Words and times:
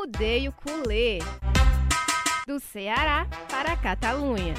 Arrudeio 0.00 0.50
Culê. 0.52 1.18
Do 2.46 2.58
Ceará 2.58 3.26
para 3.50 3.72
a 3.72 3.76
Catalunha. 3.76 4.54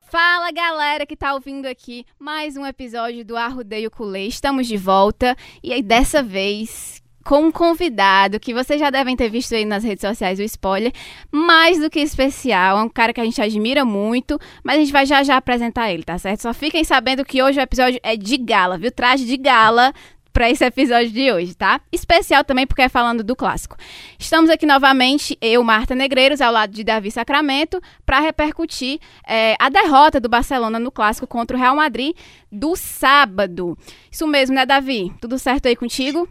Fala 0.00 0.50
galera 0.52 1.04
que 1.04 1.14
tá 1.14 1.34
ouvindo 1.34 1.66
aqui 1.66 2.06
mais 2.18 2.56
um 2.56 2.64
episódio 2.64 3.26
do 3.26 3.36
Arrudeio 3.36 3.90
Culê. 3.90 4.26
Estamos 4.26 4.66
de 4.66 4.78
volta 4.78 5.36
e 5.62 5.70
aí 5.70 5.82
dessa 5.82 6.22
vez 6.22 7.01
com 7.24 7.46
um 7.46 7.52
convidado 7.52 8.40
que 8.40 8.52
vocês 8.54 8.80
já 8.80 8.90
devem 8.90 9.16
ter 9.16 9.28
visto 9.28 9.54
aí 9.54 9.64
nas 9.64 9.84
redes 9.84 10.02
sociais 10.02 10.38
o 10.38 10.42
spoiler, 10.42 10.92
mais 11.30 11.78
do 11.78 11.88
que 11.88 12.00
especial, 12.00 12.78
é 12.78 12.82
um 12.82 12.88
cara 12.88 13.12
que 13.12 13.20
a 13.20 13.24
gente 13.24 13.40
admira 13.40 13.84
muito, 13.84 14.38
mas 14.62 14.76
a 14.76 14.78
gente 14.80 14.92
vai 14.92 15.06
já 15.06 15.22
já 15.22 15.36
apresentar 15.36 15.90
ele, 15.90 16.02
tá 16.02 16.18
certo? 16.18 16.42
Só 16.42 16.52
fiquem 16.54 16.84
sabendo 16.84 17.24
que 17.24 17.42
hoje 17.42 17.58
o 17.58 17.62
episódio 17.62 18.00
é 18.02 18.16
de 18.16 18.36
gala, 18.36 18.78
viu? 18.78 18.90
Traje 18.90 19.24
de 19.24 19.36
gala 19.36 19.92
para 20.32 20.50
esse 20.50 20.64
episódio 20.64 21.10
de 21.10 21.30
hoje, 21.30 21.54
tá? 21.54 21.80
Especial 21.92 22.42
também 22.42 22.66
porque 22.66 22.82
é 22.82 22.88
falando 22.88 23.22
do 23.22 23.36
clássico. 23.36 23.76
Estamos 24.18 24.48
aqui 24.48 24.64
novamente, 24.64 25.36
eu, 25.40 25.62
Marta 25.62 25.94
Negreiros, 25.94 26.40
ao 26.40 26.52
lado 26.52 26.72
de 26.72 26.82
Davi 26.82 27.10
Sacramento, 27.10 27.80
para 28.06 28.20
repercutir 28.20 28.98
é, 29.26 29.54
a 29.58 29.68
derrota 29.68 30.18
do 30.18 30.28
Barcelona 30.28 30.78
no 30.78 30.90
clássico 30.90 31.26
contra 31.26 31.56
o 31.56 31.60
Real 31.60 31.76
Madrid 31.76 32.16
do 32.50 32.74
sábado. 32.74 33.76
Isso 34.10 34.26
mesmo, 34.26 34.54
né, 34.54 34.64
Davi? 34.64 35.12
Tudo 35.20 35.38
certo 35.38 35.66
aí 35.66 35.76
contigo? 35.76 36.28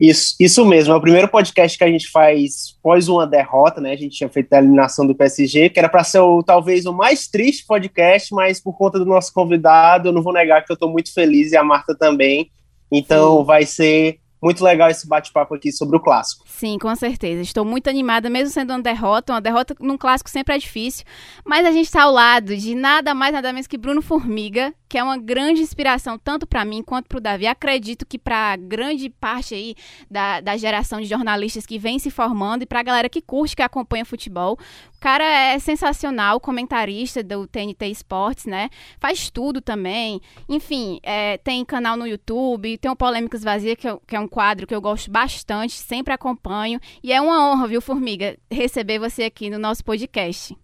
Isso, 0.00 0.36
isso 0.38 0.64
mesmo, 0.64 0.92
é 0.92 0.96
o 0.96 1.00
primeiro 1.00 1.26
podcast 1.26 1.76
que 1.76 1.82
a 1.82 1.90
gente 1.90 2.08
faz 2.08 2.76
após 2.78 3.08
uma 3.08 3.26
derrota, 3.26 3.80
né? 3.80 3.92
A 3.92 3.96
gente 3.96 4.16
tinha 4.16 4.28
feito 4.28 4.52
a 4.52 4.58
eliminação 4.58 5.04
do 5.04 5.14
PSG, 5.14 5.70
que 5.70 5.78
era 5.78 5.88
para 5.88 6.04
ser 6.04 6.20
o, 6.20 6.40
talvez 6.42 6.86
o 6.86 6.92
mais 6.92 7.26
triste 7.26 7.66
podcast, 7.66 8.32
mas 8.32 8.60
por 8.60 8.76
conta 8.78 8.98
do 8.98 9.04
nosso 9.04 9.32
convidado, 9.32 10.08
eu 10.08 10.12
não 10.12 10.22
vou 10.22 10.32
negar 10.32 10.64
que 10.64 10.70
eu 10.70 10.74
estou 10.74 10.88
muito 10.88 11.12
feliz 11.12 11.50
e 11.50 11.56
a 11.56 11.64
Marta 11.64 11.96
também. 11.96 12.48
Então 12.92 13.40
Sim. 13.40 13.44
vai 13.44 13.66
ser 13.66 14.20
muito 14.40 14.62
legal 14.62 14.88
esse 14.88 15.06
bate-papo 15.06 15.54
aqui 15.54 15.72
sobre 15.72 15.96
o 15.96 16.00
clássico. 16.00 16.44
Sim, 16.46 16.78
com 16.78 16.94
certeza. 16.94 17.42
Estou 17.42 17.64
muito 17.64 17.90
animada, 17.90 18.30
mesmo 18.30 18.50
sendo 18.50 18.70
uma 18.70 18.80
derrota. 18.80 19.32
Uma 19.32 19.40
derrota 19.40 19.74
num 19.80 19.98
clássico 19.98 20.30
sempre 20.30 20.54
é 20.54 20.58
difícil. 20.58 21.04
Mas 21.44 21.66
a 21.66 21.72
gente 21.72 21.86
está 21.86 22.04
ao 22.04 22.12
lado 22.12 22.56
de 22.56 22.74
nada 22.74 23.14
mais, 23.14 23.32
nada 23.32 23.52
menos 23.52 23.66
que 23.66 23.76
Bruno 23.76 24.00
Formiga, 24.00 24.72
que 24.88 24.96
é 24.96 25.02
uma 25.02 25.18
grande 25.18 25.60
inspiração 25.60 26.18
tanto 26.18 26.46
para 26.46 26.64
mim 26.64 26.82
quanto 26.82 27.06
para 27.08 27.18
o 27.18 27.20
Davi. 27.20 27.46
Acredito 27.46 28.06
que 28.06 28.18
para 28.18 28.56
grande 28.56 29.10
parte 29.10 29.54
aí 29.54 29.74
da, 30.10 30.40
da 30.40 30.56
geração 30.56 31.00
de 31.00 31.06
jornalistas 31.06 31.66
que 31.66 31.78
vem 31.78 31.98
se 31.98 32.10
formando 32.10 32.62
e 32.62 32.66
para 32.66 32.80
a 32.80 32.82
galera 32.82 33.08
que 33.08 33.20
curte, 33.20 33.54
que 33.54 33.62
acompanha 33.62 34.04
futebol. 34.04 34.58
O 34.96 35.00
cara 35.00 35.24
é 35.24 35.58
sensacional, 35.58 36.40
comentarista 36.40 37.22
do 37.22 37.46
TNT 37.46 37.86
Esportes, 37.86 38.46
né? 38.46 38.70
Faz 38.98 39.30
tudo 39.30 39.60
também. 39.60 40.20
Enfim, 40.48 40.98
é, 41.02 41.38
tem 41.38 41.64
canal 41.64 41.96
no 41.96 42.06
YouTube, 42.06 42.78
tem 42.78 42.90
o 42.90 42.96
Polêmicas 42.96 43.44
Vazias, 43.44 43.76
que, 43.76 43.86
é, 43.86 43.96
que 44.06 44.16
é 44.16 44.20
um 44.20 44.26
quadro 44.28 44.66
que 44.66 44.74
eu 44.74 44.80
gosto 44.80 45.10
bastante, 45.10 45.74
sempre 45.74 46.12
acompanho. 46.12 46.80
E 47.02 47.12
é 47.12 47.20
uma 47.20 47.50
honra, 47.50 47.68
viu, 47.68 47.80
Formiga, 47.80 48.36
receber 48.50 48.98
você 48.98 49.24
aqui 49.24 49.50
no 49.50 49.58
nosso 49.58 49.84
podcast. 49.84 50.56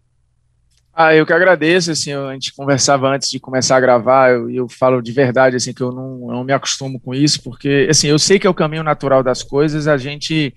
Ah, 0.96 1.12
eu 1.12 1.26
que 1.26 1.32
agradeço, 1.32 1.90
assim, 1.90 2.12
a 2.12 2.32
gente 2.34 2.54
conversava 2.54 3.08
antes 3.08 3.28
de 3.28 3.40
começar 3.40 3.76
a 3.76 3.80
gravar, 3.80 4.30
eu, 4.30 4.48
eu 4.48 4.68
falo 4.68 5.02
de 5.02 5.10
verdade, 5.10 5.56
assim, 5.56 5.72
que 5.72 5.82
eu 5.82 5.90
não, 5.90 6.18
não 6.28 6.44
me 6.44 6.52
acostumo 6.52 7.00
com 7.00 7.12
isso, 7.12 7.42
porque, 7.42 7.88
assim, 7.90 8.06
eu 8.06 8.18
sei 8.18 8.38
que 8.38 8.46
é 8.46 8.50
o 8.50 8.54
caminho 8.54 8.84
natural 8.84 9.20
das 9.20 9.42
coisas, 9.42 9.88
a 9.88 9.96
gente 9.96 10.54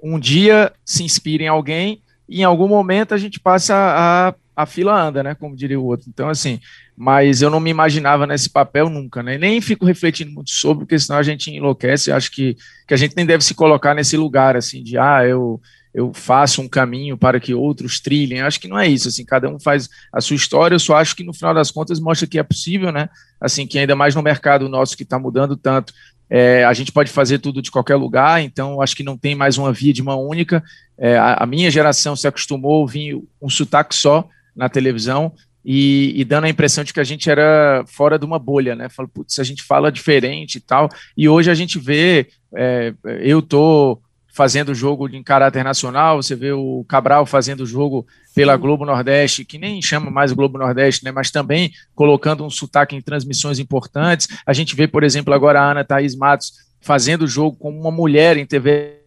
um 0.00 0.18
dia 0.18 0.72
se 0.84 1.02
inspira 1.02 1.42
em 1.42 1.48
alguém 1.48 2.02
e 2.28 2.40
em 2.40 2.44
algum 2.44 2.68
momento 2.68 3.14
a 3.14 3.18
gente 3.18 3.40
passa 3.40 3.74
a, 3.74 4.34
a 4.54 4.66
fila 4.66 4.94
anda, 4.94 5.22
né, 5.22 5.34
como 5.34 5.56
diria 5.56 5.80
o 5.80 5.84
outro. 5.86 6.06
Então, 6.08 6.28
assim, 6.28 6.60
mas 6.94 7.40
eu 7.40 7.48
não 7.48 7.58
me 7.58 7.70
imaginava 7.70 8.26
nesse 8.26 8.50
papel 8.50 8.90
nunca, 8.90 9.22
né, 9.22 9.38
nem 9.38 9.58
fico 9.60 9.86
refletindo 9.86 10.32
muito 10.32 10.50
sobre, 10.50 10.84
porque 10.84 10.98
senão 10.98 11.18
a 11.18 11.22
gente 11.22 11.50
enlouquece, 11.50 12.12
acho 12.12 12.30
que, 12.30 12.56
que 12.86 12.92
a 12.92 12.96
gente 12.96 13.16
nem 13.16 13.24
deve 13.24 13.42
se 13.42 13.54
colocar 13.54 13.94
nesse 13.94 14.18
lugar, 14.18 14.54
assim, 14.54 14.82
de, 14.82 14.98
ah, 14.98 15.24
eu 15.24 15.58
eu 15.94 16.12
faço 16.12 16.62
um 16.62 16.68
caminho 16.68 17.16
para 17.16 17.40
que 17.40 17.54
outros 17.54 18.00
trilhem. 18.00 18.42
Acho 18.42 18.60
que 18.60 18.68
não 18.68 18.78
é 18.78 18.86
isso, 18.86 19.08
assim, 19.08 19.24
cada 19.24 19.48
um 19.48 19.58
faz 19.58 19.88
a 20.12 20.20
sua 20.20 20.36
história. 20.36 20.74
Eu 20.74 20.80
só 20.80 20.96
acho 20.96 21.16
que 21.16 21.24
no 21.24 21.32
final 21.32 21.54
das 21.54 21.70
contas 21.70 21.98
mostra 21.98 22.26
que 22.26 22.38
é 22.38 22.42
possível, 22.42 22.92
né? 22.92 23.08
Assim, 23.40 23.66
que 23.66 23.78
ainda 23.78 23.96
mais 23.96 24.14
no 24.14 24.22
mercado 24.22 24.68
nosso 24.68 24.96
que 24.96 25.02
está 25.02 25.18
mudando 25.18 25.56
tanto, 25.56 25.92
é, 26.30 26.64
a 26.64 26.72
gente 26.74 26.92
pode 26.92 27.10
fazer 27.10 27.38
tudo 27.38 27.62
de 27.62 27.70
qualquer 27.70 27.96
lugar, 27.96 28.42
então 28.42 28.82
acho 28.82 28.94
que 28.94 29.02
não 29.02 29.16
tem 29.16 29.34
mais 29.34 29.56
uma 29.56 29.72
via 29.72 29.92
de 29.92 30.02
mão 30.02 30.26
única. 30.26 30.62
É, 30.98 31.16
a, 31.16 31.42
a, 31.42 31.46
minha 31.46 31.70
geração 31.70 32.14
se 32.14 32.28
acostumou 32.28 32.74
a 32.74 32.78
ouvir 32.78 33.18
um 33.40 33.48
sotaque 33.48 33.94
só 33.94 34.28
na 34.54 34.68
televisão 34.68 35.32
e, 35.64 36.12
e, 36.16 36.24
dando 36.24 36.44
a 36.44 36.48
impressão 36.48 36.84
de 36.84 36.92
que 36.92 37.00
a 37.00 37.04
gente 37.04 37.30
era 37.30 37.84
fora 37.86 38.18
de 38.18 38.24
uma 38.24 38.38
bolha, 38.38 38.74
né? 38.74 38.88
Falo, 38.88 39.08
putz, 39.08 39.38
a 39.38 39.44
gente 39.44 39.62
fala 39.62 39.92
diferente 39.92 40.56
e 40.56 40.60
tal. 40.60 40.88
E 41.16 41.28
hoje 41.28 41.50
a 41.50 41.54
gente 41.54 41.78
vê, 41.78 42.28
é, 42.54 42.92
eu 43.20 43.40
tô 43.40 43.98
fazendo 44.38 44.72
jogo 44.72 45.08
em 45.08 45.20
caráter 45.20 45.64
nacional, 45.64 46.22
você 46.22 46.36
vê 46.36 46.52
o 46.52 46.84
Cabral 46.86 47.26
fazendo 47.26 47.66
jogo 47.66 48.06
pela 48.36 48.56
Globo 48.56 48.86
Nordeste, 48.86 49.44
que 49.44 49.58
nem 49.58 49.82
chama 49.82 50.12
mais 50.12 50.32
Globo 50.32 50.56
Nordeste, 50.56 51.04
né, 51.04 51.10
mas 51.10 51.28
também 51.32 51.72
colocando 51.92 52.44
um 52.44 52.48
sotaque 52.48 52.94
em 52.94 53.00
transmissões 53.00 53.58
importantes. 53.58 54.28
A 54.46 54.52
gente 54.52 54.76
vê, 54.76 54.86
por 54.86 55.02
exemplo, 55.02 55.34
agora 55.34 55.60
a 55.60 55.72
Ana 55.72 55.82
Thaís 55.82 56.14
Matos 56.14 56.52
fazendo 56.80 57.26
jogo 57.26 57.56
como 57.56 57.80
uma 57.80 57.90
mulher 57.90 58.36
em 58.36 58.46
TV. 58.46 59.00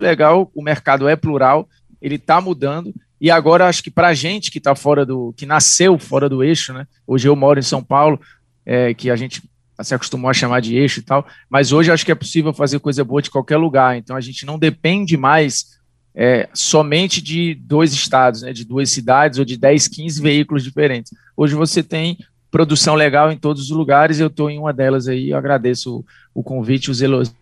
Legal, 0.00 0.50
o 0.54 0.62
mercado 0.62 1.06
é 1.06 1.14
plural, 1.14 1.68
ele 2.00 2.14
está 2.14 2.40
mudando. 2.40 2.94
E 3.20 3.30
agora 3.30 3.66
acho 3.66 3.82
que 3.82 3.90
para 3.90 4.08
a 4.08 4.14
gente 4.14 4.50
que 4.50 4.56
está 4.56 4.74
fora 4.74 5.04
do, 5.04 5.34
que 5.36 5.44
nasceu 5.44 5.98
fora 5.98 6.26
do 6.26 6.42
eixo, 6.42 6.72
né? 6.72 6.86
Hoje 7.06 7.28
eu 7.28 7.36
moro 7.36 7.60
em 7.60 7.62
São 7.62 7.84
Paulo, 7.84 8.18
é, 8.64 8.94
que 8.94 9.10
a 9.10 9.16
gente 9.16 9.42
se 9.84 9.94
acostumou 9.94 10.30
a 10.30 10.34
chamar 10.34 10.60
de 10.60 10.76
eixo 10.76 11.00
e 11.00 11.02
tal, 11.02 11.26
mas 11.48 11.72
hoje 11.72 11.90
acho 11.90 12.04
que 12.04 12.12
é 12.12 12.14
possível 12.14 12.52
fazer 12.52 12.78
coisa 12.80 13.04
boa 13.04 13.22
de 13.22 13.30
qualquer 13.30 13.56
lugar, 13.56 13.96
então 13.96 14.16
a 14.16 14.20
gente 14.20 14.44
não 14.44 14.58
depende 14.58 15.16
mais 15.16 15.78
é, 16.14 16.48
somente 16.52 17.22
de 17.22 17.54
dois 17.54 17.92
estados, 17.92 18.42
né, 18.42 18.52
de 18.52 18.64
duas 18.64 18.90
cidades 18.90 19.38
ou 19.38 19.44
de 19.44 19.56
10, 19.56 19.88
15 19.88 20.20
veículos 20.20 20.64
diferentes. 20.64 21.12
Hoje 21.36 21.54
você 21.54 21.82
tem 21.82 22.18
produção 22.50 22.94
legal 22.94 23.30
em 23.30 23.36
todos 23.36 23.62
os 23.62 23.70
lugares, 23.70 24.18
eu 24.18 24.26
estou 24.26 24.50
em 24.50 24.58
uma 24.58 24.72
delas 24.72 25.06
aí, 25.06 25.30
eu 25.30 25.38
agradeço 25.38 25.98
o, 25.98 26.40
o 26.40 26.42
convite, 26.42 26.90
os 26.90 27.00
elogios 27.00 27.36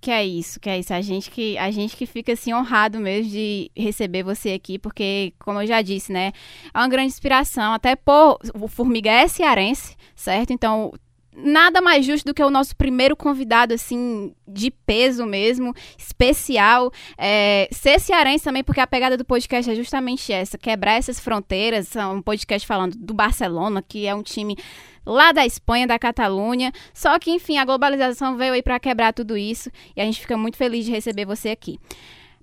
que 0.00 0.10
é 0.10 0.24
isso, 0.24 0.58
que 0.58 0.70
é 0.70 0.78
isso. 0.78 0.94
A 0.94 1.00
gente 1.00 1.30
que, 1.30 1.58
a 1.58 1.70
gente 1.70 1.96
que 1.96 2.06
fica 2.06 2.32
assim 2.32 2.54
honrado 2.54 2.98
mesmo 2.98 3.30
de 3.30 3.70
receber 3.76 4.22
você 4.22 4.50
aqui, 4.52 4.78
porque, 4.78 5.34
como 5.38 5.60
eu 5.60 5.66
já 5.66 5.82
disse, 5.82 6.12
né, 6.12 6.32
é 6.72 6.78
uma 6.78 6.88
grande 6.88 7.08
inspiração. 7.08 7.72
Até 7.74 7.94
por 7.94 8.38
o 8.54 8.66
Formiga 8.66 9.10
é 9.10 9.28
cearense, 9.28 9.96
certo? 10.14 10.52
Então, 10.52 10.92
nada 11.36 11.80
mais 11.80 12.04
justo 12.04 12.26
do 12.26 12.34
que 12.34 12.42
o 12.42 12.50
nosso 12.50 12.74
primeiro 12.76 13.16
convidado, 13.16 13.74
assim, 13.74 14.34
de 14.46 14.70
peso 14.70 15.24
mesmo, 15.26 15.74
especial. 15.98 16.90
É, 17.16 17.68
ser 17.70 18.00
cearense 18.00 18.44
também, 18.44 18.64
porque 18.64 18.80
a 18.80 18.86
pegada 18.86 19.16
do 19.16 19.24
podcast 19.24 19.70
é 19.70 19.74
justamente 19.74 20.32
essa: 20.32 20.58
quebrar 20.58 20.94
essas 20.94 21.20
fronteiras. 21.20 21.94
É 21.94 22.06
um 22.06 22.22
podcast 22.22 22.66
falando 22.66 22.96
do 22.96 23.14
Barcelona, 23.14 23.82
que 23.86 24.06
é 24.06 24.14
um 24.14 24.22
time 24.22 24.56
lá 25.04 25.32
da 25.32 25.44
Espanha, 25.46 25.86
da 25.86 25.98
Catalunha. 25.98 26.72
Só 26.92 27.18
que, 27.18 27.30
enfim, 27.30 27.58
a 27.58 27.64
globalização 27.64 28.36
veio 28.36 28.52
aí 28.52 28.62
para 28.62 28.80
quebrar 28.80 29.12
tudo 29.12 29.36
isso 29.36 29.70
e 29.96 30.00
a 30.00 30.04
gente 30.04 30.20
fica 30.20 30.36
muito 30.36 30.56
feliz 30.56 30.84
de 30.84 30.90
receber 30.90 31.24
você 31.24 31.50
aqui. 31.50 31.78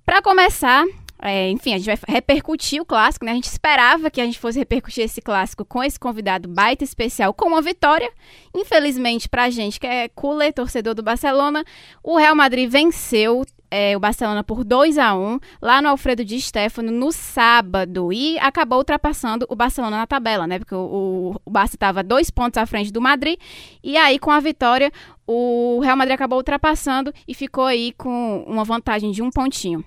Para 0.06 0.22
começar, 0.22 0.86
é, 1.20 1.50
enfim, 1.50 1.74
a 1.74 1.78
gente 1.78 1.88
vai 1.88 1.98
repercutir 2.08 2.82
o 2.82 2.86
clássico, 2.86 3.26
né? 3.26 3.32
A 3.32 3.36
gente 3.36 3.46
esperava 3.46 4.12
que 4.12 4.22
a 4.22 4.26
gente 4.26 4.38
fosse 4.38 4.60
repercutir 4.60 5.04
esse 5.04 5.22
clássico 5.22 5.66
com 5.66 5.84
esse 5.84 6.00
convidado 6.00 6.48
baita 6.48 6.84
especial, 6.84 7.34
com 7.34 7.48
uma 7.48 7.62
vitória. 7.62 8.10
Infelizmente, 8.56 9.28
pra 9.28 9.50
gente 9.50 9.80
que 9.80 9.88
é 9.88 10.08
cooler, 10.10 10.54
torcedor 10.54 10.94
do 10.94 11.02
Barcelona, 11.02 11.66
o 12.04 12.18
Real 12.18 12.36
Madrid 12.36 12.70
venceu 12.70 13.44
é, 13.70 13.96
o 13.96 14.00
Barcelona 14.00 14.44
por 14.44 14.64
2 14.64 14.98
a 14.98 15.16
1 15.16 15.40
lá 15.62 15.82
no 15.82 15.90
Alfredo 15.90 16.24
Di 16.24 16.40
Stefano 16.40 16.92
no 16.92 17.12
sábado 17.12 18.12
e 18.14 18.38
acabou 18.40 18.80
ultrapassando 18.80 19.46
o 19.50 19.56
Barcelona 19.56 19.98
na 19.98 20.08
tabela, 20.08 20.48
né? 20.48 20.60
Porque 20.60 20.76
o, 20.76 21.36
o 21.44 21.50
Barça 21.50 21.76
estava 21.76 22.04
dois 22.04 22.30
pontos 22.30 22.58
à 22.58 22.66
frente 22.66 22.92
do 22.92 23.02
Madrid 23.02 23.38
e 23.84 23.98
aí 23.98 24.18
com 24.20 24.32
a 24.32 24.40
vitória 24.40 24.92
o 25.26 25.80
Real 25.82 25.98
Madrid 25.98 26.16
acabou 26.16 26.38
ultrapassando 26.38 27.14
e 27.28 27.34
ficou 27.34 27.66
aí 27.66 27.94
com 27.98 28.44
uma 28.48 28.64
vantagem 28.64 29.12
de 29.12 29.22
um 29.22 29.30
pontinho. 29.30 29.84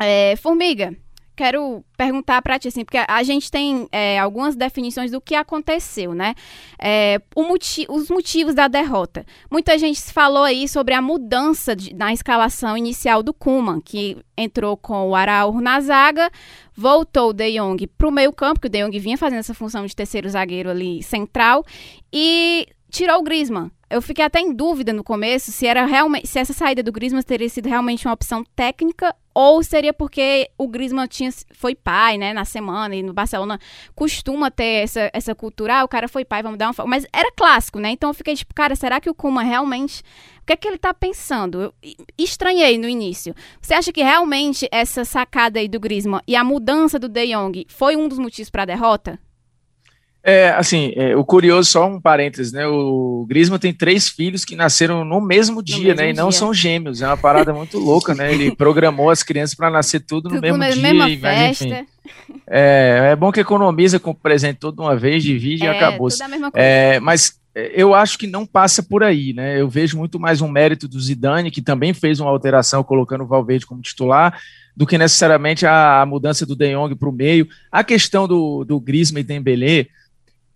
É, 0.00 0.36
Formiga, 0.36 0.96
quero 1.38 1.84
perguntar 1.96 2.42
para 2.42 2.58
ti, 2.58 2.66
assim, 2.66 2.84
porque 2.84 2.98
a 2.98 3.22
gente 3.22 3.48
tem 3.48 3.86
é, 3.92 4.18
algumas 4.18 4.56
definições 4.56 5.12
do 5.12 5.20
que 5.20 5.36
aconteceu, 5.36 6.12
né? 6.12 6.34
É, 6.80 7.20
os 7.88 8.10
motivos 8.10 8.56
da 8.56 8.66
derrota. 8.66 9.24
Muita 9.48 9.78
gente 9.78 10.02
falou 10.12 10.42
aí 10.42 10.66
sobre 10.66 10.94
a 10.94 11.00
mudança 11.00 11.76
de, 11.76 11.94
na 11.94 12.12
escalação 12.12 12.76
inicial 12.76 13.22
do 13.22 13.32
Kuman, 13.32 13.80
que 13.80 14.18
entrou 14.36 14.76
com 14.76 15.10
o 15.10 15.14
Araújo 15.14 15.60
na 15.60 15.80
zaga, 15.80 16.28
voltou 16.76 17.30
o 17.30 17.32
De 17.32 17.52
Jong 17.52 17.86
para 17.86 18.08
o 18.08 18.10
meio 18.10 18.32
campo, 18.32 18.58
que 18.60 18.66
o 18.66 18.70
De 18.70 18.82
Jong 18.82 18.98
vinha 18.98 19.16
fazendo 19.16 19.38
essa 19.38 19.54
função 19.54 19.86
de 19.86 19.94
terceiro 19.94 20.28
zagueiro 20.28 20.68
ali 20.68 21.04
central, 21.04 21.64
e 22.12 22.66
tirou 22.90 23.20
o 23.20 23.22
Griezmann. 23.22 23.70
Eu 23.88 24.02
fiquei 24.02 24.24
até 24.24 24.40
em 24.40 24.52
dúvida 24.52 24.92
no 24.92 25.04
começo 25.04 25.52
se 25.52 25.66
era 25.66 25.86
realmente 25.86 26.26
se 26.26 26.38
essa 26.38 26.52
saída 26.52 26.82
do 26.82 26.92
Griezmann 26.92 27.22
teria 27.22 27.48
sido 27.48 27.68
realmente 27.68 28.06
uma 28.06 28.12
opção 28.12 28.44
técnica 28.56 29.14
ou 29.40 29.62
seria 29.62 29.92
porque 29.92 30.50
o 30.58 30.66
Griezmann 30.66 31.06
tinha, 31.06 31.30
foi 31.52 31.72
pai, 31.72 32.18
né, 32.18 32.32
na 32.32 32.44
semana, 32.44 32.96
e 32.96 33.04
no 33.04 33.12
Barcelona 33.12 33.56
costuma 33.94 34.50
ter 34.50 34.82
essa, 34.82 35.08
essa 35.12 35.32
cultura, 35.32 35.78
ah, 35.78 35.84
o 35.84 35.88
cara 35.88 36.08
foi 36.08 36.24
pai, 36.24 36.42
vamos 36.42 36.58
dar 36.58 36.72
uma... 36.72 36.86
Mas 36.88 37.06
era 37.12 37.30
clássico, 37.30 37.78
né? 37.78 37.90
Então 37.90 38.10
eu 38.10 38.14
fiquei 38.14 38.34
tipo, 38.34 38.52
cara, 38.52 38.74
será 38.74 39.00
que 39.00 39.08
o 39.08 39.14
Kuma 39.14 39.44
realmente... 39.44 40.02
O 40.42 40.46
que 40.48 40.54
é 40.54 40.56
que 40.56 40.66
ele 40.66 40.76
tá 40.76 40.92
pensando? 40.92 41.62
Eu 41.62 41.74
estranhei 42.18 42.78
no 42.78 42.88
início. 42.88 43.32
Você 43.60 43.74
acha 43.74 43.92
que 43.92 44.02
realmente 44.02 44.66
essa 44.72 45.04
sacada 45.04 45.60
aí 45.60 45.68
do 45.68 45.78
Griezmann 45.78 46.22
e 46.26 46.34
a 46.34 46.42
mudança 46.42 46.98
do 46.98 47.08
De 47.08 47.26
Jong 47.26 47.64
foi 47.68 47.94
um 47.94 48.08
dos 48.08 48.18
motivos 48.18 48.50
para 48.50 48.64
a 48.64 48.66
derrota? 48.66 49.20
É, 50.22 50.50
assim, 50.50 50.92
é, 50.96 51.16
o 51.16 51.24
curioso, 51.24 51.70
só 51.70 51.86
um 51.86 52.00
parênteses, 52.00 52.52
né? 52.52 52.66
O 52.66 53.24
Griezmann 53.28 53.58
tem 53.58 53.72
três 53.72 54.08
filhos 54.08 54.44
que 54.44 54.56
nasceram 54.56 55.04
no 55.04 55.20
mesmo 55.20 55.62
dia, 55.62 55.78
no 55.78 55.84
mesmo 55.84 56.02
né? 56.02 56.10
E 56.10 56.12
não 56.12 56.30
são 56.30 56.52
gêmeos. 56.52 57.00
É 57.00 57.06
uma 57.06 57.16
parada 57.16 57.52
muito 57.52 57.78
louca, 57.78 58.14
né? 58.14 58.32
Ele 58.32 58.54
programou 58.54 59.10
as 59.10 59.22
crianças 59.22 59.54
para 59.54 59.70
nascer 59.70 60.00
tudo 60.00 60.28
no 60.28 60.34
tudo 60.34 60.58
mesmo 60.58 60.62
dia. 60.64 60.92
Mesma 60.94 61.06
festa. 61.06 61.24
Mas, 61.24 61.60
enfim, 61.60 61.86
é, 62.46 63.10
é 63.12 63.16
bom 63.16 63.30
que 63.30 63.40
economiza 63.40 63.98
com 63.98 64.10
o 64.10 64.14
presente 64.14 64.58
todo 64.58 64.80
uma 64.80 64.96
vez, 64.96 65.22
divide 65.22 65.64
é, 65.64 65.66
e 65.66 65.68
acabou. 65.68 66.08
É, 66.54 66.98
mas 67.00 67.38
é, 67.54 67.72
eu 67.74 67.94
acho 67.94 68.18
que 68.18 68.26
não 68.26 68.46
passa 68.46 68.82
por 68.82 69.02
aí, 69.02 69.32
né? 69.32 69.60
Eu 69.60 69.68
vejo 69.68 69.96
muito 69.96 70.18
mais 70.18 70.40
um 70.40 70.48
mérito 70.48 70.88
do 70.88 71.00
Zidane, 71.00 71.50
que 71.50 71.62
também 71.62 71.92
fez 71.92 72.20
uma 72.20 72.30
alteração 72.30 72.82
colocando 72.82 73.24
o 73.24 73.26
Valverde 73.26 73.66
como 73.66 73.82
titular, 73.82 74.38
do 74.76 74.86
que 74.86 74.96
necessariamente 74.96 75.66
a, 75.66 76.02
a 76.02 76.06
mudança 76.06 76.46
do 76.46 76.56
De 76.56 76.72
Jong 76.72 76.94
para 76.94 77.08
o 77.08 77.12
meio. 77.12 77.48
A 77.70 77.82
questão 77.82 78.28
do, 78.28 78.64
do 78.64 78.80
Griezmann 78.80 79.20
e 79.20 79.24
Dembélé, 79.24 79.86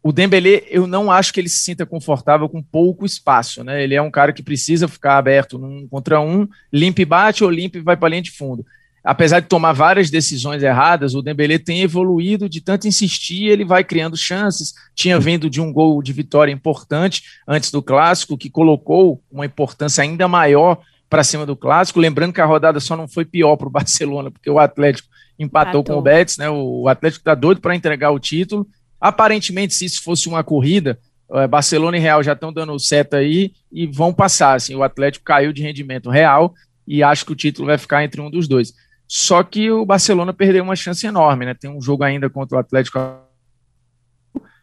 o 0.03 0.11
Dembélé, 0.11 0.65
eu 0.69 0.87
não 0.87 1.13
acho 1.13 1.33
que 1.33 1.39
ele 1.39 1.49
se 1.49 1.61
sinta 1.61 1.87
confortável 1.87 2.49
com 2.49 2.61
pouco 2.61 3.07
espaço, 3.07 3.63
né? 3.63 3.85
Ele 3.85 3.95
é 3.95 4.03
um 4.03 4.11
cara 4.11 4.33
que 4.33 4.43
precisa 4.43 4.89
ficar 4.89 5.17
aberto 5.17 5.59
num 5.59 5.87
contra 5.87 6.21
um, 6.21 6.49
limpa 6.73 7.03
e 7.03 7.05
bate 7.05 7.45
ou 7.45 7.51
limpa 7.51 7.79
e 7.79 7.83
vai 7.83 7.97
para 7.97 8.09
a 8.09 8.11
linha 8.11 8.23
de 8.23 8.33
fundo. 8.33 8.67
Apesar 9.05 9.41
de 9.41 9.47
tomar 9.47 9.73
várias 9.73 10.11
decisões 10.11 10.63
erradas, 10.63 11.15
o 11.15 11.23
Dembélé 11.23 11.59
tem 11.59 11.83
evoluído 11.83 12.49
de 12.49 12.61
tanto 12.61 12.89
insistir, 12.89 13.47
ele 13.47 13.65
vai 13.65 13.85
criando 13.85 14.17
chances. 14.17 14.75
Tinha 14.95 15.21
vindo 15.21 15.49
de 15.49 15.61
um 15.61 15.73
gol 15.73 16.03
de 16.03 16.13
vitória 16.13 16.53
importante 16.53 17.23
antes 17.47 17.71
do 17.71 17.83
clássico, 17.83 18.39
que 18.39 18.51
colocou 18.51 19.23
uma 19.31 19.47
importância 19.47 20.03
ainda 20.03 20.27
maior 20.27 20.81
para 21.09 21.25
cima 21.25 21.47
do 21.47 21.57
clássico. 21.57 22.01
Lembrando 22.01 22.33
que 22.33 22.41
a 22.41 22.47
rodada 22.47 22.81
só 22.81 22.97
não 22.97 23.07
foi 23.07 23.25
pior 23.25 23.57
para 23.57 23.69
o 23.69 23.71
Barcelona, 23.73 24.33
porque 24.33 24.51
o 24.51 24.59
Atlético 24.59 25.09
empatou, 25.39 25.81
empatou. 25.81 25.95
com 25.95 26.01
o 26.01 26.03
Betis, 26.03 26.39
né? 26.39 26.51
O 26.51 26.89
Atlético 26.89 27.21
está 27.21 27.35
doido 27.35 27.61
para 27.61 27.75
entregar 27.75 28.11
o 28.11 28.19
título 28.19 28.67
Aparentemente, 29.03 29.75
se 29.75 29.85
isso 29.85 30.01
fosse 30.01 30.29
uma 30.29 30.45
corrida, 30.45 30.97
é, 31.33 31.49
Barcelona 31.49 31.97
e 31.97 32.01
Real 32.01 32.23
já 32.23 32.35
estão 32.35 32.53
dando 32.53 32.79
seta 32.79 33.17
aí 33.17 33.53
e 33.73 33.85
vão 33.85 34.15
passar. 34.15 34.55
Assim, 34.55 34.77
o 34.77 34.83
Atlético 34.85 35.25
caiu 35.25 35.53
de 35.53 35.61
rendimento 35.61 36.09
real 36.09 36.55
e 36.87 37.03
acho 37.03 37.27
que 37.27 37.33
o 37.33 37.37
título 37.37 37.67
vai 37.67 37.77
ficar 37.77 38.05
entre 38.05 38.21
um 38.21 38.31
dos 38.31 38.47
dois. 38.47 38.73
Só 39.09 39.43
que 39.43 39.69
o 39.73 39.85
Barcelona 39.85 40.33
perdeu 40.33 40.63
uma 40.63 40.77
chance 40.77 41.05
enorme, 41.05 41.45
né? 41.45 41.53
Tem 41.53 41.69
um 41.69 41.83
jogo 41.83 42.05
ainda 42.05 42.31
contra 42.31 42.57
o 42.57 42.61
Atlético. 42.61 42.97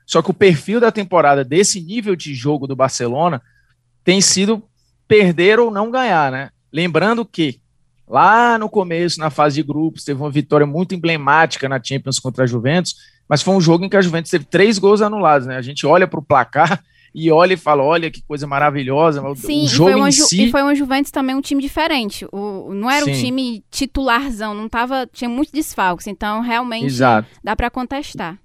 Só 0.06 0.22
que 0.22 0.32
o 0.32 0.34
perfil 0.34 0.80
da 0.80 0.90
temporada 0.90 1.44
desse 1.44 1.82
nível 1.82 2.16
de 2.16 2.34
jogo 2.34 2.66
do 2.66 2.78
Barcelona 2.78 3.42
tem 4.06 4.22
sido 4.22 4.64
perder 5.06 5.60
ou 5.60 5.70
não 5.70 5.92
ganhar, 5.92 6.32
né? 6.32 6.50
Lembrando 6.72 7.26
que 7.26 7.60
lá 8.08 8.58
no 8.58 8.70
começo, 8.70 9.20
na 9.20 9.30
fase 9.30 9.56
de 9.56 9.64
grupos, 9.64 10.06
teve 10.06 10.22
uma 10.22 10.32
vitória 10.32 10.66
muito 10.66 10.96
emblemática 10.96 11.68
na 11.68 11.84
Champions 11.84 12.20
contra 12.20 12.46
a 12.46 12.48
Juventus 12.48 12.96
mas 13.30 13.44
foi 13.44 13.54
um 13.54 13.62
jogo 13.62 13.86
em 13.86 13.90
que 13.90 13.96
a 13.96 14.02
Juventus 14.02 14.32
teve 14.32 14.46
três 14.46 14.80
gols 14.80 15.04
anulados, 15.04 15.46
né? 15.46 15.56
A 15.56 15.62
gente 15.62 15.86
olha 15.86 16.08
para 16.08 16.20
o 16.20 16.24
placar 16.24 16.84
e 17.14 17.32
olha 17.32 17.54
e 17.54 17.58
fala, 17.58 17.84
olha 17.84 18.10
que 18.10 18.24
coisa 18.24 18.48
maravilhosa. 18.48 19.22
Sim, 19.36 19.66
o 19.66 19.68
jogo 19.68 19.90
e 19.90 19.94
foi, 19.94 20.02
uma, 20.02 20.12
si... 20.12 20.44
e 20.46 20.52
foi 20.52 20.64
uma 20.64 20.74
Juventus 20.74 21.12
também 21.12 21.36
um 21.36 21.42
time 21.42 21.62
diferente. 21.62 22.26
O, 22.32 22.74
não 22.74 22.90
era 22.90 23.06
Sim. 23.06 23.12
um 23.12 23.14
time 23.14 23.64
titularzão, 23.70 24.56
não 24.56 24.68
tava, 24.68 25.08
tinha 25.14 25.30
muitos 25.30 25.54
desfalques, 25.54 26.08
então 26.08 26.42
realmente 26.42 26.88
Exato. 26.88 27.30
dá 27.44 27.56
para 27.56 27.70
contestar. 27.70 28.40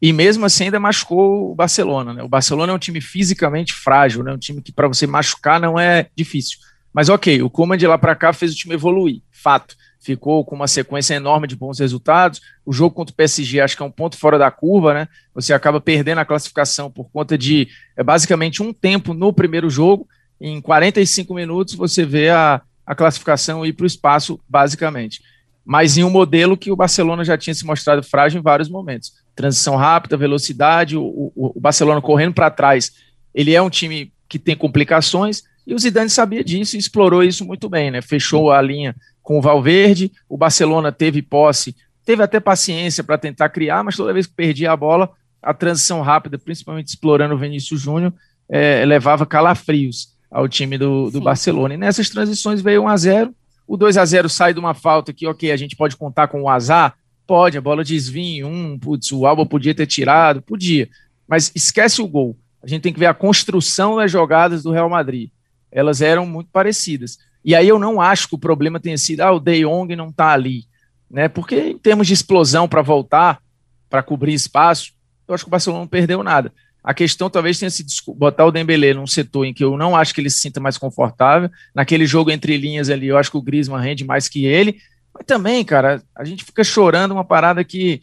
E 0.00 0.12
mesmo 0.12 0.46
assim 0.46 0.64
ainda 0.64 0.80
machucou 0.80 1.52
o 1.52 1.54
Barcelona, 1.54 2.14
né? 2.14 2.22
O 2.22 2.28
Barcelona 2.28 2.72
é 2.72 2.74
um 2.74 2.78
time 2.78 3.00
fisicamente 3.00 3.74
frágil, 3.74 4.22
né? 4.22 4.32
Um 4.32 4.38
time 4.38 4.62
que 4.62 4.72
para 4.72 4.88
você 4.88 5.06
machucar 5.06 5.60
não 5.60 5.78
é 5.78 6.08
difícil. 6.16 6.58
Mas 6.92 7.10
ok, 7.10 7.42
o 7.42 7.50
Koeman 7.50 7.76
de 7.76 7.86
lá 7.86 7.98
para 7.98 8.14
cá 8.14 8.32
fez 8.32 8.52
o 8.52 8.56
time 8.56 8.74
evoluir, 8.74 9.20
fato 9.30 9.76
ficou 10.00 10.44
com 10.44 10.54
uma 10.54 10.68
sequência 10.68 11.14
enorme 11.14 11.46
de 11.46 11.56
bons 11.56 11.78
resultados. 11.78 12.40
O 12.64 12.72
jogo 12.72 12.94
contra 12.94 13.12
o 13.12 13.16
PSG 13.16 13.60
acho 13.60 13.76
que 13.76 13.82
é 13.82 13.86
um 13.86 13.90
ponto 13.90 14.16
fora 14.16 14.38
da 14.38 14.50
curva, 14.50 14.94
né? 14.94 15.08
Você 15.34 15.52
acaba 15.52 15.80
perdendo 15.80 16.18
a 16.18 16.24
classificação 16.24 16.90
por 16.90 17.10
conta 17.10 17.36
de 17.36 17.68
é, 17.96 18.02
basicamente 18.02 18.62
um 18.62 18.72
tempo 18.72 19.12
no 19.12 19.32
primeiro 19.32 19.68
jogo. 19.68 20.08
Em 20.40 20.60
45 20.60 21.34
minutos 21.34 21.74
você 21.74 22.04
vê 22.04 22.30
a, 22.30 22.60
a 22.86 22.94
classificação 22.94 23.64
ir 23.64 23.72
para 23.72 23.84
o 23.84 23.86
espaço, 23.86 24.38
basicamente. 24.48 25.22
Mas 25.64 25.96
em 25.98 26.04
um 26.04 26.10
modelo 26.10 26.56
que 26.56 26.70
o 26.70 26.76
Barcelona 26.76 27.24
já 27.24 27.36
tinha 27.36 27.54
se 27.54 27.64
mostrado 27.64 28.02
frágil 28.02 28.38
em 28.38 28.42
vários 28.42 28.68
momentos. 28.68 29.12
Transição 29.34 29.74
rápida, 29.76 30.16
velocidade, 30.16 30.96
o, 30.96 31.02
o, 31.04 31.52
o 31.56 31.60
Barcelona 31.60 32.00
correndo 32.00 32.34
para 32.34 32.50
trás. 32.50 32.92
Ele 33.34 33.54
é 33.54 33.60
um 33.60 33.68
time 33.70 34.12
que 34.28 34.38
tem 34.38 34.56
complicações, 34.56 35.42
e 35.66 35.74
o 35.74 35.78
Zidane 35.78 36.08
sabia 36.08 36.44
disso 36.44 36.76
e 36.76 36.78
explorou 36.78 37.24
isso 37.24 37.44
muito 37.44 37.68
bem, 37.68 37.90
né? 37.90 38.00
Fechou 38.00 38.52
a 38.52 38.62
linha 38.62 38.94
com 39.26 39.38
o 39.38 39.42
Valverde, 39.42 40.12
o 40.28 40.36
Barcelona 40.36 40.92
teve 40.92 41.20
posse, 41.20 41.74
teve 42.04 42.22
até 42.22 42.38
paciência 42.38 43.02
para 43.02 43.18
tentar 43.18 43.48
criar, 43.48 43.82
mas 43.82 43.96
toda 43.96 44.12
vez 44.12 44.24
que 44.24 44.32
perdia 44.32 44.70
a 44.70 44.76
bola, 44.76 45.10
a 45.42 45.52
transição 45.52 46.00
rápida, 46.00 46.38
principalmente 46.38 46.86
explorando 46.86 47.34
o 47.34 47.38
Vinícius 47.38 47.80
Júnior, 47.80 48.14
é, 48.48 48.84
levava 48.84 49.26
calafrios 49.26 50.14
ao 50.30 50.48
time 50.48 50.78
do, 50.78 51.10
do 51.10 51.20
Barcelona. 51.20 51.74
E 51.74 51.76
nessas 51.76 52.08
transições 52.08 52.62
veio 52.62 52.84
1 52.84 52.88
a 52.88 52.96
0 52.96 53.34
o 53.66 53.76
2 53.76 53.96
a 53.96 54.04
0 54.04 54.28
sai 54.28 54.54
de 54.54 54.60
uma 54.60 54.74
falta 54.74 55.12
que, 55.12 55.26
ok, 55.26 55.50
a 55.50 55.56
gente 55.56 55.74
pode 55.74 55.96
contar 55.96 56.28
com 56.28 56.42
o 56.42 56.48
azar, 56.48 56.94
pode, 57.26 57.58
a 57.58 57.60
bola 57.60 57.82
desvia 57.82 58.46
um, 58.46 58.78
putz, 58.78 59.10
o 59.10 59.26
Alba 59.26 59.44
podia 59.44 59.74
ter 59.74 59.86
tirado, 59.86 60.40
podia, 60.40 60.88
mas 61.26 61.50
esquece 61.52 62.00
o 62.00 62.06
gol. 62.06 62.38
A 62.62 62.68
gente 62.68 62.82
tem 62.82 62.92
que 62.92 63.00
ver 63.00 63.06
a 63.06 63.14
construção 63.14 63.96
das 63.96 64.08
jogadas 64.08 64.62
do 64.62 64.70
Real 64.70 64.88
Madrid. 64.88 65.30
Elas 65.72 66.00
eram 66.00 66.24
muito 66.24 66.48
parecidas. 66.52 67.18
E 67.46 67.54
aí 67.54 67.68
eu 67.68 67.78
não 67.78 68.00
acho 68.00 68.28
que 68.28 68.34
o 68.34 68.38
problema 68.38 68.80
tenha 68.80 68.98
sido, 68.98 69.20
ah, 69.20 69.30
o 69.30 69.38
De 69.38 69.60
Jong 69.60 69.94
não 69.94 70.08
está 70.08 70.32
ali, 70.32 70.64
né? 71.08 71.28
Porque 71.28 71.68
em 71.68 71.78
termos 71.78 72.08
de 72.08 72.12
explosão 72.12 72.66
para 72.66 72.82
voltar, 72.82 73.40
para 73.88 74.02
cobrir 74.02 74.34
espaço, 74.34 74.92
eu 75.28 75.34
acho 75.34 75.44
que 75.44 75.48
o 75.48 75.52
Barcelona 75.52 75.82
não 75.82 75.88
perdeu 75.88 76.24
nada. 76.24 76.52
A 76.82 76.92
questão 76.92 77.30
talvez 77.30 77.56
tenha 77.56 77.70
sido 77.70 77.88
botar 78.16 78.46
o 78.46 78.50
Dembélé 78.50 78.94
num 78.94 79.06
setor 79.06 79.44
em 79.44 79.54
que 79.54 79.62
eu 79.62 79.76
não 79.76 79.94
acho 79.94 80.12
que 80.12 80.20
ele 80.20 80.30
se 80.30 80.40
sinta 80.40 80.58
mais 80.58 80.76
confortável. 80.76 81.48
Naquele 81.72 82.04
jogo 82.04 82.32
entre 82.32 82.56
linhas 82.56 82.90
ali, 82.90 83.06
eu 83.06 83.16
acho 83.16 83.30
que 83.30 83.36
o 83.36 83.42
Griezmann 83.42 83.80
rende 83.80 84.04
mais 84.04 84.28
que 84.28 84.44
ele. 84.44 84.78
Mas 85.14 85.24
também, 85.24 85.64
cara, 85.64 86.02
a 86.16 86.24
gente 86.24 86.44
fica 86.44 86.64
chorando 86.64 87.12
uma 87.12 87.24
parada 87.24 87.62
que 87.62 88.00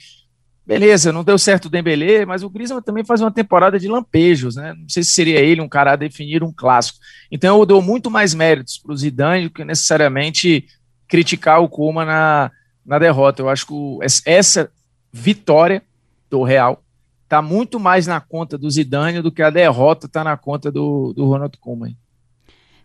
beleza, 0.65 1.11
não 1.11 1.23
deu 1.23 1.37
certo 1.37 1.65
o 1.65 1.69
Dembélé, 1.69 2.25
mas 2.25 2.43
o 2.43 2.49
Griezmann 2.49 2.81
também 2.81 3.03
faz 3.03 3.21
uma 3.21 3.31
temporada 3.31 3.79
de 3.79 3.87
lampejos, 3.87 4.55
né? 4.55 4.73
Não 4.73 4.87
sei 4.87 5.03
se 5.03 5.11
seria 5.11 5.39
ele 5.39 5.61
um 5.61 5.67
cara 5.67 5.93
a 5.93 5.97
definir 5.97 6.43
um 6.43 6.53
clássico. 6.53 6.99
Então 7.31 7.59
eu 7.59 7.65
dou 7.65 7.81
muito 7.81 8.09
mais 8.09 8.33
méritos 8.33 8.77
para 8.77 8.93
o 8.93 8.97
Zidane 8.97 9.45
do 9.45 9.53
que 9.53 9.65
necessariamente 9.65 10.65
criticar 11.07 11.61
o 11.61 11.69
Kuma 11.69 12.05
na, 12.05 12.51
na 12.85 12.97
derrota. 12.97 13.41
Eu 13.41 13.49
acho 13.49 13.67
que 13.67 13.73
o, 13.73 13.99
essa 14.25 14.71
vitória 15.11 15.83
do 16.29 16.43
Real 16.43 16.81
está 17.23 17.41
muito 17.41 17.79
mais 17.79 18.07
na 18.07 18.19
conta 18.21 18.57
do 18.57 18.69
Zidane 18.69 19.21
do 19.21 19.31
que 19.31 19.41
a 19.41 19.49
derrota 19.49 20.05
está 20.05 20.23
na 20.23 20.37
conta 20.37 20.71
do, 20.71 21.13
do 21.13 21.25
Ronald 21.25 21.57
Koeman. 21.57 21.95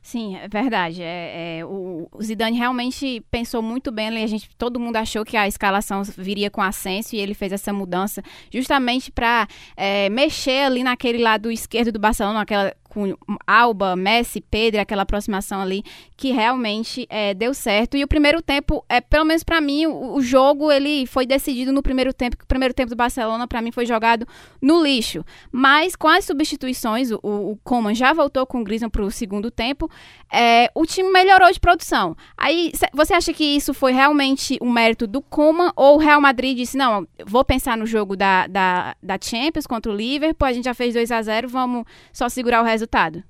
Sim, 0.02 0.36
é 0.36 0.48
verdade. 0.48 1.02
É, 1.02 1.58
é, 1.58 1.64
o, 1.64 2.08
Zidane 2.22 2.56
realmente 2.56 3.22
pensou 3.30 3.60
muito 3.60 3.92
bem. 3.92 4.08
A 4.08 4.26
gente, 4.26 4.48
todo 4.56 4.80
mundo 4.80 4.96
achou 4.96 5.24
que 5.24 5.36
a 5.36 5.46
escalação 5.46 6.02
viria 6.02 6.50
com 6.50 6.62
ascenso 6.62 7.14
e 7.14 7.18
ele 7.18 7.34
fez 7.34 7.52
essa 7.52 7.72
mudança 7.72 8.22
justamente 8.50 9.10
para 9.10 9.46
é, 9.76 10.08
mexer 10.08 10.64
ali 10.64 10.82
naquele 10.82 11.18
lado 11.18 11.50
esquerdo 11.50 11.92
do 11.92 11.98
Barcelona, 11.98 12.40
aquela 12.40 12.74
com 12.88 13.14
Alba, 13.46 13.94
Messi, 13.94 14.40
Pedro, 14.40 14.80
aquela 14.80 15.02
aproximação 15.02 15.60
ali 15.60 15.84
que 16.16 16.32
realmente 16.32 17.06
é, 17.08 17.34
deu 17.34 17.54
certo. 17.54 17.96
E 17.96 18.02
o 18.02 18.08
primeiro 18.08 18.42
tempo, 18.42 18.84
é 18.88 19.00
pelo 19.00 19.24
menos 19.24 19.44
para 19.44 19.60
mim, 19.60 19.86
o, 19.86 20.14
o, 20.14 20.22
jogo 20.22 20.72
ele 20.72 21.06
foi 21.06 21.26
decidido 21.26 21.72
no 21.72 21.82
primeiro 21.82 22.12
tempo, 22.12 22.36
que 22.36 22.44
o 22.44 22.46
primeiro 22.46 22.74
tempo 22.74 22.90
do 22.90 22.96
Barcelona 22.96 23.46
para 23.46 23.62
mim 23.62 23.70
foi 23.70 23.86
jogado 23.86 24.26
no 24.60 24.82
lixo. 24.82 25.24
Mas 25.52 25.94
com 25.94 26.08
as 26.08 26.24
substituições, 26.24 27.10
o, 27.10 27.20
o 27.22 27.58
Coman 27.62 27.94
já 27.94 28.12
voltou 28.12 28.46
com 28.46 28.60
o 28.60 28.64
Griezmann 28.64 28.90
para 28.90 29.02
o 29.02 29.10
segundo 29.10 29.50
tempo, 29.50 29.90
é, 30.32 30.70
o 30.74 30.84
time 30.84 31.10
melhorou 31.10 31.50
de 31.50 31.60
produção. 31.60 32.16
Aí 32.36 32.72
você 32.92 33.14
acha 33.14 33.32
que 33.32 33.44
isso 33.44 33.72
foi 33.72 33.92
realmente 33.92 34.58
um 34.60 34.70
mérito 34.70 35.06
do 35.06 35.20
Coman 35.20 35.72
ou 35.74 35.96
o 35.96 35.98
Real 35.98 36.20
Madrid 36.20 36.56
disse 36.56 36.76
não, 36.76 37.06
vou 37.26 37.44
pensar 37.44 37.76
no 37.76 37.86
jogo 37.86 38.16
da, 38.16 38.46
da, 38.46 38.96
da 39.02 39.18
Champions 39.20 39.66
contra 39.66 39.90
o 39.90 39.94
Liverpool, 39.94 40.46
a 40.46 40.52
gente 40.52 40.64
já 40.64 40.74
fez 40.74 40.94
2 40.94 41.10
a 41.10 41.22
0 41.22 41.48
vamos 41.48 41.84
só 42.12 42.28
segurar 42.28 42.62
o 42.62 42.64
resultado? 42.64 43.22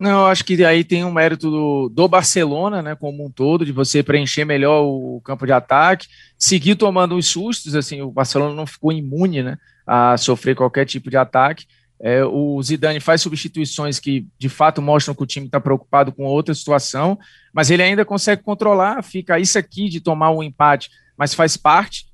Não, 0.00 0.26
acho 0.26 0.42
que 0.46 0.64
aí 0.64 0.82
tem 0.82 1.04
um 1.04 1.12
mérito 1.12 1.50
do, 1.50 1.90
do, 1.90 2.08
Barcelona, 2.08 2.80
né, 2.80 2.94
como 2.94 3.26
um 3.26 3.30
todo, 3.30 3.66
de 3.66 3.72
você 3.72 4.02
preencher 4.02 4.46
melhor 4.46 4.82
o 4.82 5.20
campo 5.22 5.44
de 5.44 5.52
ataque, 5.52 6.08
seguir 6.38 6.74
tomando 6.74 7.16
os 7.16 7.26
sustos, 7.26 7.74
assim, 7.74 8.00
o 8.00 8.10
Barcelona 8.10 8.54
não 8.54 8.66
ficou 8.66 8.92
imune, 8.92 9.42
né, 9.42 9.58
a 9.86 10.16
sofrer 10.16 10.56
qualquer 10.56 10.86
tipo 10.86 11.10
de 11.10 11.18
ataque, 11.18 11.66
É, 12.02 12.24
o 12.24 12.62
Zidane 12.62 12.98
faz 12.98 13.20
substituições 13.20 14.00
que 14.00 14.26
de 14.38 14.48
fato 14.48 14.80
mostram 14.80 15.14
que 15.14 15.22
o 15.22 15.26
time 15.26 15.46
está 15.46 15.60
preocupado 15.60 16.10
com 16.10 16.24
outra 16.24 16.54
situação, 16.54 17.18
mas 17.52 17.70
ele 17.70 17.82
ainda 17.82 18.06
consegue 18.06 18.42
controlar, 18.42 19.02
fica 19.02 19.38
isso 19.38 19.58
aqui 19.58 19.88
de 19.88 20.00
tomar 20.00 20.30
um 20.30 20.42
empate, 20.42 20.90
mas 21.16 21.34
faz 21.34 21.58
parte 21.58 22.06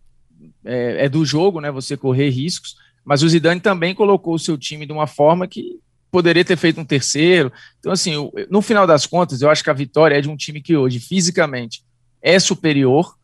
é, 0.65 1.05
é 1.05 1.09
do 1.09 1.25
jogo, 1.25 1.61
né? 1.61 1.71
Você 1.71 1.97
correr 1.97 2.31
riscos. 2.31 2.77
Mas 3.05 3.23
o 3.23 3.29
Zidane 3.29 3.61
também 3.61 3.95
colocou 3.95 4.35
o 4.35 4.39
seu 4.39 4.59
time 4.59 4.85
de 4.85 4.93
uma 4.93 5.07
forma 5.07 5.47
que 5.47 5.79
poderia 6.11 6.45
ter 6.45 6.57
feito 6.57 6.81
um 6.81 6.85
terceiro. 6.85 7.53
Então, 7.79 7.93
assim, 7.93 8.15
no 8.51 8.61
final 8.61 8.87
das 8.87 9.07
contas, 9.07 9.43
eu 9.43 9.51
acho 9.51 9.63
que 9.63 9.71
a 9.71 9.75
vitória 9.75 10.17
é 10.17 10.21
de 10.21 10.29
um 10.29 10.37
time 10.37 10.61
que 10.61 10.77
hoje, 10.77 10.99
fisicamente, 10.99 11.85
é 12.21 12.39
superior, 12.41 13.17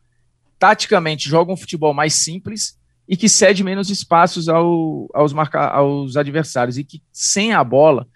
taticamente 0.59 1.29
joga 1.29 1.53
um 1.53 1.57
futebol 1.57 1.93
mais 1.93 2.15
simples 2.15 2.79
e 3.09 3.17
que 3.17 3.29
cede 3.29 3.65
menos 3.65 3.91
espaços 3.91 4.49
ao, 4.49 5.09
aos, 5.13 5.33
marca, 5.33 5.67
aos 5.67 6.17
adversários 6.17 6.79
e 6.79 6.85
que 6.85 7.03
sem 7.13 7.53
a 7.53 7.63
bola, 7.63 8.07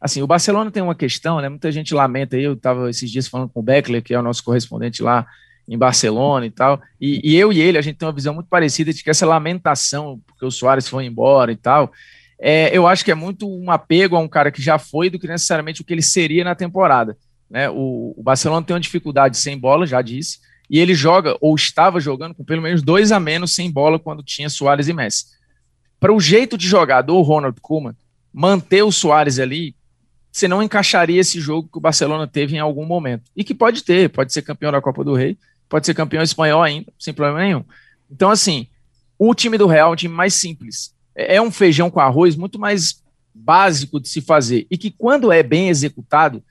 assim, 0.00 0.22
o 0.22 0.26
Barcelona 0.26 0.70
tem 0.70 0.82
uma 0.82 0.94
questão, 0.94 1.40
né? 1.40 1.48
Muita 1.48 1.72
gente 1.72 1.94
lamenta 1.94 2.36
aí, 2.36 2.44
eu 2.44 2.54
estava 2.54 2.88
esses 2.88 3.10
dias 3.10 3.28
falando 3.28 3.48
com 3.48 3.60
o 3.60 3.62
Beckler, 3.62 4.02
que 4.02 4.14
é 4.14 4.18
o 4.18 4.22
nosso 4.22 4.44
correspondente 4.44 5.02
lá 5.02 5.26
em 5.68 5.76
Barcelona 5.76 6.46
e 6.46 6.50
tal, 6.50 6.80
e, 6.98 7.20
e, 7.22 7.36
eu 7.36 7.52
e 7.52 7.60
ele, 7.60 7.76
a 7.76 7.82
gente 7.82 7.96
tem 7.96 8.08
uma 8.08 8.14
visão 8.14 8.32
muito 8.32 8.48
parecida 8.48 8.90
de 8.90 9.04
que 9.04 9.10
essa 9.10 9.26
lamentação, 9.26 10.18
porque 10.26 10.46
o 10.46 10.50
Soares 10.50 10.88
foi 10.88 11.04
embora 11.04 11.52
e 11.52 11.56
tal, 11.56 11.92
é, 12.40 12.74
eu 12.74 12.86
acho 12.86 13.04
que 13.04 13.10
é 13.10 13.14
muito 13.14 13.46
um 13.46 13.70
apego 13.70 14.16
a 14.16 14.20
um 14.20 14.28
cara 14.28 14.50
que 14.50 14.62
já 14.62 14.78
foi 14.78 15.10
do 15.10 15.18
que 15.18 15.26
necessariamente 15.26 15.82
o 15.82 15.84
que 15.84 15.92
ele 15.92 16.00
seria 16.00 16.42
na 16.42 16.54
temporada. 16.54 17.18
Né? 17.50 17.68
O, 17.68 18.14
o 18.16 18.22
Barcelona 18.22 18.64
tem 18.64 18.74
uma 18.74 18.80
dificuldade 18.80 19.36
sem 19.36 19.58
bola, 19.58 19.86
já 19.86 20.00
disse, 20.00 20.38
e 20.68 20.78
ele 20.78 20.94
joga, 20.94 21.36
ou 21.40 21.54
estava 21.54 21.98
jogando, 22.00 22.34
com 22.34 22.44
pelo 22.44 22.62
menos 22.62 22.82
dois 22.82 23.10
a 23.10 23.18
menos 23.18 23.54
sem 23.54 23.70
bola 23.70 23.98
quando 23.98 24.22
tinha 24.22 24.50
Soares 24.50 24.88
e 24.88 24.92
Messi. 24.92 25.26
Para 25.98 26.12
o 26.12 26.20
jeito 26.20 26.56
de 26.58 26.68
jogar 26.68 27.02
do 27.02 27.20
Ronald 27.22 27.58
Koeman, 27.60 27.94
manter 28.32 28.82
o 28.82 28.92
Soares 28.92 29.38
ali, 29.38 29.74
você 30.30 30.46
não 30.46 30.62
encaixaria 30.62 31.20
esse 31.20 31.40
jogo 31.40 31.68
que 31.70 31.78
o 31.78 31.80
Barcelona 31.80 32.26
teve 32.26 32.56
em 32.56 32.60
algum 32.60 32.84
momento. 32.84 33.30
E 33.34 33.42
que 33.42 33.54
pode 33.54 33.82
ter, 33.82 34.10
pode 34.10 34.32
ser 34.32 34.42
campeão 34.42 34.70
da 34.70 34.80
Copa 34.80 35.02
do 35.02 35.14
Rei, 35.14 35.36
pode 35.68 35.86
ser 35.86 35.94
campeão 35.94 36.22
espanhol 36.22 36.62
ainda, 36.62 36.92
sem 36.98 37.14
problema 37.14 37.40
nenhum. 37.40 37.64
Então, 38.10 38.30
assim, 38.30 38.68
o 39.18 39.34
time 39.34 39.58
do 39.58 39.66
Real 39.66 39.90
é 39.90 39.92
um 39.92 39.96
time 39.96 40.14
mais 40.14 40.34
simples. 40.34 40.94
É, 41.14 41.36
é 41.36 41.42
um 41.42 41.50
feijão 41.50 41.90
com 41.90 41.98
arroz 41.98 42.36
muito 42.36 42.58
mais 42.58 43.02
básico 43.34 43.98
de 43.98 44.08
se 44.08 44.20
fazer. 44.20 44.66
E 44.70 44.78
que 44.78 44.90
quando 44.90 45.32
é 45.32 45.42
bem 45.42 45.68
executado, 45.68 46.42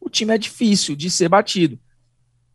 o 0.00 0.08
time 0.08 0.34
é 0.34 0.38
difícil 0.38 0.96
de 0.96 1.10
ser 1.10 1.28
batido. 1.28 1.78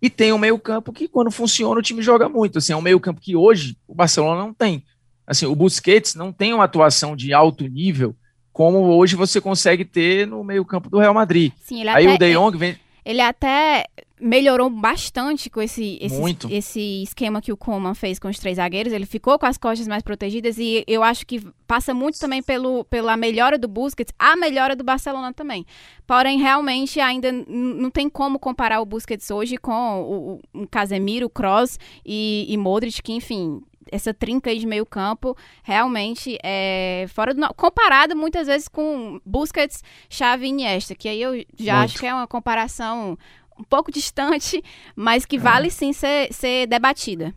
E 0.02 0.10
tem 0.10 0.32
um 0.32 0.38
meio-campo 0.38 0.94
que, 0.94 1.08
quando 1.08 1.32
funciona, 1.32 1.80
o 1.80 1.84
time 1.84 2.02
joga 2.02 2.30
muito. 2.30 2.58
Assim, 2.58 2.74
é 2.74 2.76
um 2.76 2.82
meio-campo 2.82 3.20
que 3.20 3.36
hoje 3.36 3.78
o 3.88 3.94
Barcelona 3.94 4.42
não 4.42 4.54
tem. 4.54 4.84
Assim, 5.28 5.46
o 5.46 5.56
Busquets 5.56 6.16
não 6.16 6.32
tem 6.32 6.54
uma 6.54 6.64
atuação 6.64 7.16
de 7.16 7.34
alto 7.34 7.68
nível 7.68 8.16
como 8.52 8.80
hoje 8.80 9.16
você 9.16 9.40
consegue 9.40 9.86
ter 9.86 10.28
no 10.28 10.44
meio-campo 10.44 10.90
do 10.90 11.00
Real 11.00 11.14
Madrid. 11.14 11.54
Sim, 11.62 11.88
Aí 11.88 12.08
até, 12.08 12.14
o 12.14 12.18
De 12.18 12.34
Jong 12.34 12.58
vem. 12.58 12.76
Ele 13.10 13.22
até 13.22 13.86
melhorou 14.22 14.70
bastante 14.70 15.50
com 15.50 15.60
esse, 15.60 15.98
esse, 16.00 16.22
esse, 16.52 17.02
esquema 17.02 17.42
que 17.42 17.52
o 17.52 17.58
Coman 17.58 17.96
fez 17.96 18.20
com 18.20 18.28
os 18.28 18.38
três 18.38 18.58
zagueiros. 18.58 18.94
Ele 18.94 19.08
ficou 19.08 19.40
com 19.40 19.48
as 19.48 19.58
costas 19.58 19.88
mais 19.88 20.04
protegidas 20.04 20.60
e 20.60 20.84
eu 20.86 21.02
acho 21.02 21.26
que 21.26 21.42
passa 21.66 21.92
muito 21.92 22.20
também 22.20 22.44
pelo, 22.44 22.84
pela 22.84 23.18
melhora 23.18 23.58
do 23.58 23.68
Busquets, 23.68 24.14
a 24.20 24.36
melhora 24.36 24.76
do 24.76 24.84
Barcelona 24.84 25.34
também. 25.34 25.66
Porém, 26.06 26.38
realmente 26.38 27.00
ainda 27.00 27.32
não 27.32 27.90
tem 27.90 28.08
como 28.08 28.38
comparar 28.38 28.80
o 28.80 28.86
Busquets 28.86 29.32
hoje 29.32 29.58
com 29.58 30.40
o, 30.54 30.62
o 30.62 30.68
Casemiro, 30.68 31.26
o 31.26 31.30
Kroos 31.32 31.80
e, 32.06 32.46
e 32.48 32.58
Modric, 32.58 33.02
que 33.02 33.14
enfim, 33.14 33.60
essa 33.92 34.14
trinca 34.14 34.50
aí 34.50 34.60
de 34.60 34.66
meio 34.66 34.86
campo 34.86 35.36
realmente 35.64 36.38
é 36.44 37.06
fora 37.10 37.34
do 37.34 37.54
comparado 37.56 38.16
muitas 38.16 38.48
vezes 38.48 38.68
com 38.68 39.20
Busquets, 39.26 39.84
Xavi 40.10 40.46
e 40.46 40.50
Iniesta, 40.50 40.96
que 40.96 41.08
aí 41.08 41.22
eu 41.22 41.34
já 41.58 41.78
Muito. 41.78 41.86
acho 41.86 42.00
que 42.00 42.06
é 42.06 42.14
uma 42.14 42.28
comparação 42.28 43.18
um 43.58 43.64
pouco 43.64 43.92
distante, 43.92 44.64
mas 44.96 45.26
que 45.26 45.38
vale 45.38 45.68
é. 45.68 45.70
sim 45.70 45.94
ser, 45.94 46.32
ser 46.34 46.68
debatida. 46.68 47.34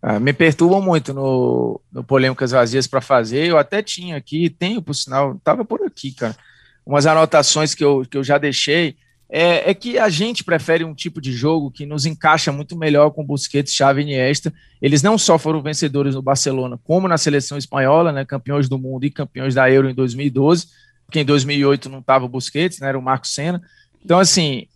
Ah, 0.00 0.20
me 0.20 0.34
perturbam 0.34 0.82
muito 0.82 1.14
no, 1.14 1.80
no 1.90 2.04
Polêmicas 2.04 2.50
Vazias 2.50 2.86
para 2.86 3.00
fazer. 3.00 3.46
Eu 3.46 3.56
até 3.56 3.82
tinha 3.82 4.16
aqui, 4.16 4.50
tenho 4.50 4.82
por 4.82 4.94
sinal, 4.94 5.34
estava 5.34 5.64
por 5.64 5.82
aqui, 5.82 6.12
cara, 6.12 6.36
umas 6.84 7.06
anotações 7.06 7.74
que 7.74 7.82
eu, 7.82 8.04
que 8.08 8.16
eu 8.16 8.22
já 8.22 8.36
deixei. 8.36 8.96
É, 9.36 9.68
é, 9.68 9.74
que 9.74 9.98
a 9.98 10.08
gente 10.08 10.44
prefere 10.44 10.84
um 10.84 10.94
tipo 10.94 11.20
de 11.20 11.32
jogo 11.32 11.68
que 11.68 11.84
nos 11.84 12.06
encaixa 12.06 12.52
muito 12.52 12.78
melhor 12.78 13.10
com 13.10 13.26
Busquets, 13.26 13.74
Xavi 13.74 14.02
e 14.02 14.04
Iniesta. 14.04 14.54
Eles 14.80 15.02
não 15.02 15.18
só 15.18 15.36
foram 15.36 15.60
vencedores 15.60 16.14
no 16.14 16.22
Barcelona, 16.22 16.78
como 16.84 17.08
na 17.08 17.18
seleção 17.18 17.58
espanhola, 17.58 18.12
né, 18.12 18.24
campeões 18.24 18.68
do 18.68 18.78
mundo 18.78 19.06
e 19.06 19.10
campeões 19.10 19.52
da 19.52 19.68
Euro 19.68 19.90
em 19.90 19.94
2012, 19.94 20.68
porque 21.04 21.18
em 21.18 21.24
2008 21.24 21.88
não 21.88 21.98
estava 21.98 22.24
o 22.24 22.28
Busquets, 22.28 22.78
né, 22.78 22.90
era 22.90 22.96
o 22.96 23.02
Marco 23.02 23.26
Senna. 23.26 23.60
Então, 24.04 24.20
assim, 24.20 24.68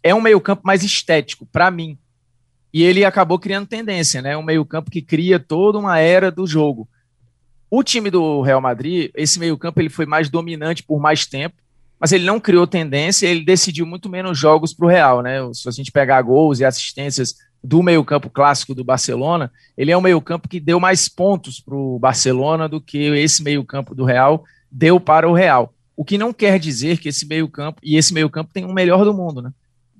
é 0.00 0.14
um 0.14 0.20
meio-campo 0.20 0.62
mais 0.64 0.84
estético, 0.84 1.44
para 1.46 1.68
mim. 1.68 1.98
E 2.72 2.84
ele 2.84 3.04
acabou 3.04 3.40
criando 3.40 3.66
tendência, 3.66 4.22
né? 4.22 4.36
Um 4.36 4.44
meio-campo 4.44 4.92
que 4.92 5.02
cria 5.02 5.40
toda 5.40 5.76
uma 5.76 5.98
era 5.98 6.30
do 6.30 6.46
jogo. 6.46 6.88
O 7.68 7.82
time 7.82 8.12
do 8.12 8.42
Real 8.42 8.60
Madrid, 8.60 9.10
esse 9.16 9.40
meio-campo 9.40 9.80
ele 9.80 9.88
foi 9.88 10.06
mais 10.06 10.30
dominante 10.30 10.84
por 10.84 11.00
mais 11.00 11.26
tempo, 11.26 11.56
mas 12.04 12.12
ele 12.12 12.26
não 12.26 12.38
criou 12.38 12.66
tendência, 12.66 13.26
ele 13.26 13.42
decidiu 13.42 13.86
muito 13.86 14.10
menos 14.10 14.38
jogos 14.38 14.74
para 14.74 14.84
o 14.84 14.88
Real, 14.90 15.22
né? 15.22 15.38
Se 15.54 15.66
a 15.66 15.72
gente 15.72 15.90
pegar 15.90 16.20
gols 16.20 16.60
e 16.60 16.64
assistências 16.66 17.36
do 17.62 17.82
meio-campo 17.82 18.28
clássico 18.28 18.74
do 18.74 18.84
Barcelona, 18.84 19.50
ele 19.74 19.90
é 19.90 19.96
um 19.96 20.02
meio-campo 20.02 20.46
que 20.46 20.60
deu 20.60 20.78
mais 20.78 21.08
pontos 21.08 21.60
para 21.60 21.74
o 21.74 21.98
Barcelona 21.98 22.68
do 22.68 22.78
que 22.78 22.98
esse 22.98 23.42
meio-campo 23.42 23.94
do 23.94 24.04
Real 24.04 24.44
deu 24.70 25.00
para 25.00 25.26
o 25.26 25.32
Real. 25.32 25.72
O 25.96 26.04
que 26.04 26.18
não 26.18 26.30
quer 26.30 26.58
dizer 26.58 26.98
que 26.98 27.08
esse 27.08 27.26
meio-campo, 27.26 27.80
e 27.82 27.96
esse 27.96 28.12
meio-campo 28.12 28.52
tem 28.52 28.66
o 28.66 28.74
melhor 28.74 29.02
do 29.02 29.14
mundo, 29.14 29.40
né? 29.40 29.50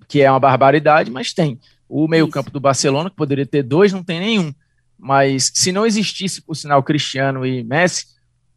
que 0.06 0.20
é 0.20 0.30
uma 0.30 0.38
barbaridade, 0.38 1.10
mas 1.10 1.32
tem. 1.32 1.58
O 1.88 2.06
meio-campo 2.06 2.50
do 2.50 2.60
Barcelona, 2.60 3.08
que 3.08 3.16
poderia 3.16 3.46
ter 3.46 3.62
dois, 3.62 3.94
não 3.94 4.04
tem 4.04 4.20
nenhum. 4.20 4.52
Mas 4.98 5.50
se 5.54 5.72
não 5.72 5.86
existisse, 5.86 6.42
por 6.42 6.54
sinal, 6.54 6.82
Cristiano 6.82 7.46
e 7.46 7.64
Messi, 7.64 8.08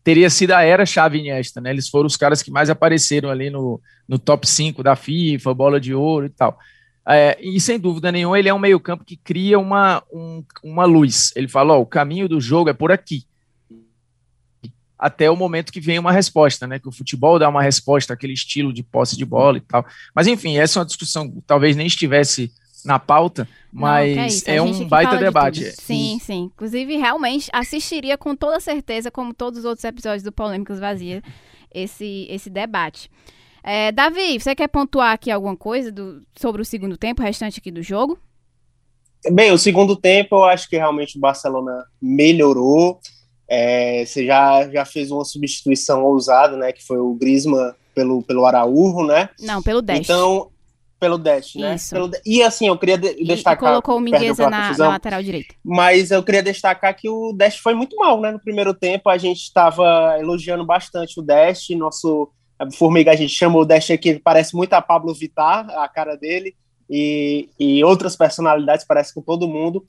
teria 0.08 0.30
sido 0.30 0.52
a 0.52 0.64
era 0.64 0.86
chave 0.86 1.18
Iniesta, 1.18 1.60
né? 1.60 1.70
Eles 1.70 1.90
foram 1.90 2.08
os 2.08 2.16
caras 2.16 2.42
que 2.42 2.50
mais 2.50 2.70
apareceram 2.70 3.30
ali 3.30 3.50
no, 3.50 3.82
no 4.08 4.18
top 4.18 4.48
5 4.48 4.82
da 4.82 4.96
FIFA, 4.96 5.54
bola 5.54 5.82
de 5.82 5.94
ouro 5.94 6.28
e 6.28 6.30
tal. 6.30 6.58
É, 7.06 7.38
e 7.42 7.60
sem 7.60 7.78
dúvida 7.78 8.10
nenhuma, 8.10 8.40
ele 8.40 8.48
é 8.48 8.54
um 8.54 8.60
meio-campo 8.60 9.04
que 9.04 9.18
cria 9.18 9.60
uma, 9.60 10.02
um, 10.10 10.42
uma 10.64 10.86
luz. 10.86 11.34
Ele 11.36 11.50
fala: 11.50 11.74
ó, 11.74 11.82
o 11.82 11.86
caminho 11.86 12.30
do 12.30 12.40
jogo 12.40 12.70
é 12.70 12.74
por 12.74 12.90
aqui 12.90 13.26
até 14.98 15.30
o 15.30 15.36
momento 15.36 15.74
que 15.74 15.82
vem 15.82 16.00
uma 16.00 16.14
resposta, 16.14 16.66
né? 16.66 16.80
Que 16.80 16.88
o 16.88 16.92
futebol 16.94 17.38
dá 17.38 17.50
uma 17.50 17.62
resposta 17.62 18.14
àquele 18.14 18.32
estilo 18.32 18.72
de 18.72 18.84
posse 18.84 19.18
de 19.18 19.26
bola 19.26 19.58
e 19.58 19.62
tal. 19.62 19.86
Mas 20.16 20.26
enfim, 20.26 20.58
essa 20.58 20.80
é 20.80 20.82
uma 20.82 20.86
discussão 20.86 21.30
que 21.30 21.42
talvez 21.46 21.76
nem 21.76 21.86
estivesse 21.86 22.50
na 22.88 22.98
pauta, 22.98 23.48
mas 23.72 24.44
Não, 24.46 24.54
é, 24.54 24.58
é 24.58 24.62
um 24.62 24.88
baita 24.88 25.18
debate. 25.18 25.60
De 25.60 25.72
sim, 25.74 26.18
sim. 26.22 26.50
Inclusive, 26.56 26.96
realmente 26.96 27.50
assistiria 27.52 28.18
com 28.18 28.34
toda 28.34 28.62
certeza, 28.62 29.12
como 29.12 29.34
todos 29.34 29.60
os 29.60 29.66
outros 29.66 29.84
episódios 29.84 30.24
do 30.24 30.32
Polêmicas 30.32 30.80
Vazias, 30.80 31.22
esse, 31.72 32.26
esse 32.30 32.50
debate. 32.50 33.12
É, 33.62 33.92
Davi, 33.92 34.40
você 34.40 34.56
quer 34.56 34.70
pontuar 34.70 35.12
aqui 35.12 35.30
alguma 35.30 35.58
coisa 35.58 35.92
do, 35.92 36.24
sobre 36.40 36.62
o 36.62 36.66
segundo 36.66 36.96
tempo, 36.96 37.22
o 37.22 37.26
restante 37.26 37.60
aqui 37.60 37.70
do 37.70 37.84
jogo? 37.84 38.18
Bem, 39.30 39.52
o 39.52 39.58
segundo 39.58 39.94
tempo 39.98 40.38
eu 40.38 40.46
acho 40.46 40.70
que 40.70 40.78
realmente 40.78 41.18
o 41.18 41.20
Barcelona 41.20 41.84
melhorou. 42.02 43.02
É, 43.50 44.06
você 44.06 44.26
já, 44.26 44.70
já 44.70 44.86
fez 44.86 45.12
uma 45.12 45.26
substituição 45.26 46.06
ousada, 46.06 46.56
né? 46.56 46.72
Que 46.72 46.86
foi 46.86 47.00
o 47.00 47.14
Grisma 47.16 47.76
pelo, 47.94 48.24
pelo 48.24 48.46
Araújo, 48.46 49.06
né? 49.06 49.30
Não, 49.42 49.62
pelo 49.62 49.82
Dash. 49.82 50.00
Então, 50.00 50.50
pelo 51.00 51.18
Dash, 51.18 51.56
né? 51.56 51.76
Isso. 51.76 51.94
Pelo, 51.94 52.12
e 52.26 52.42
assim, 52.42 52.68
eu 52.68 52.78
queria 52.78 52.98
de, 52.98 53.24
destacar. 53.24 53.70
E 53.70 53.72
colocou 53.72 53.98
o 53.98 54.00
Mingueza 54.00 54.50
na, 54.50 54.76
na, 54.76 54.88
lateral 54.90 55.22
direita. 55.22 55.56
Mas 55.64 56.12
eu 56.12 56.24
queria 56.24 56.44
destacar 56.44 56.96
que 56.96 57.10
o 57.10 57.34
Dash 57.34 57.58
foi 57.58 57.74
muito 57.74 57.96
mal, 57.96 58.20
né? 58.20 58.32
No 58.32 58.40
primeiro 58.40 58.74
tempo, 58.74 59.10
a 59.10 59.18
gente 59.18 59.42
estava 59.42 60.18
elogiando 60.20 60.66
bastante 60.66 61.20
o 61.20 61.24
Dash. 61.24 61.70
Nosso 61.72 62.30
Formiga, 62.78 63.12
a 63.12 63.16
gente 63.16 63.34
chamou 63.34 63.62
o 63.62 63.66
Dash 63.66 63.92
aqui, 63.92 64.20
parece 64.20 64.56
muito 64.56 64.74
a 64.74 64.82
Pablo 64.82 65.14
Vittar, 65.14 65.70
a 65.70 65.88
cara 65.88 66.16
dele. 66.16 66.56
E, 66.90 67.50
e 67.60 67.84
outras 67.84 68.16
personalidades, 68.16 68.86
parece 68.86 69.14
com 69.14 69.22
todo 69.22 69.48
mundo 69.48 69.86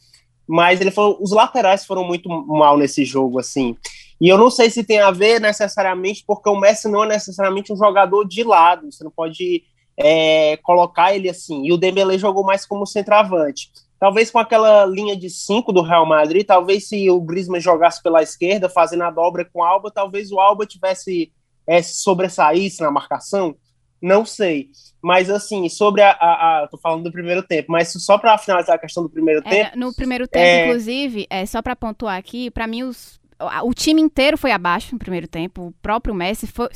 mas 0.48 0.80
ele 0.80 0.90
falou, 0.90 1.18
os 1.20 1.30
laterais 1.30 1.84
foram 1.84 2.02
muito 2.02 2.26
mal 2.30 2.78
nesse 2.78 3.04
jogo, 3.04 3.38
assim. 3.38 3.76
E 4.18 4.28
eu 4.28 4.38
não 4.38 4.50
sei 4.50 4.70
se 4.70 4.82
tem 4.82 4.98
a 4.98 5.10
ver 5.10 5.38
necessariamente, 5.38 6.24
porque 6.26 6.48
o 6.48 6.58
Messi 6.58 6.88
não 6.88 7.04
é 7.04 7.08
necessariamente 7.08 7.70
um 7.70 7.76
jogador 7.76 8.26
de 8.26 8.42
lado, 8.42 8.90
você 8.90 9.04
não 9.04 9.10
pode 9.10 9.62
é, 9.98 10.56
colocar 10.58 11.14
ele 11.14 11.28
assim. 11.28 11.66
E 11.66 11.72
o 11.72 11.76
Dembélé 11.76 12.16
jogou 12.16 12.44
mais 12.44 12.64
como 12.64 12.86
centroavante. 12.86 13.70
Talvez 13.98 14.30
com 14.30 14.38
aquela 14.38 14.86
linha 14.86 15.16
de 15.16 15.28
cinco 15.28 15.72
do 15.72 15.82
Real 15.82 16.06
Madrid, 16.06 16.46
talvez 16.46 16.86
se 16.86 17.10
o 17.10 17.20
Griezmann 17.20 17.60
jogasse 17.60 18.00
pela 18.00 18.22
esquerda, 18.22 18.68
fazendo 18.68 19.02
a 19.02 19.10
dobra 19.10 19.44
com 19.44 19.58
o 19.58 19.64
Alba, 19.64 19.90
talvez 19.90 20.30
o 20.30 20.38
Alba 20.38 20.64
tivesse 20.64 21.32
é, 21.66 21.82
sobressaísse 21.82 22.80
na 22.80 22.92
marcação. 22.92 23.56
Não 24.00 24.24
sei. 24.24 24.68
Mas, 25.02 25.28
assim, 25.28 25.68
sobre 25.68 26.02
a, 26.02 26.12
a, 26.12 26.62
a, 26.62 26.68
Tô 26.68 26.78
falando 26.78 27.02
do 27.02 27.12
primeiro 27.12 27.42
tempo, 27.42 27.72
mas 27.72 27.92
só 27.92 28.16
para 28.16 28.38
finalizar 28.38 28.76
a 28.76 28.78
questão 28.78 29.02
do 29.02 29.10
primeiro 29.10 29.42
é, 29.44 29.50
tempo. 29.50 29.76
No 29.78 29.92
primeiro 29.92 30.28
tempo, 30.28 30.44
é... 30.44 30.66
inclusive, 30.66 31.26
é, 31.28 31.44
só 31.44 31.60
para 31.60 31.74
pontuar 31.74 32.16
aqui, 32.16 32.52
para 32.52 32.68
mim, 32.68 32.84
os, 32.84 33.20
o 33.64 33.74
time 33.74 34.00
inteiro 34.00 34.38
foi 34.38 34.52
abaixo 34.52 34.92
no 34.92 34.98
primeiro 34.98 35.26
tempo. 35.26 35.66
O 35.66 35.72
próprio 35.82 36.14
Messi 36.14 36.46
foi. 36.46 36.68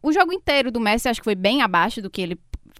O 0.00 0.12
jogo 0.12 0.32
inteiro 0.32 0.70
do 0.70 0.78
Messi 0.78 1.08
acho 1.08 1.20
que 1.20 1.24
foi 1.24 1.34
bem 1.34 1.60
abaixo 1.60 2.00
do 2.00 2.08
que 2.08 2.22
ele 2.22 2.38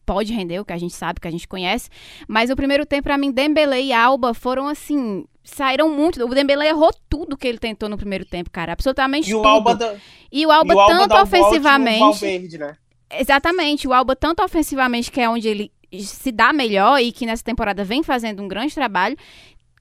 pode 0.08 0.32
render, 0.32 0.58
o 0.58 0.64
que 0.64 0.72
a 0.72 0.78
gente 0.78 0.94
sabe, 0.94 1.20
que 1.20 1.28
a 1.28 1.30
gente 1.30 1.46
conhece. 1.46 1.90
Mas 2.26 2.48
o 2.48 2.56
primeiro 2.56 2.86
tempo, 2.86 3.02
para 3.02 3.18
mim, 3.18 3.30
Dembele 3.30 3.78
e 3.78 3.92
Alba 3.92 4.32
foram 4.32 4.66
assim. 4.66 5.26
Saíram 5.44 5.90
muito. 5.90 6.24
O 6.24 6.34
Dembele 6.34 6.66
errou 6.66 6.90
tudo 7.10 7.36
que 7.36 7.46
ele 7.46 7.58
tentou 7.58 7.90
no 7.90 7.98
primeiro 7.98 8.24
tempo, 8.24 8.48
cara. 8.50 8.72
Absolutamente 8.72 9.28
e 9.28 9.32
tudo. 9.32 9.44
O 9.44 9.48
Alba 9.48 9.74
da... 9.74 9.94
E 10.32 10.46
o 10.46 10.50
Alba, 10.50 10.72
e 10.72 10.76
o 10.76 10.80
Alba 10.80 10.94
tanto 10.94 11.22
ofensivamente. 11.22 12.00
Valverde, 12.00 12.58
né? 12.58 12.76
Exatamente. 13.10 13.86
O 13.86 13.92
Alba, 13.92 14.16
tanto 14.16 14.42
ofensivamente, 14.42 15.12
que 15.12 15.20
é 15.20 15.28
onde 15.28 15.46
ele 15.46 15.70
se 16.00 16.32
dá 16.32 16.54
melhor 16.54 17.00
e 17.00 17.12
que 17.12 17.26
nessa 17.26 17.44
temporada 17.44 17.84
vem 17.84 18.02
fazendo 18.02 18.42
um 18.42 18.48
grande 18.48 18.74
trabalho, 18.74 19.16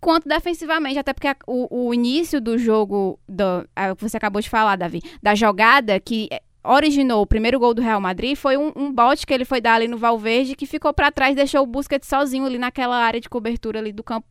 quanto 0.02 0.28
defensivamente, 0.28 1.00
até 1.00 1.14
porque 1.14 1.28
a, 1.28 1.36
o, 1.46 1.88
o, 1.88 1.94
início 1.94 2.40
do 2.40 2.58
jogo, 2.58 3.20
do, 3.28 3.68
a, 3.76 3.96
que 3.96 4.02
você 4.02 4.18
acabou 4.18 4.42
de 4.42 4.50
falar, 4.50 4.76
Davi, 4.76 5.02
da 5.22 5.36
jogada 5.36 6.00
que 6.00 6.30
originou 6.68 7.22
o 7.22 7.28
primeiro 7.28 7.60
gol 7.60 7.74
do 7.74 7.82
Real 7.82 8.02
Madrid 8.02 8.36
foi 8.36 8.58
um, 8.58 8.72
um 8.76 8.92
bote 8.92 9.26
que 9.26 9.34
ele 9.34 9.46
foi 9.46 9.62
dar 9.62 9.76
ali 9.76 9.88
no 9.88 9.98
Valverde 9.98 10.56
que 10.56 10.66
ficou 10.66 10.94
para 10.94 11.12
trás, 11.12 11.36
deixou 11.36 11.64
o 11.64 11.66
Busquets 11.66 12.08
sozinho 12.08 12.46
ali 12.46 12.58
naquela 12.58 12.98
área 12.98 13.22
de 13.22 13.30
cobertura 13.30 13.80
ali 13.80 13.92
do 13.92 14.04
campo 14.04 14.28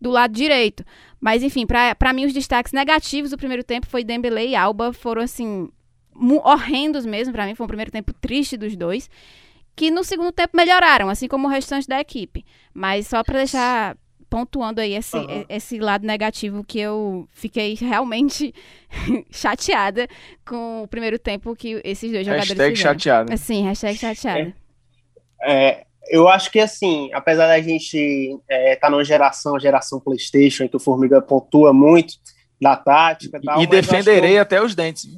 do 0.00 0.10
lado 0.10 0.32
direito. 0.32 0.84
Mas 1.20 1.42
enfim, 1.42 1.66
para 1.66 2.12
mim 2.12 2.26
os 2.26 2.32
destaques 2.32 2.72
negativos 2.72 3.30
do 3.30 3.36
primeiro 3.36 3.64
tempo 3.64 3.86
foi 3.86 4.04
Dembele 4.04 4.48
e 4.48 4.56
Alba, 4.56 4.92
foram 4.92 5.22
assim 5.22 5.68
horrendos 6.44 7.04
mesmo 7.04 7.32
para 7.32 7.46
mim, 7.46 7.54
foi 7.54 7.64
um 7.64 7.68
primeiro 7.68 7.90
tempo 7.90 8.12
triste 8.14 8.56
dos 8.56 8.76
dois, 8.76 9.10
que 9.74 9.90
no 9.90 10.04
segundo 10.04 10.32
tempo 10.32 10.56
melhoraram, 10.56 11.08
assim 11.08 11.26
como 11.26 11.48
o 11.48 11.50
restante 11.50 11.88
da 11.88 12.00
equipe. 12.00 12.44
Mas 12.74 13.06
só 13.06 13.24
para 13.24 13.38
deixar 13.38 13.96
pontuando 14.30 14.80
aí 14.80 14.94
esse, 14.94 15.16
uhum. 15.16 15.44
esse 15.48 15.78
lado 15.80 16.06
negativo 16.06 16.62
que 16.62 16.78
eu 16.78 17.28
fiquei 17.32 17.74
realmente 17.74 18.54
chateada 19.28 20.06
com 20.46 20.84
o 20.84 20.88
primeiro 20.88 21.18
tempo 21.18 21.54
que 21.56 21.80
esses 21.84 22.12
dois 22.12 22.24
jogadores 22.24 22.48
hashtag 22.48 22.76
fizeram. 22.76 22.92
chateada. 22.94 23.36
Sim, 23.36 23.64
hashtag 23.64 23.98
chateada. 23.98 24.54
É, 25.42 25.62
é, 25.62 25.84
eu 26.08 26.28
acho 26.28 26.50
que 26.50 26.60
assim, 26.60 27.10
apesar 27.12 27.48
da 27.48 27.60
gente 27.60 27.96
estar 27.96 28.54
é, 28.54 28.76
tá 28.76 28.88
numa 28.88 29.04
geração, 29.04 29.58
geração 29.58 29.98
Playstation, 29.98 30.64
em 30.64 30.68
que 30.68 30.76
o 30.76 30.80
Formiga 30.80 31.20
pontua 31.20 31.72
muito 31.72 32.14
da 32.62 32.76
tática 32.76 33.36
e 33.36 33.42
tal. 33.42 33.60
E 33.60 33.66
defenderei 33.66 34.38
eu... 34.38 34.42
até 34.42 34.62
os 34.62 34.76
dentes. 34.76 35.08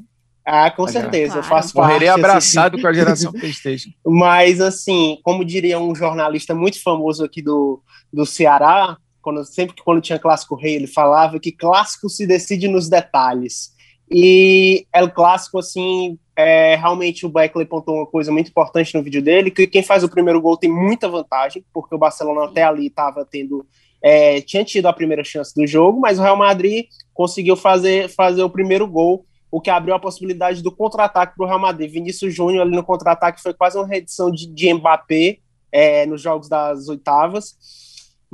Ah, 0.45 0.71
com 0.73 0.89
certeza, 0.89 1.35
claro. 1.35 1.47
eu 1.47 1.49
faço 1.49 1.77
Morrerei 1.77 2.09
parte. 2.09 2.21
abraçado 2.21 2.75
assim. 2.75 2.83
com 2.83 2.89
a 2.89 2.93
geração 2.93 3.31
Playstation. 3.33 3.91
Mas, 4.05 4.61
assim, 4.61 5.19
como 5.23 5.45
diria 5.45 5.79
um 5.79 5.95
jornalista 5.95 6.53
muito 6.53 6.83
famoso 6.83 7.25
aqui 7.25 7.41
do, 7.41 7.81
do 8.13 8.27
Ceará, 8.27 8.97
quando, 9.23 9.45
sempre 9.45 9.75
que 9.75 9.83
quando 9.83 10.03
tinha 10.03 10.19
clássico 10.19 10.57
rei, 10.57 10.75
ele 10.75 10.87
falava 10.87 11.39
que 11.39 11.53
clássico 11.53 12.09
se 12.09 12.27
decide 12.27 12.69
nos 12.69 12.89
detalhes. 12.89 13.73
E 14.11 14.87
é 14.93 15.03
o 15.03 15.11
clássico, 15.11 15.59
assim, 15.59 16.19
é, 16.37 16.77
realmente 16.77 17.25
o 17.25 17.29
Beckley 17.31 17.65
pontou 17.65 17.97
uma 17.97 18.07
coisa 18.07 18.31
muito 18.31 18.49
importante 18.49 18.95
no 18.95 19.03
vídeo 19.03 19.23
dele, 19.23 19.51
que 19.51 19.67
quem 19.67 19.83
faz 19.83 20.05
o 20.05 20.09
primeiro 20.09 20.41
gol 20.41 20.57
tem 20.57 20.71
muita 20.71 21.09
vantagem, 21.09 21.65
porque 21.73 21.95
o 21.95 21.99
Barcelona 21.99 22.45
até 22.45 22.63
ali 22.63 22.89
estava 22.89 23.25
tendo, 23.25 23.65
é, 24.03 24.41
tinha 24.43 24.65
tido 24.65 24.87
a 24.87 24.93
primeira 24.93 25.25
chance 25.25 25.55
do 25.55 25.67
jogo, 25.67 26.01
mas 26.01 26.19
o 26.19 26.23
Real 26.23 26.37
Madrid 26.37 26.87
conseguiu 27.15 27.57
fazer, 27.57 28.09
fazer 28.11 28.43
o 28.43 28.51
primeiro 28.51 28.87
gol, 28.87 29.25
o 29.51 29.61
que 29.61 29.71
abriu 29.71 29.95
a 29.95 30.01
possibilidade 30.01 30.63
do 30.63 30.73
contra-ataque 30.73 31.37
para 31.37 31.45
o 31.45 31.49
Real 31.49 31.61
Madrid. 31.61 31.91
Vinícius 31.91 32.35
Júnior 32.35 32.63
ali 32.63 32.75
no 32.75 32.85
contra-ataque 32.85 33.43
foi 33.43 33.55
quase 33.55 33.79
uma 33.79 33.87
reedição 33.87 34.31
de, 34.31 34.47
de 34.47 34.75
Mbappé 34.75 35.39
é, 35.71 36.07
nos 36.07 36.21
jogos 36.21 36.49
das 36.49 36.89
oitavas. 36.89 37.55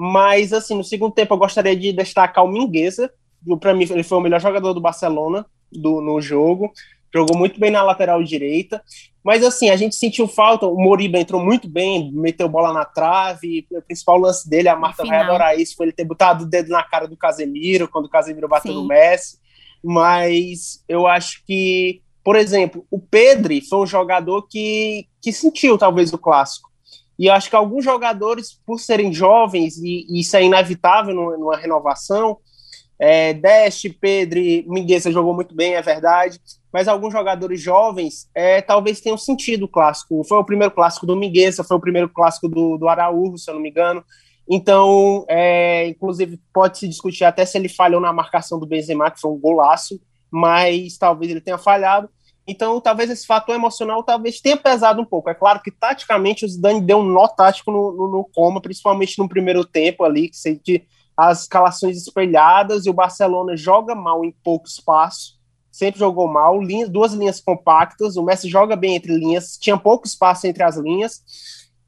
Mas, 0.01 0.53
assim, 0.53 0.77
no 0.77 0.85
segundo 0.85 1.13
tempo 1.13 1.35
eu 1.35 1.39
gostaria 1.39 1.75
de 1.75 1.93
destacar 1.93 2.45
o 2.45 2.49
Mingueza. 2.49 3.13
Para 3.59 3.75
mim, 3.75 3.85
ele 3.91 4.05
foi 4.05 4.17
o 4.17 4.21
melhor 4.21 4.41
jogador 4.41 4.73
do 4.73 4.81
Barcelona 4.81 5.45
do, 5.73 6.01
no 6.01 6.21
jogo. 6.21 6.73
Jogou 7.13 7.37
muito 7.37 7.59
bem 7.59 7.73
na 7.73 7.83
lateral 7.83 8.23
direita. 8.23 8.81
Mas, 9.25 9.43
assim, 9.43 9.71
a 9.71 9.77
gente 9.77 9.97
sentiu 9.97 10.29
falta. 10.29 10.69
O 10.69 10.81
Moriba 10.81 11.19
entrou 11.19 11.45
muito 11.45 11.69
bem, 11.69 12.13
meteu 12.13 12.49
bola 12.49 12.73
na 12.73 12.85
trave. 12.85 13.67
O 13.73 13.83
principal 13.83 14.19
lance 14.19 14.49
dele, 14.49 14.69
a 14.69 14.77
Marta 14.77 15.05
vai 15.05 15.19
adorar 15.19 15.59
isso, 15.59 15.75
foi 15.75 15.87
ele 15.87 15.93
ter 15.93 16.05
botado 16.05 16.45
o 16.45 16.49
dedo 16.49 16.69
na 16.69 16.85
cara 16.85 17.09
do 17.09 17.17
Casemiro, 17.17 17.89
quando 17.89 18.05
o 18.05 18.11
Casemiro 18.11 18.47
bateu 18.47 18.73
Sim. 18.73 18.79
no 18.79 18.87
Messi. 18.87 19.39
Mas 19.83 20.85
eu 20.89 21.09
acho 21.09 21.43
que, 21.45 22.03
por 22.23 22.37
exemplo, 22.37 22.87
o 22.89 23.01
Pedri 23.01 23.61
foi 23.61 23.81
um 23.81 23.87
jogador 23.87 24.47
que, 24.49 25.09
que 25.21 25.33
sentiu 25.33 25.77
talvez 25.77 26.13
o 26.13 26.19
clássico 26.19 26.69
e 27.19 27.29
acho 27.29 27.51
que 27.51 27.57
alguns 27.57 27.85
jogadores, 27.85 28.61
por 28.65 28.79
serem 28.79 29.13
jovens, 29.13 29.77
e, 29.79 30.07
e 30.09 30.21
isso 30.21 30.37
é 30.37 30.45
inevitável 30.45 31.15
numa, 31.15 31.57
renovação, 31.57 32.39
é, 32.99 33.33
Deste, 33.33 33.91
Pedro, 33.91 34.41
Mingueza 34.67 35.11
jogou 35.11 35.35
muito 35.35 35.55
bem, 35.55 35.75
é 35.75 35.83
verdade, 35.83 36.41
mas 36.73 36.87
alguns 36.87 37.13
jogadores 37.13 37.61
jovens 37.61 38.29
é, 38.35 38.61
talvez 38.61 39.01
tenham 39.01 39.17
sentido 39.17 39.65
o 39.65 39.69
clássico. 39.69 40.23
Foi 40.25 40.39
o 40.39 40.45
primeiro 40.45 40.75
clássico 40.75 41.07
do 41.07 41.17
Mingueza, 41.17 41.65
foi 41.65 41.77
o 41.77 41.81
primeiro 41.81 42.09
clássico 42.09 42.49
do, 42.49 42.77
do 42.77 42.89
Araújo, 42.89 43.39
se 43.39 43.51
eu 43.51 43.55
não 43.55 43.63
me 43.63 43.71
engano. 43.71 44.05
Então, 44.49 45.25
é, 45.29 45.89
inclusive, 45.89 46.41
pode 46.53 46.79
se 46.79 46.89
discutir 46.89 47.25
até 47.25 47.45
se 47.45 47.59
ele 47.59 47.69
falhou 47.69 48.01
na 48.01 48.13
marcação 48.13 48.59
do 48.59 48.67
Benzema, 48.67 49.11
que 49.11 49.21
foi 49.21 49.31
um 49.31 49.39
golaço, 49.39 50.01
mas 50.31 50.97
talvez 50.97 51.31
ele 51.31 51.41
tenha 51.41 51.59
falhado. 51.59 52.09
Então, 52.51 52.81
talvez 52.81 53.11
esse 53.11 53.27
fator 53.27 53.55
emocional 53.55 54.03
talvez 54.03 54.41
tenha 54.41 54.57
pesado 54.57 55.03
um 55.03 55.05
pouco. 55.05 55.29
É 55.29 55.35
claro 55.35 55.61
que, 55.63 55.71
taticamente, 55.71 56.47
o 56.47 56.49
Zidane 56.49 56.81
deu 56.81 56.97
um 56.97 57.05
nó 57.05 57.29
tático 57.29 57.71
no, 57.71 57.93
no, 57.93 58.09
no 58.09 58.25
coma, 58.35 58.59
principalmente 58.59 59.19
no 59.19 59.29
primeiro 59.29 59.67
tempo 59.67 60.03
ali, 60.03 60.31
que 60.31 60.37
sente 60.37 60.89
as 61.15 61.43
escalações 61.43 61.99
espelhadas 61.99 62.87
e 62.87 62.91
o 62.91 62.95
Barcelona 62.95 63.55
joga 63.55 63.95
mal 63.95 64.25
em 64.25 64.35
pouco 64.43 64.67
espaço, 64.67 65.39
sempre 65.71 66.01
jogou 66.01 66.27
mal, 66.27 66.59
duas 66.89 67.13
linhas 67.13 67.39
compactas, 67.39 68.17
o 68.17 68.23
Messi 68.23 68.49
joga 68.49 68.75
bem 68.75 68.95
entre 68.95 69.15
linhas, 69.15 69.59
tinha 69.61 69.77
pouco 69.77 70.07
espaço 70.07 70.47
entre 70.47 70.63
as 70.63 70.77
linhas, 70.77 71.23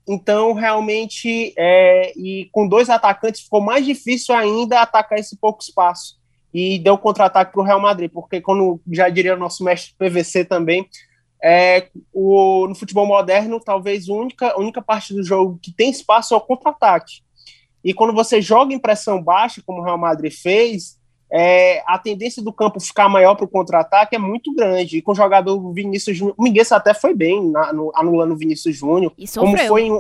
então 0.07 0.53
realmente, 0.53 1.55
é, 1.57 2.13
e 2.19 2.51
com 2.53 2.69
dois 2.69 2.91
atacantes 2.91 3.43
ficou 3.43 3.63
mais 3.63 3.87
difícil 3.87 4.35
ainda 4.35 4.83
atacar 4.83 5.19
esse 5.19 5.37
pouco 5.39 5.63
espaço 5.63 6.20
e 6.53 6.79
deu 6.79 6.99
contra-ataque 6.99 7.53
para 7.53 7.61
o 7.61 7.65
Real 7.65 7.81
Madrid, 7.81 8.11
porque, 8.13 8.41
como 8.41 8.81
já 8.91 9.09
diria 9.09 9.35
o 9.35 9.39
nosso 9.39 9.63
mestre 9.65 9.95
PVC 9.99 10.45
também, 10.45 10.89
é, 11.43 11.89
o, 12.13 12.67
no 12.69 12.75
futebol 12.75 13.07
moderno, 13.07 13.61
talvez 13.61 14.09
a 14.09 14.13
única, 14.13 14.59
única 14.59 14.83
parte 14.83 15.15
do 15.15 15.23
jogo 15.23 15.59
que 15.63 15.73
tem 15.73 15.91
espaço 15.91 16.35
é 16.35 16.37
o 16.37 16.41
contra-ataque. 16.41 17.23
E 17.83 17.95
quando 17.95 18.13
você 18.13 18.43
joga 18.43 18.75
em 18.75 18.79
pressão 18.79 19.23
baixa, 19.23 19.63
como 19.65 19.81
o 19.81 19.85
Real 19.85 19.97
Madrid 19.97 20.33
fez, 20.33 20.99
é, 21.33 21.83
a 21.87 21.99
tendência 21.99 22.43
do 22.43 22.53
campo 22.53 22.81
ficar 22.81 23.09
maior 23.09 23.37
para 23.37 23.45
o 23.45 23.49
contra-ataque 23.49 24.17
é 24.17 24.19
muito 24.19 24.55
grande. 24.55 24.99
E 24.99 25.03
com 25.03 25.13
o 25.13 25.15
jogador 25.15 25.73
Vinícius 25.73 26.17
Júnior, 26.17 26.35
o 26.37 26.43
Miguel 26.43 26.65
até 26.73 26.93
foi 26.93 27.15
bem 27.15 27.51
na, 27.51 27.73
no, 27.73 27.91
anulando 27.95 28.33
o 28.33 28.37
Vinícius 28.37 28.77
Júnior, 28.77 29.13
como 29.35 29.57
foi 29.57 29.85
em, 29.85 29.93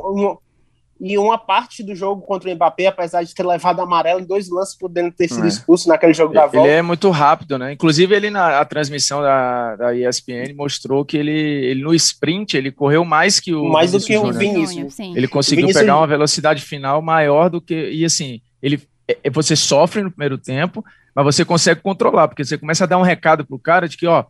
e 1.00 1.16
uma 1.16 1.38
parte 1.38 1.82
do 1.82 1.94
jogo 1.94 2.20
contra 2.20 2.50
o 2.50 2.54
Mbappé, 2.54 2.86
apesar 2.86 3.22
de 3.22 3.34
ter 3.34 3.44
levado 3.44 3.80
amarelo 3.80 4.20
em 4.20 4.24
dois 4.24 4.50
lances, 4.50 4.76
podendo 4.76 5.10
ter 5.10 5.28
sido 5.28 5.44
é. 5.44 5.48
expulso 5.48 5.88
naquele 5.88 6.12
jogo 6.12 6.34
da 6.34 6.42
volta. 6.42 6.58
Ele 6.58 6.76
é 6.76 6.82
muito 6.82 7.08
rápido, 7.10 7.58
né? 7.58 7.72
Inclusive, 7.72 8.14
ele 8.14 8.28
na 8.28 8.62
transmissão 8.66 9.22
da, 9.22 9.76
da 9.76 9.94
ESPN 9.94 10.54
mostrou 10.54 11.04
que 11.04 11.16
ele, 11.16 11.30
ele 11.30 11.82
no 11.82 11.94
sprint 11.94 12.56
ele 12.56 12.70
correu 12.70 13.04
mais 13.04 13.40
que 13.40 13.54
o 13.54 13.64
mais 13.68 13.92
Vinícius 13.92 14.20
do 14.20 14.22
que 14.22 14.28
o 14.28 14.38
Vinícius. 14.38 14.98
Ele 14.98 15.26
conseguiu 15.26 15.62
Vinícius... 15.62 15.82
pegar 15.82 15.96
uma 15.96 16.06
velocidade 16.06 16.62
final 16.62 17.00
maior 17.00 17.48
do 17.48 17.60
que 17.60 17.90
e 17.90 18.04
assim 18.04 18.40
ele 18.62 18.82
é, 19.08 19.18
é, 19.24 19.30
você 19.30 19.56
sofre 19.56 20.02
no 20.02 20.10
primeiro 20.10 20.36
tempo, 20.36 20.84
mas 21.14 21.24
você 21.24 21.44
consegue 21.44 21.80
controlar 21.80 22.28
porque 22.28 22.44
você 22.44 22.58
começa 22.58 22.84
a 22.84 22.86
dar 22.86 22.98
um 22.98 23.02
recado 23.02 23.44
pro 23.44 23.58
cara 23.58 23.88
de 23.88 23.96
que 23.96 24.06
ó 24.06 24.24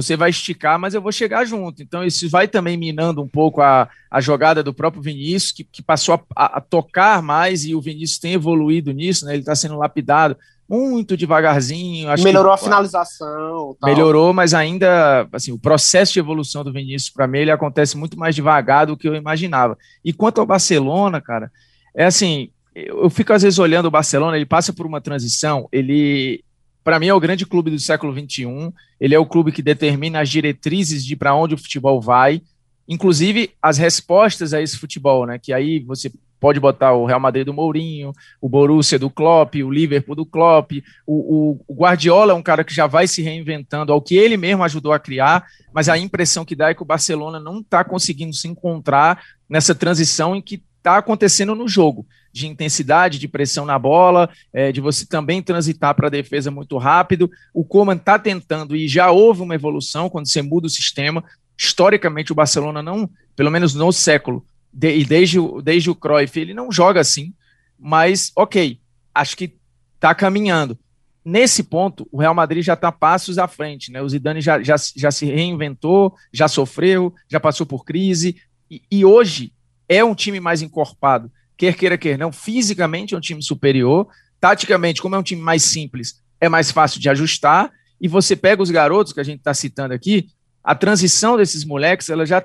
você 0.00 0.16
vai 0.16 0.30
esticar, 0.30 0.78
mas 0.78 0.94
eu 0.94 1.02
vou 1.02 1.10
chegar 1.10 1.44
junto. 1.44 1.82
Então, 1.82 2.04
isso 2.04 2.30
vai 2.30 2.46
também 2.46 2.76
minando 2.76 3.20
um 3.20 3.26
pouco 3.26 3.60
a, 3.60 3.88
a 4.08 4.20
jogada 4.20 4.62
do 4.62 4.72
próprio 4.72 5.02
Vinícius, 5.02 5.50
que, 5.50 5.64
que 5.64 5.82
passou 5.82 6.24
a, 6.36 6.58
a 6.58 6.60
tocar 6.60 7.20
mais, 7.20 7.64
e 7.64 7.74
o 7.74 7.80
Vinícius 7.80 8.20
tem 8.20 8.34
evoluído 8.34 8.92
nisso, 8.92 9.26
né? 9.26 9.32
Ele 9.32 9.40
está 9.40 9.56
sendo 9.56 9.76
lapidado 9.76 10.36
muito 10.68 11.16
devagarzinho. 11.16 12.08
melhorou 12.22 12.52
que, 12.52 12.60
a 12.60 12.62
finalização. 12.62 13.76
Tal. 13.80 13.90
Melhorou, 13.90 14.32
mas 14.32 14.54
ainda, 14.54 15.26
assim, 15.32 15.50
o 15.50 15.58
processo 15.58 16.12
de 16.12 16.20
evolução 16.20 16.62
do 16.62 16.72
Vinícius, 16.72 17.10
para 17.10 17.26
mim, 17.26 17.38
ele 17.38 17.50
acontece 17.50 17.96
muito 17.96 18.16
mais 18.16 18.36
devagar 18.36 18.86
do 18.86 18.96
que 18.96 19.08
eu 19.08 19.16
imaginava. 19.16 19.76
E 20.04 20.12
quanto 20.12 20.40
ao 20.40 20.46
Barcelona, 20.46 21.20
cara, 21.20 21.50
é 21.92 22.04
assim, 22.04 22.50
eu 22.72 23.10
fico 23.10 23.32
às 23.32 23.42
vezes 23.42 23.58
olhando 23.58 23.86
o 23.86 23.90
Barcelona, 23.90 24.36
ele 24.36 24.46
passa 24.46 24.72
por 24.72 24.86
uma 24.86 25.00
transição, 25.00 25.68
ele 25.72 26.44
para 26.88 26.98
mim 26.98 27.08
é 27.08 27.12
o 27.12 27.20
grande 27.20 27.44
clube 27.44 27.70
do 27.70 27.78
século 27.78 28.14
XXI. 28.14 28.72
Ele 28.98 29.14
é 29.14 29.18
o 29.18 29.26
clube 29.26 29.52
que 29.52 29.60
determina 29.60 30.22
as 30.22 30.30
diretrizes 30.30 31.04
de 31.04 31.14
para 31.14 31.34
onde 31.34 31.54
o 31.54 31.58
futebol 31.58 32.00
vai, 32.00 32.40
inclusive 32.88 33.50
as 33.60 33.76
respostas 33.76 34.54
a 34.54 34.62
esse 34.62 34.78
futebol, 34.78 35.26
né? 35.26 35.38
Que 35.38 35.52
aí 35.52 35.80
você 35.80 36.10
pode 36.40 36.58
botar 36.58 36.94
o 36.94 37.04
Real 37.04 37.20
Madrid 37.20 37.44
do 37.44 37.52
Mourinho, 37.52 38.10
o 38.40 38.48
Borussia 38.48 38.98
do 38.98 39.10
Klopp, 39.10 39.56
o 39.56 39.70
Liverpool 39.70 40.16
do 40.16 40.24
Klopp, 40.24 40.82
o, 41.06 41.12
o, 41.12 41.64
o, 41.68 41.74
Guardiola 41.74 42.32
é 42.32 42.34
um 42.34 42.42
cara 42.42 42.64
que 42.64 42.74
já 42.74 42.86
vai 42.86 43.06
se 43.06 43.20
reinventando 43.20 43.92
ao 43.92 44.00
que 44.00 44.16
ele 44.16 44.38
mesmo 44.38 44.64
ajudou 44.64 44.94
a 44.94 44.98
criar, 44.98 45.44
mas 45.74 45.90
a 45.90 45.98
impressão 45.98 46.42
que 46.42 46.56
dá 46.56 46.70
é 46.70 46.74
que 46.74 46.80
o 46.80 46.86
Barcelona 46.86 47.38
não 47.38 47.60
está 47.60 47.84
conseguindo 47.84 48.32
se 48.32 48.48
encontrar 48.48 49.22
nessa 49.46 49.74
transição 49.74 50.34
em 50.34 50.40
que 50.40 50.62
está 50.78 50.96
acontecendo 50.96 51.54
no 51.54 51.68
jogo. 51.68 52.06
De 52.32 52.46
intensidade, 52.46 53.18
de 53.18 53.28
pressão 53.28 53.64
na 53.64 53.78
bola, 53.78 54.30
é, 54.52 54.70
de 54.72 54.80
você 54.80 55.06
também 55.06 55.42
transitar 55.42 55.94
para 55.94 56.08
a 56.08 56.10
defesa 56.10 56.50
muito 56.50 56.76
rápido. 56.78 57.30
O 57.52 57.64
Coman 57.64 57.96
está 57.96 58.18
tentando 58.18 58.76
e 58.76 58.86
já 58.88 59.10
houve 59.10 59.42
uma 59.42 59.54
evolução 59.54 60.08
quando 60.08 60.28
você 60.28 60.42
muda 60.42 60.66
o 60.66 60.70
sistema. 60.70 61.24
Historicamente, 61.56 62.32
o 62.32 62.34
Barcelona 62.34 62.82
não, 62.82 63.08
pelo 63.34 63.50
menos 63.50 63.74
no 63.74 63.92
século, 63.92 64.44
de, 64.72 64.98
e 64.98 65.04
desde, 65.04 65.38
desde 65.62 65.90
o 65.90 65.94
Cruyff, 65.94 66.38
ele 66.38 66.54
não 66.54 66.70
joga 66.70 67.00
assim, 67.00 67.32
mas 67.78 68.30
ok, 68.36 68.78
acho 69.14 69.36
que 69.36 69.54
está 69.94 70.14
caminhando. 70.14 70.78
Nesse 71.24 71.62
ponto, 71.62 72.08
o 72.10 72.18
Real 72.20 72.34
Madrid 72.34 72.64
já 72.64 72.74
está 72.74 72.90
passos 72.90 73.38
à 73.38 73.46
frente, 73.46 73.92
né? 73.92 74.00
O 74.00 74.08
Zidane 74.08 74.40
já, 74.40 74.62
já, 74.62 74.76
já 74.96 75.10
se 75.10 75.26
reinventou, 75.26 76.14
já 76.32 76.48
sofreu, 76.48 77.12
já 77.28 77.38
passou 77.38 77.66
por 77.66 77.84
crise, 77.84 78.36
e, 78.70 78.82
e 78.90 79.04
hoje 79.04 79.52
é 79.88 80.04
um 80.04 80.14
time 80.14 80.40
mais 80.40 80.62
encorpado, 80.62 81.30
quer 81.58 81.74
queira, 81.74 81.98
quer 81.98 82.16
não. 82.16 82.32
Fisicamente 82.32 83.14
é 83.14 83.18
um 83.18 83.20
time 83.20 83.42
superior, 83.42 84.08
taticamente, 84.40 85.02
como 85.02 85.14
é 85.14 85.18
um 85.18 85.22
time 85.22 85.42
mais 85.42 85.64
simples, 85.64 86.22
é 86.40 86.48
mais 86.48 86.70
fácil 86.70 87.00
de 87.00 87.10
ajustar, 87.10 87.70
e 88.00 88.08
você 88.08 88.34
pega 88.34 88.62
os 88.62 88.70
garotos 88.70 89.12
que 89.12 89.20
a 89.20 89.24
gente 89.24 89.40
está 89.40 89.52
citando 89.52 89.92
aqui, 89.92 90.28
a 90.62 90.74
transição 90.74 91.36
desses 91.36 91.64
moleques, 91.64 92.08
ela 92.08 92.24
já 92.24 92.44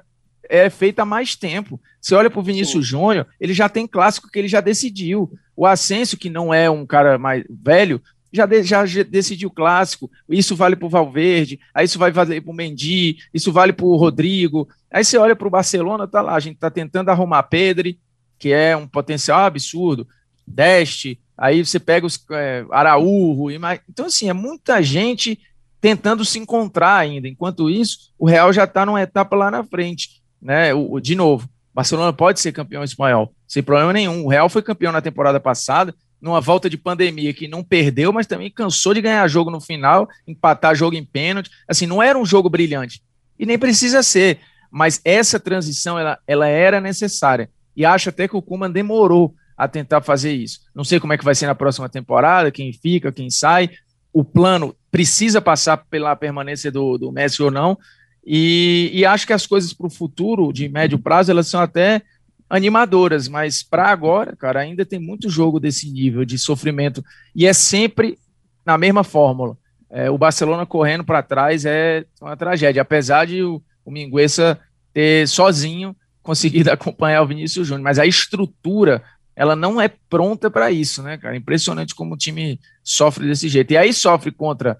é 0.50 0.70
feita 0.70 1.04
há 1.04 1.06
mais 1.06 1.36
tempo. 1.36 1.80
Você 2.02 2.16
olha 2.16 2.30
para 2.30 2.40
o 2.40 2.44
Vinícius 2.44 2.86
Júnior, 2.86 3.28
ele 3.40 3.54
já 3.54 3.70
tem 3.70 3.88
clássico 3.88 4.30
que 4.30 4.40
ele 4.40 4.48
já 4.48 4.60
decidiu. 4.60 5.32
O 5.56 5.66
Ascenso, 5.66 6.18
que 6.18 6.30
não 6.30 6.54
é 6.54 6.70
um 6.70 6.86
cara 6.86 7.18
mais 7.18 7.44
velho, 7.50 8.02
já, 8.32 8.46
de, 8.46 8.64
já 8.64 8.84
decidiu 9.08 9.52
clássico. 9.52 10.10
Isso 10.28 10.56
vale 10.56 10.76
para 10.76 10.86
o 10.86 10.90
Valverde, 10.90 11.60
aí 11.74 11.86
isso 11.86 12.00
vai 12.00 12.12
valer 12.12 12.42
para 12.42 12.52
o 12.52 12.56
Mendy, 12.56 13.18
isso 13.34 13.52
vale 13.52 13.72
para 13.72 13.86
o 13.86 13.96
Rodrigo. 13.96 14.68
Aí 14.92 15.06
você 15.06 15.18
olha 15.18 15.36
para 15.36 15.48
o 15.48 15.52
Barcelona, 15.52 16.08
tá 16.08 16.22
lá, 16.22 16.36
a 16.36 16.40
gente 16.40 16.56
está 16.56 16.70
tentando 16.70 17.10
arrumar 17.10 17.44
Pedri, 17.44 18.00
que 18.44 18.52
é 18.52 18.76
um 18.76 18.86
potencial 18.86 19.40
absurdo, 19.46 20.06
Deste, 20.46 21.18
aí 21.38 21.66
você 21.66 21.80
pega 21.80 22.06
os 22.06 22.22
é, 22.30 22.66
Araújo, 22.70 23.50
então 23.88 24.08
assim, 24.08 24.28
é 24.28 24.34
muita 24.34 24.84
gente 24.84 25.40
tentando 25.80 26.26
se 26.26 26.38
encontrar 26.38 26.98
ainda. 26.98 27.30
Enquanto 27.30 27.70
isso, 27.70 28.12
o 28.20 28.28
Real 28.28 28.52
já 28.52 28.66
está 28.66 28.86
numa 28.86 29.02
etapa 29.02 29.34
lá 29.34 29.50
na 29.50 29.64
frente, 29.64 30.22
né? 30.42 30.74
O, 30.74 30.96
o, 30.96 31.00
de 31.00 31.16
novo, 31.16 31.48
Barcelona 31.74 32.12
pode 32.12 32.42
ser 32.42 32.52
campeão 32.52 32.84
espanhol, 32.84 33.34
sem 33.48 33.64
problema 33.64 33.94
nenhum. 33.94 34.26
O 34.26 34.28
Real 34.28 34.50
foi 34.50 34.62
campeão 34.62 34.92
na 34.92 35.00
temporada 35.00 35.40
passada, 35.40 35.96
numa 36.22 36.42
volta 36.42 36.70
de 36.70 36.78
pandemia 36.78 37.34
que 37.34 37.48
não 37.48 37.64
perdeu, 37.64 38.12
mas 38.12 38.28
também 38.28 38.52
cansou 38.52 38.94
de 38.94 39.00
ganhar 39.00 39.26
jogo 39.30 39.50
no 39.50 39.62
final, 39.62 40.10
empatar 40.28 40.76
jogo 40.76 40.98
em 40.98 41.06
pênalti. 41.06 41.50
Assim, 41.66 41.88
não 41.88 42.04
era 42.04 42.20
um 42.20 42.26
jogo 42.26 42.50
brilhante. 42.50 43.02
E 43.40 43.46
nem 43.46 43.58
precisa 43.58 44.04
ser. 44.04 44.40
Mas 44.70 45.00
essa 45.06 45.40
transição, 45.40 45.98
ela, 45.98 46.20
ela 46.28 46.50
era 46.50 46.82
necessária. 46.82 47.50
E 47.76 47.86
acho 47.86 48.10
até 48.10 48.28
que 48.28 48.36
o 48.36 48.42
Kuman 48.42 48.72
demorou 48.72 49.34
a 49.58 49.68
tentar 49.68 50.02
fazer 50.02 50.34
isso. 50.34 50.62
Não 50.76 50.84
sei 50.84 51.00
como 51.00 51.14
é 51.14 51.18
que 51.18 51.26
vai 51.26 51.36
ser 51.36 51.48
na 51.48 51.56
próxima 51.56 51.88
temporada, 51.90 52.52
quem 52.52 52.74
fica, 52.74 53.12
quem 53.12 53.30
sai. 53.30 53.70
O 54.12 54.24
plano 54.24 54.76
precisa 54.92 55.42
passar 55.42 55.78
pela 55.78 56.16
permanência 56.16 56.72
do, 56.72 56.98
do 56.98 57.12
Messi 57.12 57.42
ou 57.42 57.52
não. 57.52 57.78
E, 58.26 58.90
e 58.94 59.06
acho 59.06 59.28
que 59.28 59.34
as 59.34 59.46
coisas 59.46 59.74
para 59.74 59.88
o 59.88 59.90
futuro, 59.90 60.54
de 60.54 60.70
médio 60.70 60.98
prazo, 60.98 61.32
elas 61.32 61.48
são 61.48 61.60
até 61.60 62.02
animadoras, 62.50 63.28
mas 63.28 63.64
para 63.64 63.88
agora, 63.88 64.36
cara, 64.36 64.60
ainda 64.60 64.86
tem 64.86 65.00
muito 65.00 65.30
jogo 65.30 65.60
desse 65.60 65.90
nível 65.90 66.24
de 66.24 66.38
sofrimento 66.38 67.04
e 67.36 67.48
é 67.48 67.54
sempre 67.54 68.18
na 68.66 68.78
mesma 68.78 69.04
fórmula. 69.04 69.58
É, 69.90 70.10
o 70.10 70.18
Barcelona 70.18 70.66
correndo 70.66 71.04
para 71.04 71.24
trás 71.24 71.66
é 71.66 72.06
uma 72.22 72.38
tragédia, 72.38 72.82
apesar 72.82 73.26
de 73.26 73.42
o, 73.42 73.62
o 73.84 73.92
Mingueza 73.92 74.60
ter 74.94 75.28
sozinho 75.28 75.96
conseguido 76.24 76.72
acompanhar 76.74 77.22
o 77.22 77.28
Vinícius 77.28 77.68
Júnior, 77.68 77.84
mas 77.84 78.00
a 78.00 78.06
estrutura 78.06 79.04
ela 79.36 79.56
não 79.56 79.82
é 79.82 79.88
pronta 80.10 80.50
para 80.50 80.72
isso, 80.72 81.02
né, 81.04 81.18
cara? 81.18 81.36
Impressionante 81.36 81.94
como 81.94 82.14
o 82.14 82.18
time 82.18 82.60
sofre 82.84 83.28
desse 83.28 83.50
jeito. 83.50 83.72
E 83.72 83.78
aí 83.78 83.92
sofre 83.92 84.32
contra 84.32 84.78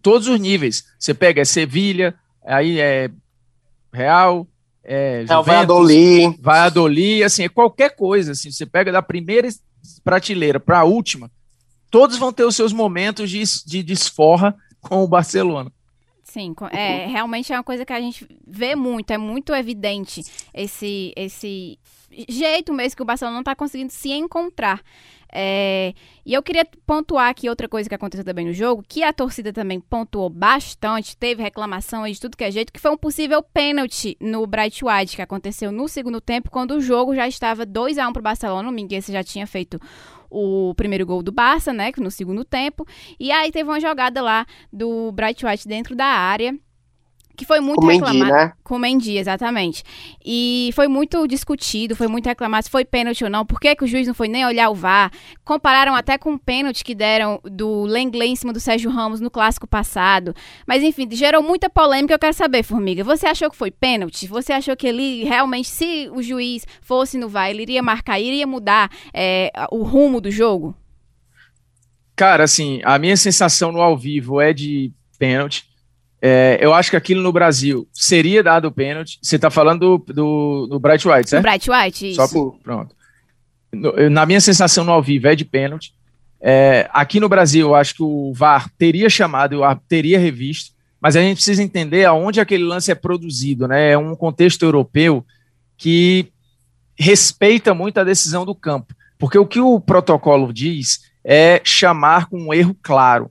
todos 0.00 0.28
os 0.28 0.38
níveis. 0.38 0.84
Você 0.98 1.12
pega 1.12 1.42
é 1.42 1.44
Sevilha, 1.44 2.14
aí 2.44 2.78
é 2.78 3.10
Real, 3.92 4.46
é, 4.84 5.24
é 5.26 5.36
o 5.36 5.42
Valladolid. 5.42 6.38
Valladolid, 6.40 7.24
assim, 7.24 7.44
é 7.44 7.48
qualquer 7.48 7.96
coisa, 7.96 8.32
assim, 8.32 8.50
você 8.50 8.66
pega 8.66 8.92
da 8.92 9.00
primeira 9.00 9.48
prateleira 10.04 10.60
para 10.60 10.80
a 10.80 10.84
última, 10.84 11.30
todos 11.90 12.18
vão 12.18 12.32
ter 12.32 12.44
os 12.44 12.54
seus 12.54 12.72
momentos 12.72 13.30
de, 13.30 13.42
de 13.66 13.82
desforra 13.82 14.54
com 14.80 15.02
o 15.02 15.08
Barcelona. 15.08 15.72
Sim, 16.34 16.52
é, 16.72 17.06
realmente 17.06 17.52
é 17.52 17.56
uma 17.56 17.62
coisa 17.62 17.86
que 17.86 17.92
a 17.92 18.00
gente 18.00 18.26
vê 18.44 18.74
muito, 18.74 19.08
é 19.12 19.16
muito 19.16 19.54
evidente 19.54 20.20
esse, 20.52 21.12
esse 21.14 21.78
jeito 22.28 22.72
mesmo 22.72 22.96
que 22.96 23.02
o 23.02 23.06
Barcelona 23.06 23.34
não 23.34 23.42
está 23.42 23.54
conseguindo 23.54 23.92
se 23.92 24.10
encontrar. 24.10 24.82
É, 25.36 25.92
e 26.24 26.32
eu 26.32 26.40
queria 26.44 26.64
pontuar 26.86 27.28
aqui 27.28 27.48
outra 27.48 27.68
coisa 27.68 27.88
que 27.88 27.94
aconteceu 27.94 28.24
também 28.24 28.46
no 28.46 28.52
jogo, 28.52 28.84
que 28.86 29.02
a 29.02 29.12
torcida 29.12 29.52
também 29.52 29.80
pontuou 29.80 30.30
bastante, 30.30 31.16
teve 31.16 31.42
reclamação 31.42 32.04
aí 32.04 32.12
de 32.12 32.20
tudo 32.20 32.36
que 32.36 32.44
é 32.44 32.50
jeito, 32.52 32.72
que 32.72 32.78
foi 32.78 32.92
um 32.92 32.96
possível 32.96 33.42
pênalti 33.42 34.16
no 34.20 34.46
Bright 34.46 34.84
White, 34.84 35.16
que 35.16 35.22
aconteceu 35.22 35.72
no 35.72 35.88
segundo 35.88 36.20
tempo, 36.20 36.52
quando 36.52 36.76
o 36.76 36.80
jogo 36.80 37.16
já 37.16 37.26
estava 37.26 37.66
2 37.66 37.98
a 37.98 38.08
1 38.08 38.12
para 38.12 38.20
o 38.20 38.22
Barcelona, 38.22 38.68
o 38.68 38.72
Minguez 38.72 39.06
já 39.06 39.24
tinha 39.24 39.44
feito 39.44 39.80
o 40.30 40.72
primeiro 40.76 41.04
gol 41.04 41.20
do 41.20 41.32
Barça, 41.32 41.72
né, 41.72 41.90
no 41.98 42.12
segundo 42.12 42.44
tempo, 42.44 42.86
e 43.18 43.32
aí 43.32 43.50
teve 43.50 43.68
uma 43.68 43.80
jogada 43.80 44.22
lá 44.22 44.46
do 44.72 45.10
Bright 45.10 45.44
White 45.44 45.66
dentro 45.66 45.96
da 45.96 46.06
área, 46.06 46.56
que 47.36 47.44
foi 47.44 47.60
muito 47.60 47.80
com 47.80 47.86
reclamado. 47.86 48.18
Mendy, 48.18 48.32
né? 48.32 48.52
Com 48.62 48.78
Mendy, 48.78 49.18
exatamente. 49.18 49.82
E 50.24 50.70
foi 50.74 50.88
muito 50.88 51.26
discutido, 51.26 51.96
foi 51.96 52.06
muito 52.06 52.26
reclamado 52.26 52.64
se 52.64 52.70
foi 52.70 52.84
pênalti 52.84 53.24
ou 53.24 53.30
não. 53.30 53.44
Por 53.44 53.60
que, 53.60 53.74
que 53.74 53.84
o 53.84 53.86
juiz 53.86 54.06
não 54.06 54.14
foi 54.14 54.28
nem 54.28 54.46
olhar 54.46 54.70
o 54.70 54.74
VAR? 54.74 55.10
Compararam 55.44 55.94
até 55.94 56.16
com 56.16 56.34
o 56.34 56.38
pênalti 56.38 56.84
que 56.84 56.94
deram 56.94 57.40
do 57.44 57.82
Lenglet 57.82 58.30
em 58.30 58.36
cima 58.36 58.52
do 58.52 58.60
Sérgio 58.60 58.90
Ramos 58.90 59.20
no 59.20 59.30
clássico 59.30 59.66
passado. 59.66 60.34
Mas 60.66 60.82
enfim, 60.82 61.08
gerou 61.10 61.42
muita 61.42 61.68
polêmica. 61.68 62.14
Eu 62.14 62.18
quero 62.18 62.34
saber, 62.34 62.62
Formiga, 62.62 63.02
você 63.02 63.26
achou 63.26 63.50
que 63.50 63.56
foi 63.56 63.70
pênalti? 63.70 64.26
Você 64.28 64.52
achou 64.52 64.76
que 64.76 64.86
ele 64.86 65.24
realmente, 65.24 65.68
se 65.68 66.08
o 66.14 66.22
juiz 66.22 66.66
fosse 66.80 67.18
no 67.18 67.28
VAR, 67.28 67.50
ele 67.50 67.62
iria 67.62 67.82
marcar, 67.82 68.20
iria 68.20 68.46
mudar 68.46 68.90
é, 69.12 69.50
o 69.70 69.82
rumo 69.82 70.20
do 70.20 70.30
jogo? 70.30 70.74
Cara, 72.16 72.44
assim, 72.44 72.80
a 72.84 72.96
minha 72.96 73.16
sensação 73.16 73.72
no 73.72 73.80
ao 73.80 73.96
vivo 73.96 74.40
é 74.40 74.52
de 74.52 74.92
pênalti 75.18 75.73
é, 76.26 76.56
eu 76.58 76.72
acho 76.72 76.88
que 76.88 76.96
aquilo 76.96 77.20
no 77.20 77.30
Brasil 77.30 77.86
seria 77.92 78.42
dado 78.42 78.68
o 78.68 78.72
pênalti. 78.72 79.18
Você 79.20 79.36
está 79.36 79.50
falando 79.50 79.98
do, 79.98 80.14
do, 80.14 80.66
do, 80.68 80.80
Bright 80.80 81.06
White, 81.06 81.28
certo? 81.28 81.42
Do 81.42 81.46
Bright 81.46 81.70
White, 81.70 82.10
isso. 82.12 82.16
Só 82.16 82.26
por, 82.26 82.58
pronto. 82.64 82.96
No, 83.70 84.08
na 84.08 84.24
minha 84.24 84.40
sensação 84.40 84.84
no 84.84 84.92
ao 84.92 85.02
vivo 85.02 85.28
é 85.28 85.36
de 85.36 85.44
pênalti. 85.44 85.92
É, 86.40 86.88
aqui 86.94 87.20
no 87.20 87.28
Brasil, 87.28 87.68
eu 87.68 87.74
acho 87.74 87.96
que 87.96 88.02
o 88.02 88.32
VAR 88.34 88.70
teria 88.78 89.10
chamado, 89.10 89.60
o 89.60 89.74
teria 89.86 90.18
revisto, 90.18 90.72
mas 90.98 91.14
a 91.14 91.20
gente 91.20 91.36
precisa 91.36 91.62
entender 91.62 92.06
aonde 92.06 92.40
aquele 92.40 92.64
lance 92.64 92.90
é 92.90 92.94
produzido, 92.94 93.68
né? 93.68 93.90
É 93.90 93.98
um 93.98 94.16
contexto 94.16 94.62
europeu 94.62 95.22
que 95.76 96.32
respeita 96.98 97.74
muito 97.74 98.00
a 98.00 98.04
decisão 98.04 98.46
do 98.46 98.54
campo, 98.54 98.94
porque 99.18 99.38
o 99.38 99.44
que 99.44 99.60
o 99.60 99.78
protocolo 99.78 100.54
diz 100.54 101.00
é 101.22 101.60
chamar 101.62 102.30
com 102.30 102.44
um 102.44 102.54
erro 102.54 102.74
claro. 102.82 103.30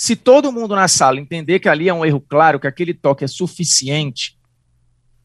Se 0.00 0.16
todo 0.16 0.50
mundo 0.50 0.74
na 0.74 0.88
sala 0.88 1.20
entender 1.20 1.58
que 1.58 1.68
ali 1.68 1.86
é 1.86 1.92
um 1.92 2.06
erro 2.06 2.24
claro, 2.26 2.58
que 2.58 2.66
aquele 2.66 2.94
toque 2.94 3.22
é 3.22 3.28
suficiente, 3.28 4.34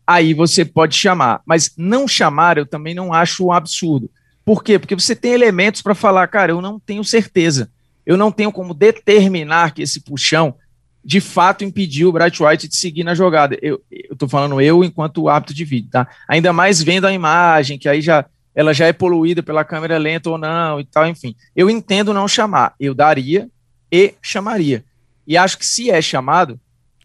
aí 0.05 0.33
você 0.33 0.65
pode 0.65 0.97
chamar. 0.97 1.39
Mas 1.45 1.71
não 1.77 2.05
chamar 2.05 2.57
eu 2.57 2.65
também 2.65 2.93
não 2.93 3.13
acho 3.13 3.45
um 3.45 3.53
absurdo. 3.53 4.11
Por 4.43 4.61
quê? 4.61 4.77
Porque 4.77 4.93
você 4.93 5.15
tem 5.15 5.31
elementos 5.31 5.81
para 5.81 5.95
falar, 5.95 6.27
cara, 6.27 6.51
eu 6.51 6.61
não 6.61 6.77
tenho 6.77 7.05
certeza. 7.05 7.71
Eu 8.05 8.17
não 8.17 8.33
tenho 8.33 8.51
como 8.51 8.73
determinar 8.73 9.73
que 9.73 9.81
esse 9.81 10.01
puxão 10.01 10.55
de 11.01 11.21
fato 11.21 11.63
impediu 11.63 12.09
o 12.09 12.11
Bright 12.11 12.43
White 12.43 12.67
de 12.67 12.75
seguir 12.75 13.05
na 13.05 13.15
jogada. 13.15 13.57
Eu 13.61 13.81
estou 14.11 14.27
falando 14.27 14.59
eu 14.59 14.83
enquanto 14.83 15.29
hábito 15.29 15.53
de 15.53 15.63
vídeo, 15.63 15.89
tá? 15.89 16.05
Ainda 16.27 16.51
mais 16.51 16.83
vendo 16.83 17.07
a 17.07 17.13
imagem, 17.13 17.79
que 17.79 17.87
aí 17.87 18.01
já 18.01 18.25
ela 18.53 18.73
já 18.73 18.87
é 18.87 18.93
poluída 18.93 19.41
pela 19.41 19.63
câmera 19.63 19.97
lenta 19.97 20.29
ou 20.29 20.37
não 20.37 20.81
e 20.81 20.83
tal, 20.83 21.07
enfim. 21.07 21.33
Eu 21.55 21.69
entendo 21.69 22.13
não 22.13 22.27
chamar. 22.27 22.73
Eu 22.77 22.93
daria, 22.93 23.49
e 23.91 24.13
chamaria. 24.21 24.83
E 25.27 25.37
acho 25.37 25.57
que 25.57 25.65
se 25.65 25.89
é 25.89 26.01
chamado, 26.01 26.59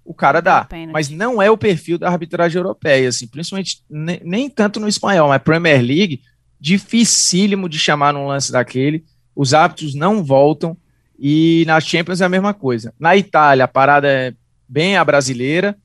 o 0.05 0.14
cara 0.14 0.40
dá. 0.40 0.66
Mas 0.93 1.09
não 1.09 1.40
é 1.40 1.51
o 1.51 1.57
perfil 1.57 1.99
da 1.99 2.09
arbitragem 2.09 2.59
europeia, 2.59 3.09
assim, 3.09 3.27
principalmente 3.27 3.83
nem, 3.88 4.21
nem 4.25 4.51
tanto 4.51 4.81
no 4.81 4.88
espanhol, 4.88 5.29
mas 5.29 5.43
Premier 5.43 5.81
League, 5.81 6.21
dificílimo 6.61 7.69
de 7.69 7.79
chamar 7.79 8.12
num 8.12 8.27
lance 8.27 8.51
daquele. 8.51 9.05
Os 9.35 9.55
árbitros 9.55 9.95
não 9.95 10.25
voltam. 10.25 10.77
E 11.19 11.64
na 11.66 11.79
Champions 11.81 12.21
é 12.21 12.25
a 12.25 12.31
mesma 12.31 12.55
coisa. 12.55 12.95
Na 12.99 13.16
Itália, 13.16 13.66
a 13.66 13.69
parada 13.69 14.09
é 14.09 14.35
bem 14.69 14.97
a 14.97 15.05
brasileira, 15.05 15.77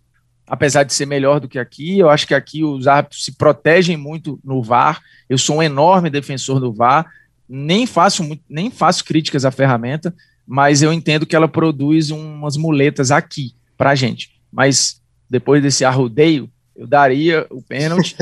apesar 0.47 0.83
de 0.83 0.93
ser 0.93 1.05
melhor 1.05 1.39
do 1.39 1.47
que 1.47 1.59
aqui. 1.59 1.99
Eu 1.99 2.09
acho 2.09 2.25
que 2.25 2.33
aqui 2.33 2.63
os 2.63 2.87
árbitros 2.87 3.23
se 3.23 3.33
protegem 3.33 3.97
muito 3.97 4.39
no 4.43 4.63
VAR. 4.63 5.01
Eu 5.29 5.37
sou 5.37 5.57
um 5.57 5.63
enorme 5.63 6.09
defensor 6.09 6.59
do 6.59 6.73
VAR. 6.73 7.05
Nem 7.47 7.85
faço, 7.85 8.23
nem 8.49 8.71
faço 8.71 9.03
críticas 9.03 9.45
à 9.45 9.51
ferramenta 9.51 10.13
mas 10.47 10.81
eu 10.81 10.93
entendo 10.93 11.25
que 11.25 11.35
ela 11.35 11.47
produz 11.47 12.11
umas 12.11 12.57
muletas 12.57 13.11
aqui 13.11 13.55
para 13.77 13.91
a 13.91 13.95
gente. 13.95 14.31
Mas 14.51 15.01
depois 15.29 15.61
desse 15.61 15.83
arrodeio, 15.83 16.49
eu 16.75 16.85
daria 16.85 17.47
o 17.49 17.61
pênalti 17.61 18.15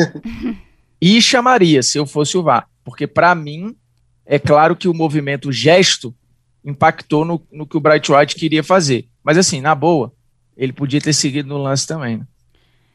e 1.01 1.21
chamaria, 1.21 1.83
se 1.83 1.97
eu 1.97 2.05
fosse 2.05 2.37
o 2.37 2.43
VAR. 2.43 2.67
Porque, 2.83 3.07
para 3.07 3.33
mim, 3.35 3.75
é 4.25 4.39
claro 4.39 4.75
que 4.75 4.87
o 4.87 4.93
movimento, 4.93 5.49
o 5.49 5.53
gesto, 5.53 6.13
impactou 6.63 7.25
no, 7.25 7.41
no 7.51 7.67
que 7.67 7.77
o 7.77 7.79
Bright 7.79 8.11
White 8.11 8.35
queria 8.35 8.63
fazer. 8.63 9.07
Mas, 9.23 9.37
assim, 9.37 9.61
na 9.61 9.75
boa, 9.75 10.13
ele 10.55 10.71
podia 10.71 11.01
ter 11.01 11.13
seguido 11.13 11.49
no 11.49 11.57
lance 11.57 11.85
também. 11.87 12.17
Né? 12.17 12.27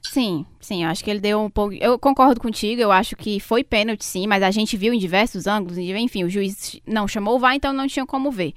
Sim, 0.03 0.47
sim, 0.61 0.85
eu 0.85 0.91
acho 0.91 1.05
que 1.05 1.11
ele 1.11 1.21
deu 1.21 1.41
um 1.41 1.51
pouco. 1.51 1.75
Eu 1.75 1.99
concordo 1.99 2.41
contigo, 2.41 2.81
eu 2.81 2.91
acho 2.91 3.17
que 3.17 3.41
foi 3.41 3.62
pênalti, 3.62 4.05
sim, 4.05 4.27
mas 4.27 4.43
a 4.43 4.51
gente 4.51 4.77
viu 4.77 4.93
em 4.95 4.99
diversos 4.99 5.47
ângulos, 5.47 5.77
enfim, 5.77 6.25
o 6.25 6.31
juiz 6.31 6.81
não 6.87 7.07
chamou 7.07 7.37
o 7.37 7.38
VAR, 7.38 7.55
então 7.55 7.73
não 7.73 7.87
tinha 7.87 8.07
como 8.07 8.31
ver. 8.31 8.55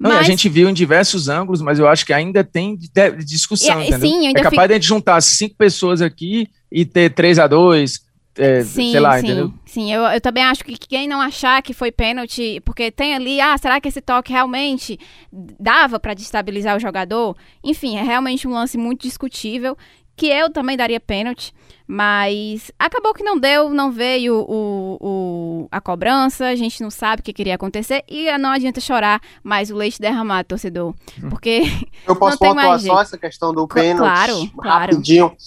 Não, 0.00 0.10
mas... 0.10 0.20
a 0.20 0.22
gente 0.22 0.48
viu 0.48 0.70
em 0.70 0.72
diversos 0.72 1.28
ângulos, 1.28 1.60
mas 1.60 1.78
eu 1.78 1.86
acho 1.86 2.06
que 2.06 2.12
ainda 2.12 2.42
tem 2.42 2.74
discussão. 3.18 3.80
É, 3.80 3.98
sim, 3.98 4.28
é 4.28 4.32
capaz 4.32 4.50
fico... 4.50 4.66
de 4.66 4.72
a 4.72 4.76
gente 4.76 4.86
juntar 4.86 5.20
cinco 5.20 5.54
pessoas 5.56 6.00
aqui 6.00 6.48
e 6.72 6.86
ter 6.86 7.12
3 7.12 7.38
a 7.38 7.46
2 7.46 8.10
é, 8.38 8.62
sim, 8.62 8.92
sei 8.92 9.00
lá, 9.00 9.18
sim, 9.18 9.26
entendeu? 9.26 9.52
Sim, 9.66 9.92
eu, 9.92 10.02
eu 10.02 10.20
também 10.20 10.42
acho 10.44 10.64
que 10.64 10.78
quem 10.78 11.06
não 11.06 11.20
achar 11.20 11.60
que 11.62 11.74
foi 11.74 11.92
pênalti, 11.92 12.60
porque 12.64 12.90
tem 12.90 13.14
ali, 13.14 13.40
ah, 13.40 13.58
será 13.58 13.78
que 13.80 13.88
esse 13.88 14.00
toque 14.00 14.32
realmente 14.32 14.98
dava 15.30 16.00
para 16.00 16.14
destabilizar 16.14 16.76
o 16.76 16.80
jogador? 16.80 17.36
Enfim, 17.62 17.98
é 17.98 18.02
realmente 18.02 18.48
um 18.48 18.52
lance 18.52 18.78
muito 18.78 19.02
discutível 19.02 19.76
que 20.20 20.26
eu 20.26 20.50
também 20.50 20.76
daria 20.76 21.00
pênalti, 21.00 21.54
mas 21.86 22.70
acabou 22.78 23.14
que 23.14 23.22
não 23.22 23.40
deu, 23.40 23.70
não 23.70 23.90
veio 23.90 24.34
o, 24.46 24.98
o, 25.00 25.68
a 25.72 25.80
cobrança, 25.80 26.44
a 26.44 26.54
gente 26.54 26.82
não 26.82 26.90
sabe 26.90 27.20
o 27.20 27.22
que 27.22 27.32
queria 27.32 27.54
acontecer 27.54 28.04
e 28.06 28.30
não 28.36 28.50
adianta 28.50 28.82
chorar 28.82 29.18
mais 29.42 29.70
o 29.70 29.74
leite 29.74 29.98
derramado, 29.98 30.46
torcedor, 30.48 30.94
porque 31.30 31.62
Eu 32.06 32.14
posso 32.14 32.36
pontuar 32.38 32.78
só 32.80 33.00
essa 33.00 33.16
questão 33.16 33.54
do 33.54 33.66
pênalti 33.66 34.50
claro, 34.52 34.84
rapidinho. 34.88 35.30
Claro. 35.30 35.42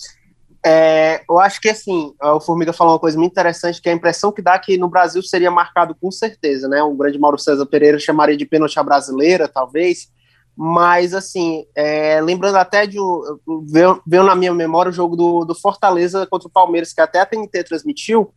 É, 0.66 1.24
eu 1.30 1.38
acho 1.38 1.62
que 1.62 1.70
assim, 1.70 2.12
o 2.20 2.40
Formiga 2.40 2.74
falou 2.74 2.94
uma 2.94 3.00
coisa 3.00 3.16
muito 3.16 3.32
interessante, 3.32 3.80
que 3.80 3.90
a 3.90 3.94
impressão 3.94 4.32
que 4.32 4.42
dá 4.42 4.58
que 4.58 4.76
no 4.76 4.90
Brasil 4.90 5.22
seria 5.22 5.52
marcado 5.52 5.94
com 5.94 6.10
certeza, 6.10 6.68
né? 6.68 6.82
O 6.82 6.96
grande 6.96 7.20
Mauro 7.20 7.38
César 7.38 7.68
Pereira 7.68 8.00
chamaria 8.00 8.36
de 8.36 8.46
pênalti 8.46 8.80
à 8.80 8.84
brasileira, 8.84 9.48
talvez, 9.48 10.08
mas, 10.56 11.14
assim, 11.14 11.66
é, 11.76 12.22
lembrando 12.22 12.58
até 12.58 12.86
de. 12.86 12.98
Veio, 13.66 14.02
veio, 14.06 14.24
na 14.24 14.36
minha 14.36 14.54
memória 14.54 14.90
o 14.90 14.94
jogo 14.94 15.16
do, 15.16 15.46
do 15.46 15.56
Fortaleza 15.56 16.28
contra 16.28 16.48
o 16.48 16.52
Palmeiras, 16.52 16.94
que 16.94 17.02
até 17.02 17.20
a 17.20 17.26
TNT 17.26 17.64
transmitiu. 17.64 18.32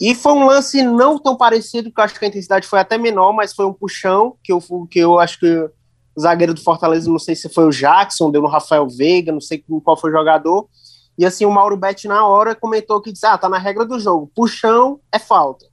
E 0.00 0.14
foi 0.14 0.32
um 0.32 0.46
lance 0.46 0.82
não 0.82 1.18
tão 1.18 1.36
parecido, 1.36 1.92
que 1.92 2.00
eu 2.00 2.04
acho 2.04 2.18
que 2.18 2.24
a 2.24 2.28
intensidade 2.28 2.66
foi 2.66 2.80
até 2.80 2.96
menor, 2.96 3.32
mas 3.32 3.54
foi 3.54 3.66
um 3.66 3.72
puxão, 3.72 4.34
que 4.42 4.52
eu, 4.52 4.60
que 4.90 4.98
eu 4.98 5.20
acho 5.20 5.38
que 5.38 5.70
o 6.16 6.20
zagueiro 6.20 6.54
do 6.54 6.62
Fortaleza, 6.62 7.10
não 7.10 7.18
sei 7.18 7.36
se 7.36 7.48
foi 7.48 7.66
o 7.66 7.70
Jackson, 7.70 8.30
deu 8.30 8.42
no 8.42 8.48
Rafael 8.48 8.88
Veiga, 8.88 9.30
não 9.30 9.40
sei 9.40 9.62
qual 9.84 9.96
foi 9.96 10.10
o 10.10 10.14
jogador. 10.14 10.68
E 11.16 11.24
assim, 11.26 11.44
o 11.44 11.50
Mauro 11.50 11.76
Betti, 11.76 12.08
na 12.08 12.26
hora, 12.26 12.54
comentou 12.54 13.00
que 13.00 13.12
disse: 13.12 13.26
ah, 13.26 13.36
tá 13.36 13.48
na 13.48 13.58
regra 13.58 13.84
do 13.84 14.00
jogo. 14.00 14.30
Puxão 14.34 15.00
é 15.12 15.18
falta. 15.18 15.66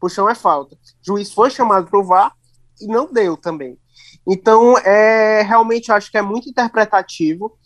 Puxão 0.00 0.28
é 0.28 0.34
falta. 0.34 0.74
O 0.74 0.78
juiz 1.06 1.32
foi 1.32 1.50
chamado 1.50 1.86
para 1.86 2.00
o 2.00 2.04
VAR 2.04 2.32
e 2.80 2.86
não 2.86 3.12
deu 3.12 3.36
também. 3.36 3.78
Então, 4.26 4.76
é, 4.78 5.42
realmente 5.42 5.92
acho 5.92 6.10
que 6.10 6.18
é 6.18 6.22
muito 6.22 6.48
interpretativo, 6.48 7.56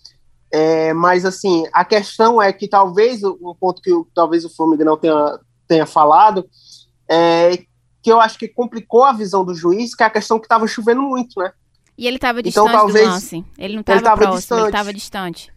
é, 0.52 0.92
mas 0.92 1.24
assim, 1.24 1.64
a 1.72 1.84
questão 1.84 2.42
é 2.42 2.52
que 2.52 2.68
talvez, 2.68 3.22
um 3.22 3.54
ponto 3.58 3.80
que 3.80 3.90
talvez 4.14 4.44
o 4.44 4.50
Formiga 4.50 4.84
não 4.84 4.96
tenha, 4.96 5.38
tenha 5.66 5.86
falado, 5.86 6.48
é 7.08 7.64
que 8.02 8.10
eu 8.10 8.20
acho 8.20 8.38
que 8.38 8.48
complicou 8.48 9.04
a 9.04 9.12
visão 9.12 9.44
do 9.44 9.54
juiz, 9.54 9.94
que 9.94 10.02
é 10.02 10.06
a 10.06 10.10
questão 10.10 10.38
que 10.38 10.46
estava 10.46 10.66
chovendo 10.66 11.02
muito, 11.02 11.38
né? 11.38 11.52
E 11.96 12.06
ele 12.06 12.16
estava 12.16 12.40
então, 12.40 12.64
distante 12.64 12.68
então, 12.68 12.80
talvez, 12.80 13.06
do 13.06 13.12
lance. 13.12 13.44
Ele 13.58 13.74
não 13.74 13.80
estava 13.80 14.16
próximo, 14.16 14.36
distante. 14.36 14.60
ele 14.60 14.68
estava 14.68 14.92
distante. 14.92 15.52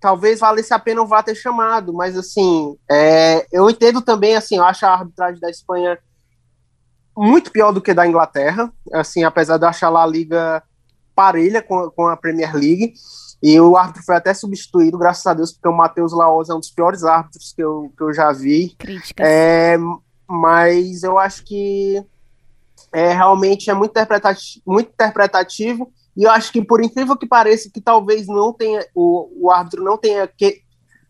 Talvez 0.00 0.40
valesse 0.40 0.72
a 0.72 0.78
pena 0.78 1.02
o 1.02 1.06
VAR 1.06 1.22
ter 1.22 1.34
chamado, 1.34 1.92
mas 1.92 2.16
assim, 2.16 2.74
é, 2.90 3.46
eu 3.52 3.68
entendo 3.68 4.00
também, 4.00 4.34
assim, 4.34 4.56
eu 4.56 4.64
acho 4.64 4.86
a 4.86 4.94
arbitragem 4.94 5.38
da 5.38 5.50
Espanha 5.50 5.98
muito 7.16 7.50
pior 7.50 7.72
do 7.72 7.80
que 7.80 7.94
da 7.94 8.06
Inglaterra, 8.06 8.72
assim, 8.92 9.24
apesar 9.24 9.56
de 9.56 9.64
eu 9.64 9.68
achar 9.68 9.88
lá 9.88 10.02
a 10.02 10.06
liga 10.06 10.62
parelha 11.14 11.62
com, 11.62 11.90
com 11.90 12.06
a 12.06 12.16
Premier 12.16 12.54
League. 12.54 12.94
E 13.42 13.58
o 13.58 13.76
árbitro 13.76 14.02
foi 14.04 14.16
até 14.16 14.34
substituído, 14.34 14.98
graças 14.98 15.26
a 15.26 15.32
Deus, 15.32 15.52
porque 15.52 15.68
o 15.68 15.76
Matheus 15.76 16.12
Laoz 16.12 16.50
é 16.50 16.54
um 16.54 16.60
dos 16.60 16.70
piores 16.70 17.04
árbitros 17.04 17.52
que 17.54 17.62
eu, 17.62 17.92
que 17.96 18.02
eu 18.02 18.12
já 18.12 18.32
vi. 18.32 18.74
Críticas. 18.78 19.26
É, 19.26 19.78
mas 20.28 21.02
eu 21.02 21.18
acho 21.18 21.44
que 21.44 22.04
é, 22.92 23.12
realmente 23.12 23.70
é 23.70 23.74
muito 23.74 23.92
interpretativo, 23.92 24.62
muito 24.66 24.90
interpretativo. 24.90 25.92
E 26.16 26.24
eu 26.24 26.30
acho 26.30 26.52
que, 26.52 26.62
por 26.62 26.82
incrível 26.82 27.16
que 27.16 27.26
pareça, 27.26 27.70
que 27.72 27.80
talvez 27.80 28.26
não 28.26 28.52
tenha 28.52 28.84
o, 28.94 29.46
o 29.46 29.50
árbitro 29.50 29.82
não 29.82 29.96
tenha 29.96 30.26
que 30.26 30.62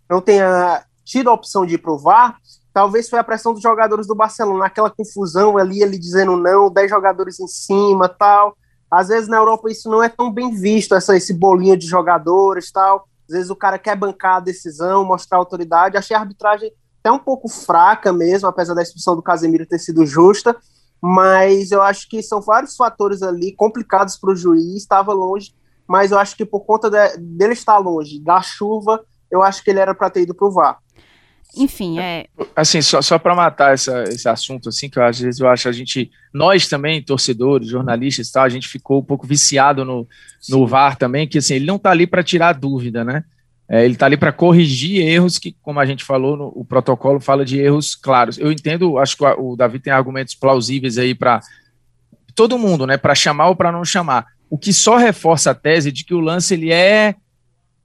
não 0.08 0.20
tenha 0.20 0.84
tido 1.04 1.30
a 1.30 1.32
opção 1.32 1.64
de 1.64 1.78
provar, 1.78 2.36
talvez 2.72 3.08
foi 3.08 3.18
a 3.18 3.24
pressão 3.24 3.52
dos 3.52 3.62
jogadores 3.62 4.06
do 4.06 4.14
Barcelona, 4.14 4.66
aquela 4.66 4.90
confusão 4.90 5.58
ali, 5.58 5.82
ele 5.82 5.98
dizendo 5.98 6.36
não, 6.36 6.70
10 6.70 6.90
jogadores 6.90 7.40
em 7.40 7.46
cima, 7.46 8.08
tal. 8.08 8.56
Às 8.90 9.08
vezes 9.08 9.28
na 9.28 9.36
Europa 9.36 9.70
isso 9.70 9.88
não 9.88 10.02
é 10.02 10.08
tão 10.08 10.32
bem 10.32 10.50
visto, 10.50 10.94
essa, 10.94 11.16
esse 11.16 11.32
bolinho 11.32 11.76
de 11.76 11.86
jogadores, 11.86 12.70
tal. 12.72 13.06
Às 13.28 13.34
vezes 13.34 13.50
o 13.50 13.56
cara 13.56 13.78
quer 13.78 13.96
bancar 13.96 14.36
a 14.36 14.40
decisão, 14.40 15.04
mostrar 15.04 15.38
autoridade. 15.38 15.96
Achei 15.96 16.16
a 16.16 16.20
arbitragem 16.20 16.72
até 17.00 17.10
um 17.10 17.18
pouco 17.18 17.48
fraca 17.48 18.12
mesmo, 18.12 18.48
apesar 18.48 18.74
da 18.74 18.82
expulsão 18.82 19.16
do 19.16 19.22
Casemiro 19.22 19.66
ter 19.66 19.78
sido 19.78 20.04
justa, 20.04 20.56
mas 21.00 21.70
eu 21.70 21.80
acho 21.80 22.08
que 22.08 22.22
são 22.22 22.40
vários 22.40 22.76
fatores 22.76 23.22
ali 23.22 23.54
complicados 23.54 24.18
para 24.18 24.32
o 24.32 24.36
juiz, 24.36 24.82
estava 24.82 25.12
longe, 25.12 25.54
mas 25.88 26.12
eu 26.12 26.18
acho 26.18 26.36
que 26.36 26.44
por 26.44 26.60
conta 26.60 26.90
de, 26.90 27.16
dele 27.16 27.54
estar 27.54 27.78
longe, 27.78 28.20
da 28.20 28.42
chuva, 28.42 29.02
eu 29.30 29.42
acho 29.42 29.64
que 29.64 29.70
ele 29.70 29.80
era 29.80 29.94
para 29.94 30.10
ter 30.10 30.22
ido 30.22 30.34
para 30.34 30.46
o 30.46 30.50
VAR. 30.50 30.78
Enfim, 31.56 31.98
é. 31.98 32.26
Assim, 32.54 32.80
só, 32.80 33.02
só 33.02 33.18
para 33.18 33.34
matar 33.34 33.74
essa, 33.74 34.04
esse 34.04 34.28
assunto, 34.28 34.68
assim, 34.68 34.88
que 34.88 34.98
eu, 34.98 35.04
às 35.04 35.18
vezes 35.18 35.40
eu 35.40 35.48
acho 35.48 35.68
a 35.68 35.72
gente, 35.72 36.10
nós 36.32 36.68
também, 36.68 37.02
torcedores, 37.02 37.68
jornalistas 37.68 38.28
e 38.28 38.32
tal, 38.32 38.44
a 38.44 38.48
gente 38.48 38.68
ficou 38.68 39.00
um 39.00 39.04
pouco 39.04 39.26
viciado 39.26 39.84
no, 39.84 40.06
no 40.48 40.66
VAR 40.66 40.96
também, 40.96 41.26
que 41.26 41.38
assim, 41.38 41.54
ele 41.54 41.66
não 41.66 41.76
está 41.76 41.90
ali 41.90 42.06
para 42.06 42.22
tirar 42.22 42.52
dúvida, 42.52 43.04
né? 43.04 43.24
É, 43.68 43.84
ele 43.84 43.94
está 43.94 44.06
ali 44.06 44.16
para 44.16 44.32
corrigir 44.32 45.00
erros 45.00 45.38
que, 45.38 45.54
como 45.62 45.78
a 45.78 45.86
gente 45.86 46.04
falou, 46.04 46.36
no, 46.36 46.52
o 46.56 46.64
protocolo 46.64 47.20
fala 47.20 47.44
de 47.44 47.60
erros 47.60 47.94
claros. 47.94 48.36
Eu 48.36 48.50
entendo, 48.50 48.98
acho 48.98 49.16
que 49.16 49.24
o 49.24 49.54
Davi 49.54 49.78
tem 49.78 49.92
argumentos 49.92 50.34
plausíveis 50.34 50.98
aí 50.98 51.14
para 51.14 51.40
todo 52.34 52.58
mundo, 52.58 52.86
né? 52.86 52.96
Para 52.96 53.14
chamar 53.14 53.48
ou 53.48 53.54
para 53.54 53.70
não 53.70 53.84
chamar. 53.84 54.26
O 54.48 54.58
que 54.58 54.72
só 54.72 54.96
reforça 54.96 55.52
a 55.52 55.54
tese 55.54 55.92
de 55.92 56.04
que 56.04 56.14
o 56.14 56.18
lance 56.18 56.54
ele 56.54 56.72
é 56.72 57.14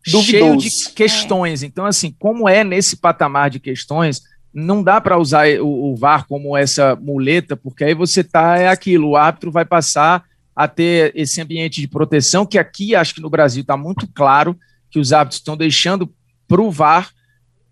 cheio 0.05 0.57
de 0.57 0.69
questões. 0.93 1.63
Então, 1.63 1.85
assim, 1.85 2.15
como 2.17 2.47
é 2.47 2.63
nesse 2.63 2.97
patamar 2.97 3.49
de 3.49 3.59
questões, 3.59 4.21
não 4.53 4.81
dá 4.81 5.01
para 5.01 5.17
usar 5.17 5.47
o, 5.59 5.91
o, 5.91 5.95
VAR 5.95 6.25
como 6.27 6.55
essa 6.55 6.95
muleta, 6.95 7.57
porque 7.57 7.83
aí 7.83 7.93
você 7.93 8.23
tá 8.23 8.57
é 8.57 8.67
aquilo, 8.67 9.09
o 9.09 9.17
árbitro 9.17 9.51
vai 9.51 9.65
passar 9.65 10.23
a 10.55 10.67
ter 10.67 11.11
esse 11.13 11.41
ambiente 11.41 11.81
de 11.81 11.87
proteção, 11.87 12.45
que 12.45 12.57
aqui, 12.57 12.95
acho 12.95 13.13
que 13.13 13.21
no 13.21 13.29
Brasil 13.29 13.61
está 13.61 13.75
muito 13.75 14.07
claro 14.07 14.57
que 14.89 14.97
os 14.97 15.11
árbitros 15.11 15.41
estão 15.41 15.57
deixando 15.57 16.09
para 16.47 16.61
o 16.61 16.71
VAR 16.71 17.11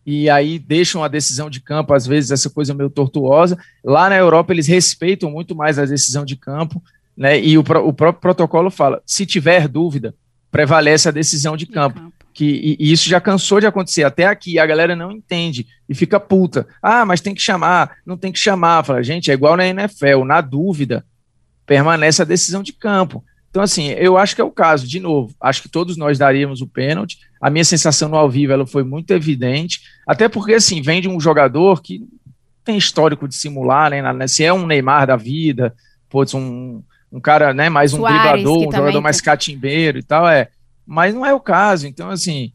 e 0.06 0.30
aí 0.30 0.60
deixam 0.60 1.02
a 1.02 1.08
decisão 1.08 1.50
de 1.50 1.62
campo, 1.62 1.94
às 1.94 2.06
vezes, 2.06 2.32
essa 2.32 2.50
coisa 2.50 2.74
meio 2.74 2.90
tortuosa. 2.90 3.58
Lá 3.82 4.10
na 4.10 4.18
Europa, 4.18 4.52
eles 4.52 4.68
respeitam 4.68 5.32
muito 5.32 5.56
mais 5.56 5.80
a 5.80 5.86
decisão 5.86 6.26
de 6.26 6.36
campo, 6.36 6.84
né? 7.16 7.40
E 7.40 7.58
o, 7.58 7.62
o 7.62 7.94
próprio 7.94 8.20
protocolo 8.20 8.70
fala: 8.70 9.02
se 9.06 9.26
tiver 9.26 9.70
dúvida, 9.70 10.14
prevalece 10.52 11.08
a 11.08 11.12
decisão 11.12 11.56
de 11.56 11.66
campo. 11.66 11.96
De 11.96 12.06
campo 12.06 12.23
que 12.34 12.46
e, 12.46 12.78
e 12.80 12.92
isso 12.92 13.08
já 13.08 13.22
cansou 13.22 13.60
de 13.60 13.68
acontecer 13.68 14.04
até 14.04 14.26
aqui, 14.26 14.58
a 14.58 14.66
galera 14.66 14.96
não 14.96 15.12
entende 15.12 15.68
e 15.88 15.94
fica 15.94 16.20
puta. 16.20 16.68
Ah, 16.82 17.06
mas 17.06 17.22
tem 17.22 17.36
que 17.36 17.42
chamar, 17.42 17.98
não 18.06 18.18
tem 18.18 18.32
que 18.32 18.40
chamar. 18.40 18.84
Fala, 18.84 19.04
gente, 19.04 19.30
é 19.30 19.34
igual 19.34 19.56
na 19.56 19.68
NFL, 19.68 20.24
na 20.26 20.42
dúvida, 20.42 21.06
permanece 21.66 22.22
a 22.22 22.26
decisão 22.26 22.64
de 22.64 22.74
campo. 22.74 23.24
Então, 23.50 23.62
assim, 23.62 23.90
eu 23.90 24.18
acho 24.18 24.34
que 24.34 24.42
é 24.42 24.44
o 24.44 24.50
caso, 24.50 24.88
de 24.88 25.00
novo, 25.00 25.36
acho 25.40 25.62
que 25.62 25.70
todos 25.70 25.96
nós 25.96 26.18
daríamos 26.18 26.60
o 26.62 26.68
pênalti. 26.68 27.20
A 27.40 27.52
minha 27.52 27.64
sensação 27.64 28.10
no 28.10 28.18
ao 28.18 28.28
vivo 28.28 28.52
ela 28.52 28.66
foi 28.66 28.84
muito 28.84 29.12
evidente, 29.12 29.82
até 30.08 30.28
porque, 30.28 30.56
assim, 30.56 30.82
vem 30.82 31.00
de 31.00 31.08
um 31.08 31.20
jogador 31.20 31.80
que 31.82 32.02
tem 32.64 32.78
histórico 32.78 33.28
de 33.28 33.36
simular, 33.36 33.92
né? 33.92 34.28
Se 34.28 34.44
é 34.44 34.52
um 34.52 34.66
Neymar 34.66 35.06
da 35.06 35.16
vida, 35.16 35.76
putz, 36.10 36.34
um, 36.34 36.82
um 37.12 37.20
cara, 37.20 37.54
né, 37.54 37.70
mais 37.70 37.94
um 37.94 37.98
Suárez, 37.98 38.44
driblador, 38.44 38.68
um 38.68 38.72
jogador 38.72 39.02
mais 39.02 39.22
catimbeiro 39.22 40.00
e 40.00 40.04
tal, 40.04 40.28
é 40.28 40.48
mas 40.86 41.14
não 41.14 41.26
é 41.26 41.34
o 41.34 41.40
caso. 41.40 41.88
Então, 41.88 42.10
assim, 42.10 42.52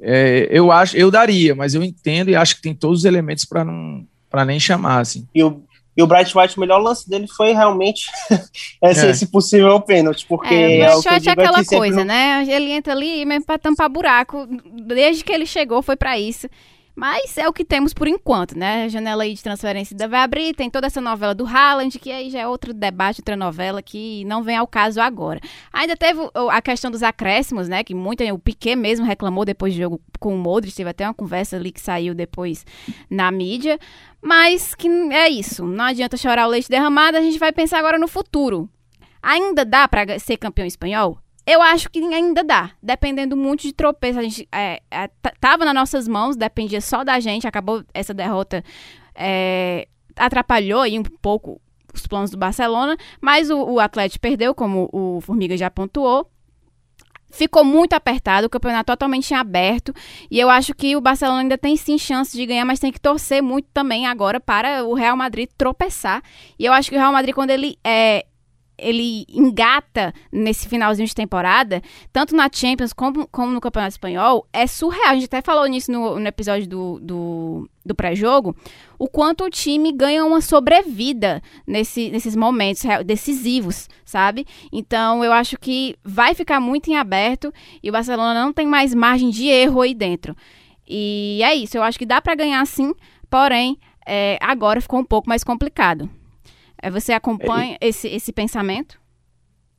é, 0.00 0.48
eu 0.50 0.72
acho, 0.72 0.96
eu 0.96 1.10
daria, 1.10 1.54
mas 1.54 1.74
eu 1.74 1.82
entendo 1.82 2.30
e 2.30 2.36
acho 2.36 2.56
que 2.56 2.62
tem 2.62 2.74
todos 2.74 3.00
os 3.00 3.04
elementos 3.04 3.44
para 3.44 3.64
não 3.64 4.06
para 4.28 4.44
nem 4.46 4.58
chamar, 4.58 5.00
assim. 5.00 5.28
E 5.34 5.44
o, 5.44 5.62
e 5.94 6.02
o 6.02 6.06
Bright 6.06 6.36
White, 6.36 6.56
o 6.56 6.60
melhor 6.60 6.78
lance 6.78 7.08
dele 7.08 7.28
foi 7.28 7.52
realmente 7.52 8.10
esse, 8.82 9.06
é. 9.06 9.10
esse 9.10 9.26
possível 9.26 9.78
pênalti, 9.80 10.24
porque 10.26 10.54
é, 10.54 10.80
é 10.80 10.96
o 10.96 11.02
Bright 11.02 11.14
White 11.14 11.28
é 11.28 11.32
aquela 11.32 11.64
coisa, 11.64 12.04
né? 12.04 12.44
Ele 12.48 12.72
entra 12.72 12.94
ali 12.94 13.24
mesmo 13.26 13.44
para 13.44 13.58
tampar 13.58 13.90
buraco. 13.90 14.48
Desde 14.86 15.22
que 15.22 15.32
ele 15.32 15.44
chegou 15.44 15.82
foi 15.82 15.96
para 15.96 16.18
isso. 16.18 16.48
Mas 16.94 17.38
é 17.38 17.48
o 17.48 17.52
que 17.52 17.64
temos 17.64 17.94
por 17.94 18.06
enquanto, 18.06 18.56
né? 18.56 18.84
A 18.84 18.88
janela 18.88 19.22
aí 19.22 19.32
de 19.32 19.42
transferência 19.42 19.94
ainda 19.94 20.06
vai 20.06 20.20
abrir, 20.20 20.54
tem 20.54 20.68
toda 20.68 20.86
essa 20.86 21.00
novela 21.00 21.34
do 21.34 21.46
Haaland, 21.46 21.98
que 21.98 22.12
aí 22.12 22.28
já 22.28 22.40
é 22.40 22.46
outro 22.46 22.74
debate, 22.74 23.20
outra 23.20 23.34
novela 23.34 23.82
que 23.82 24.24
não 24.26 24.42
vem 24.42 24.56
ao 24.56 24.66
caso 24.66 25.00
agora. 25.00 25.40
Ainda 25.72 25.96
teve 25.96 26.20
a 26.50 26.60
questão 26.60 26.90
dos 26.90 27.02
acréscimos, 27.02 27.66
né? 27.66 27.82
Que 27.82 27.94
muito, 27.94 28.22
o 28.24 28.38
Piquet 28.38 28.76
mesmo 28.76 29.06
reclamou 29.06 29.44
depois 29.44 29.72
do 29.72 29.78
jogo 29.78 30.00
com 30.20 30.34
o 30.34 30.38
Modric, 30.38 30.76
teve 30.76 30.90
até 30.90 31.06
uma 31.06 31.14
conversa 31.14 31.56
ali 31.56 31.72
que 31.72 31.80
saiu 31.80 32.14
depois 32.14 32.66
na 33.08 33.30
mídia. 33.30 33.78
Mas 34.20 34.74
que 34.74 34.88
é 34.88 35.28
isso, 35.30 35.64
não 35.64 35.86
adianta 35.86 36.16
chorar 36.16 36.46
o 36.46 36.50
leite 36.50 36.68
derramado, 36.68 37.16
a 37.16 37.22
gente 37.22 37.38
vai 37.38 37.52
pensar 37.52 37.78
agora 37.78 37.98
no 37.98 38.06
futuro. 38.06 38.68
Ainda 39.22 39.64
dá 39.64 39.88
para 39.88 40.18
ser 40.18 40.36
campeão 40.36 40.66
espanhol? 40.66 41.21
Eu 41.46 41.60
acho 41.60 41.90
que 41.90 41.98
ainda 41.98 42.44
dá, 42.44 42.70
dependendo 42.82 43.36
muito 43.36 43.62
de 43.62 43.72
tropeço. 43.72 44.18
A 44.18 44.22
gente 44.22 44.48
é, 44.52 44.80
é, 44.90 45.08
tava 45.40 45.64
nas 45.64 45.74
nossas 45.74 46.06
mãos, 46.06 46.36
dependia 46.36 46.80
só 46.80 47.02
da 47.02 47.18
gente. 47.18 47.46
Acabou 47.46 47.84
essa 47.92 48.14
derrota 48.14 48.62
é, 49.14 49.88
atrapalhou 50.16 50.80
aí 50.80 50.98
um 50.98 51.02
pouco 51.02 51.60
os 51.92 52.06
planos 52.06 52.30
do 52.30 52.38
Barcelona, 52.38 52.96
mas 53.20 53.50
o, 53.50 53.58
o 53.58 53.80
Atlético 53.80 54.22
perdeu, 54.22 54.54
como 54.54 54.88
o 54.92 55.20
Formiga 55.20 55.56
já 55.56 55.70
pontuou. 55.70 56.28
Ficou 57.30 57.64
muito 57.64 57.94
apertado, 57.94 58.46
o 58.46 58.50
campeonato 58.50 58.92
totalmente 58.92 59.32
aberto. 59.32 59.94
E 60.30 60.38
eu 60.38 60.50
acho 60.50 60.74
que 60.74 60.94
o 60.94 61.00
Barcelona 61.00 61.40
ainda 61.40 61.56
tem 61.56 61.76
sim 61.76 61.96
chance 61.96 62.36
de 62.36 62.44
ganhar, 62.44 62.64
mas 62.64 62.78
tem 62.78 62.92
que 62.92 63.00
torcer 63.00 63.42
muito 63.42 63.68
também 63.72 64.06
agora 64.06 64.38
para 64.38 64.84
o 64.84 64.92
Real 64.92 65.16
Madrid 65.16 65.48
tropeçar. 65.56 66.22
E 66.58 66.64
eu 66.66 66.74
acho 66.74 66.90
que 66.90 66.96
o 66.96 66.98
Real 66.98 67.12
Madrid, 67.12 67.34
quando 67.34 67.48
ele 67.48 67.78
é, 67.82 68.26
ele 68.82 69.24
engata 69.28 70.12
nesse 70.30 70.68
finalzinho 70.68 71.06
de 71.06 71.14
temporada, 71.14 71.80
tanto 72.12 72.34
na 72.34 72.48
Champions 72.52 72.92
como, 72.92 73.26
como 73.28 73.52
no 73.52 73.60
Campeonato 73.60 73.92
Espanhol, 73.92 74.46
é 74.52 74.66
surreal. 74.66 75.10
A 75.10 75.14
gente 75.14 75.26
até 75.26 75.40
falou 75.40 75.64
nisso 75.66 75.90
no, 75.90 76.18
no 76.18 76.26
episódio 76.26 76.66
do, 76.66 76.98
do, 77.00 77.70
do 77.84 77.94
pré-jogo, 77.94 78.54
o 78.98 79.08
quanto 79.08 79.44
o 79.44 79.50
time 79.50 79.92
ganha 79.92 80.24
uma 80.24 80.40
sobrevida 80.40 81.40
nesse, 81.66 82.10
nesses 82.10 82.34
momentos 82.34 82.82
decisivos, 83.06 83.88
sabe? 84.04 84.46
Então 84.72 85.24
eu 85.24 85.32
acho 85.32 85.58
que 85.58 85.96
vai 86.04 86.34
ficar 86.34 86.60
muito 86.60 86.90
em 86.90 86.96
aberto 86.96 87.52
e 87.82 87.88
o 87.88 87.92
Barcelona 87.92 88.42
não 88.42 88.52
tem 88.52 88.66
mais 88.66 88.94
margem 88.94 89.30
de 89.30 89.46
erro 89.46 89.80
aí 89.80 89.94
dentro. 89.94 90.36
E 90.86 91.40
é 91.42 91.54
isso, 91.54 91.76
eu 91.76 91.82
acho 91.82 91.98
que 91.98 92.04
dá 92.04 92.20
para 92.20 92.34
ganhar 92.34 92.66
sim, 92.66 92.92
porém, 93.30 93.78
é, 94.04 94.36
agora 94.40 94.80
ficou 94.80 95.00
um 95.00 95.04
pouco 95.04 95.28
mais 95.28 95.44
complicado. 95.44 96.10
É, 96.82 96.90
você 96.90 97.12
acompanha 97.12 97.78
é, 97.80 97.88
esse, 97.88 98.08
esse 98.08 98.32
pensamento? 98.32 99.00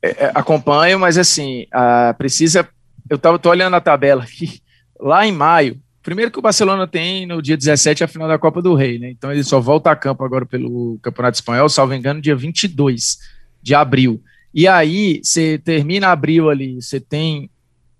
É, 0.02 0.24
é, 0.24 0.32
acompanho, 0.34 0.98
mas 0.98 1.18
assim, 1.18 1.66
a, 1.70 2.14
precisa. 2.14 2.66
Eu 3.08 3.18
tava, 3.18 3.38
tô 3.38 3.50
olhando 3.50 3.74
a 3.74 3.80
tabela 3.80 4.24
aqui. 4.24 4.60
Lá 4.98 5.26
em 5.26 5.32
maio, 5.32 5.78
primeiro 6.02 6.30
que 6.30 6.38
o 6.38 6.42
Barcelona 6.42 6.86
tem 6.86 7.26
no 7.26 7.42
dia 7.42 7.58
17 7.58 8.02
a 8.02 8.08
final 8.08 8.26
da 8.26 8.38
Copa 8.38 8.62
do 8.62 8.74
Rei, 8.74 8.98
né? 8.98 9.10
Então 9.10 9.30
ele 9.30 9.44
só 9.44 9.60
volta 9.60 9.90
a 9.90 9.96
campo 9.96 10.24
agora 10.24 10.46
pelo 10.46 10.98
Campeonato 11.02 11.36
Espanhol, 11.36 11.68
salvo 11.68 11.92
engano, 11.92 12.22
dia 12.22 12.34
22 12.34 13.18
de 13.62 13.74
abril. 13.74 14.22
E 14.52 14.66
aí, 14.66 15.20
você 15.22 15.58
termina 15.58 16.08
abril 16.08 16.48
ali, 16.48 16.80
você 16.80 17.00
tem 17.00 17.50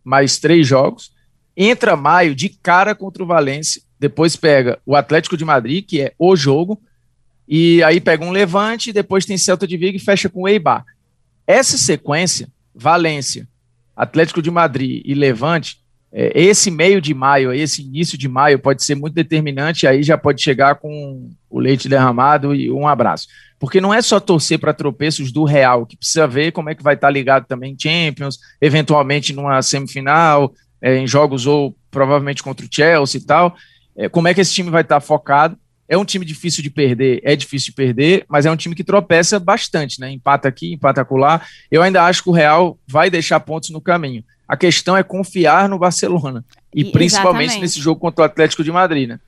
mais 0.03 0.38
três 0.38 0.67
jogos, 0.67 1.12
entra 1.57 1.97
maio 1.97 2.35
de 2.35 2.49
cara 2.49 2.95
contra 2.95 3.23
o 3.23 3.27
Valência, 3.27 3.83
depois 3.99 4.37
pega 4.37 4.79
o 4.87 4.95
Atlético 4.95 5.37
de 5.37 5.45
Madrid, 5.45 5.85
que 5.87 6.01
é 6.01 6.14
o 6.19 6.37
jogo, 6.37 6.81
e 7.46 7.83
aí 7.83 8.00
pega 8.00 8.24
um 8.24 8.30
Levante, 8.30 8.92
depois 8.92 9.26
tem 9.26 9.37
Celta 9.37 9.66
de 9.66 9.76
Vigo 9.76 9.96
e 9.96 10.00
fecha 10.00 10.28
com 10.28 10.42
o 10.42 10.48
Eibar. 10.48 10.85
Essa 11.46 11.76
sequência, 11.76 12.48
Valência, 12.74 13.46
Atlético 13.94 14.40
de 14.40 14.50
Madrid 14.50 15.02
e 15.04 15.14
Levante, 15.14 15.78
é, 16.11 16.33
esse 16.35 16.70
meio 16.70 17.00
de 17.00 17.12
maio, 17.12 17.52
esse 17.52 17.83
início 17.83 18.16
de 18.16 18.28
maio 18.28 18.59
pode 18.59 18.83
ser 18.83 18.94
muito 18.94 19.14
determinante, 19.14 19.87
aí 19.87 20.02
já 20.02 20.16
pode 20.16 20.40
chegar 20.40 20.76
com 20.76 21.30
o 21.50 21.59
leite 21.59 21.88
derramado 21.88 22.54
e 22.54 22.70
um 22.70 22.87
abraço. 22.87 23.26
Porque 23.59 23.80
não 23.80 23.92
é 23.92 24.00
só 24.00 24.18
torcer 24.18 24.59
para 24.59 24.72
tropeços 24.72 25.33
do 25.33 25.44
Real, 25.44 25.85
que 25.87 25.96
precisa 25.96 26.26
ver 26.26 26.52
como 26.52 26.70
é 26.70 26.74
que 26.74 26.83
vai 26.83 26.94
estar 26.94 27.09
tá 27.09 27.11
ligado 27.11 27.46
também 27.46 27.76
Champions, 27.78 28.38
eventualmente 28.61 29.33
numa 29.33 29.61
semifinal, 29.61 30.52
é, 30.80 30.96
em 30.96 31.07
jogos 31.07 31.46
ou 31.46 31.76
provavelmente 31.90 32.42
contra 32.42 32.64
o 32.64 32.68
Chelsea 32.70 33.20
e 33.20 33.24
tal, 33.24 33.57
é, 33.96 34.09
como 34.09 34.28
é 34.28 34.35
que 34.35 34.40
esse 34.40 34.52
time 34.52 34.70
vai 34.70 34.83
estar 34.83 34.96
tá 34.96 35.00
focado 35.00 35.57
é 35.88 35.97
um 35.97 36.05
time 36.05 36.25
difícil 36.25 36.62
de 36.62 36.70
perder, 36.70 37.20
é 37.23 37.37
difícil 37.37 37.66
de 37.66 37.73
perder, 37.73 38.25
mas 38.29 38.47
é 38.47 38.51
um 38.51 38.57
time 38.57 38.75
que 38.75 38.85
tropeça 38.85 39.38
bastante, 39.38 40.01
né? 40.01 40.11
Empata 40.11 40.49
aqui, 40.49 40.73
empata 40.73 41.03
acolá. 41.03 41.42
Eu 41.70 41.83
ainda 41.83 42.03
acho 42.05 42.23
que 42.23 42.31
o 42.31 42.33
Real 42.33 42.79
vai 42.87 43.11
deixar 43.11 43.40
pontos 43.40 43.70
no 43.70 43.81
caminho. 43.81 44.25
A 44.49 44.57
questão 44.57 44.97
é 44.97 45.03
confiar 45.03 45.68
no 45.68 45.79
Barcelona. 45.79 46.44
E, 46.75 46.83
e 46.83 46.85
principalmente 46.92 47.42
exatamente. 47.42 47.62
nesse 47.62 47.81
jogo 47.81 48.01
contra 48.01 48.23
o 48.23 48.25
Atlético 48.25 48.64
de 48.64 48.73
Madrid, 48.73 49.09
né? 49.09 49.20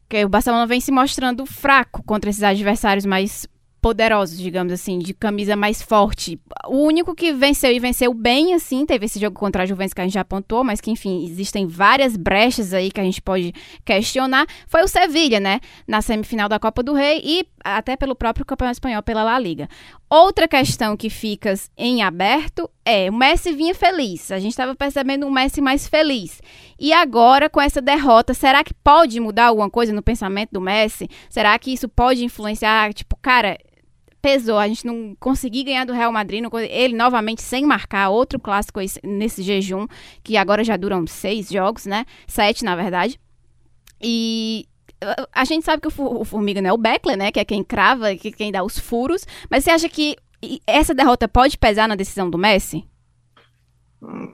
Porque 0.00 0.24
o 0.24 0.28
Barcelona 0.28 0.66
vem 0.66 0.80
se 0.80 0.92
mostrando 0.92 1.44
fraco 1.46 2.02
contra 2.04 2.30
esses 2.30 2.42
adversários 2.42 3.06
mais 3.06 3.46
poderosos, 3.84 4.38
digamos 4.38 4.72
assim, 4.72 4.98
de 4.98 5.12
camisa 5.12 5.54
mais 5.54 5.82
forte. 5.82 6.40
O 6.66 6.78
único 6.78 7.14
que 7.14 7.34
venceu 7.34 7.70
e 7.70 7.78
venceu 7.78 8.14
bem, 8.14 8.54
assim, 8.54 8.86
teve 8.86 9.04
esse 9.04 9.20
jogo 9.20 9.38
contra 9.38 9.62
a 9.62 9.66
Juventus 9.66 9.92
que 9.92 10.00
a 10.00 10.04
gente 10.04 10.14
já 10.14 10.22
apontou, 10.22 10.64
mas 10.64 10.80
que, 10.80 10.90
enfim, 10.90 11.22
existem 11.26 11.66
várias 11.66 12.16
brechas 12.16 12.72
aí 12.72 12.90
que 12.90 12.98
a 12.98 13.04
gente 13.04 13.20
pode 13.20 13.52
questionar, 13.84 14.46
foi 14.66 14.82
o 14.82 14.88
Sevilha, 14.88 15.38
né? 15.38 15.60
Na 15.86 16.00
semifinal 16.00 16.48
da 16.48 16.58
Copa 16.58 16.82
do 16.82 16.94
Rei 16.94 17.20
e 17.22 17.46
até 17.62 17.94
pelo 17.94 18.14
próprio 18.14 18.46
Campeonato 18.46 18.76
Espanhol, 18.76 19.02
pela 19.02 19.22
La 19.22 19.38
Liga. 19.38 19.68
Outra 20.08 20.48
questão 20.48 20.96
que 20.96 21.10
fica 21.10 21.52
em 21.76 22.02
aberto 22.02 22.70
é, 22.86 23.10
o 23.10 23.12
Messi 23.12 23.52
vinha 23.52 23.74
feliz, 23.74 24.30
a 24.30 24.38
gente 24.38 24.52
estava 24.52 24.74
percebendo 24.74 25.26
um 25.26 25.30
Messi 25.30 25.60
mais 25.60 25.86
feliz. 25.86 26.40
E 26.78 26.90
agora, 26.90 27.50
com 27.50 27.60
essa 27.60 27.82
derrota, 27.82 28.32
será 28.32 28.64
que 28.64 28.72
pode 28.72 29.20
mudar 29.20 29.46
alguma 29.46 29.68
coisa 29.68 29.92
no 29.92 30.02
pensamento 30.02 30.52
do 30.52 30.60
Messi? 30.60 31.06
Será 31.28 31.58
que 31.58 31.70
isso 31.70 31.86
pode 31.86 32.24
influenciar, 32.24 32.94
tipo, 32.94 33.14
cara, 33.20 33.58
pesou 34.24 34.56
a 34.56 34.66
gente 34.66 34.86
não 34.86 35.14
conseguir 35.20 35.64
ganhar 35.64 35.84
do 35.84 35.92
Real 35.92 36.10
Madrid, 36.10 36.42
não, 36.42 36.50
ele 36.58 36.96
novamente 36.96 37.42
sem 37.42 37.66
marcar, 37.66 38.08
outro 38.08 38.40
clássico 38.40 38.80
nesse 39.02 39.42
jejum, 39.42 39.86
que 40.22 40.38
agora 40.38 40.64
já 40.64 40.78
duram 40.78 41.06
seis 41.06 41.50
jogos, 41.50 41.84
né? 41.84 42.06
Sete, 42.26 42.64
na 42.64 42.74
verdade. 42.74 43.20
E 44.02 44.66
a 45.30 45.44
gente 45.44 45.66
sabe 45.66 45.82
que 45.82 45.88
o, 45.88 46.24
Formiga 46.24 46.62
não 46.62 46.70
é 46.70 46.72
o 46.72 46.78
Beckler, 46.78 47.18
né? 47.18 47.30
Que 47.30 47.40
é 47.40 47.44
quem 47.44 47.62
crava, 47.62 48.16
que 48.16 48.32
quem 48.32 48.50
dá 48.50 48.64
os 48.64 48.78
furos. 48.78 49.26
Mas 49.50 49.62
você 49.62 49.70
acha 49.70 49.90
que 49.90 50.16
essa 50.66 50.94
derrota 50.94 51.28
pode 51.28 51.58
pesar 51.58 51.86
na 51.86 51.94
decisão 51.94 52.30
do 52.30 52.38
Messi? 52.38 52.82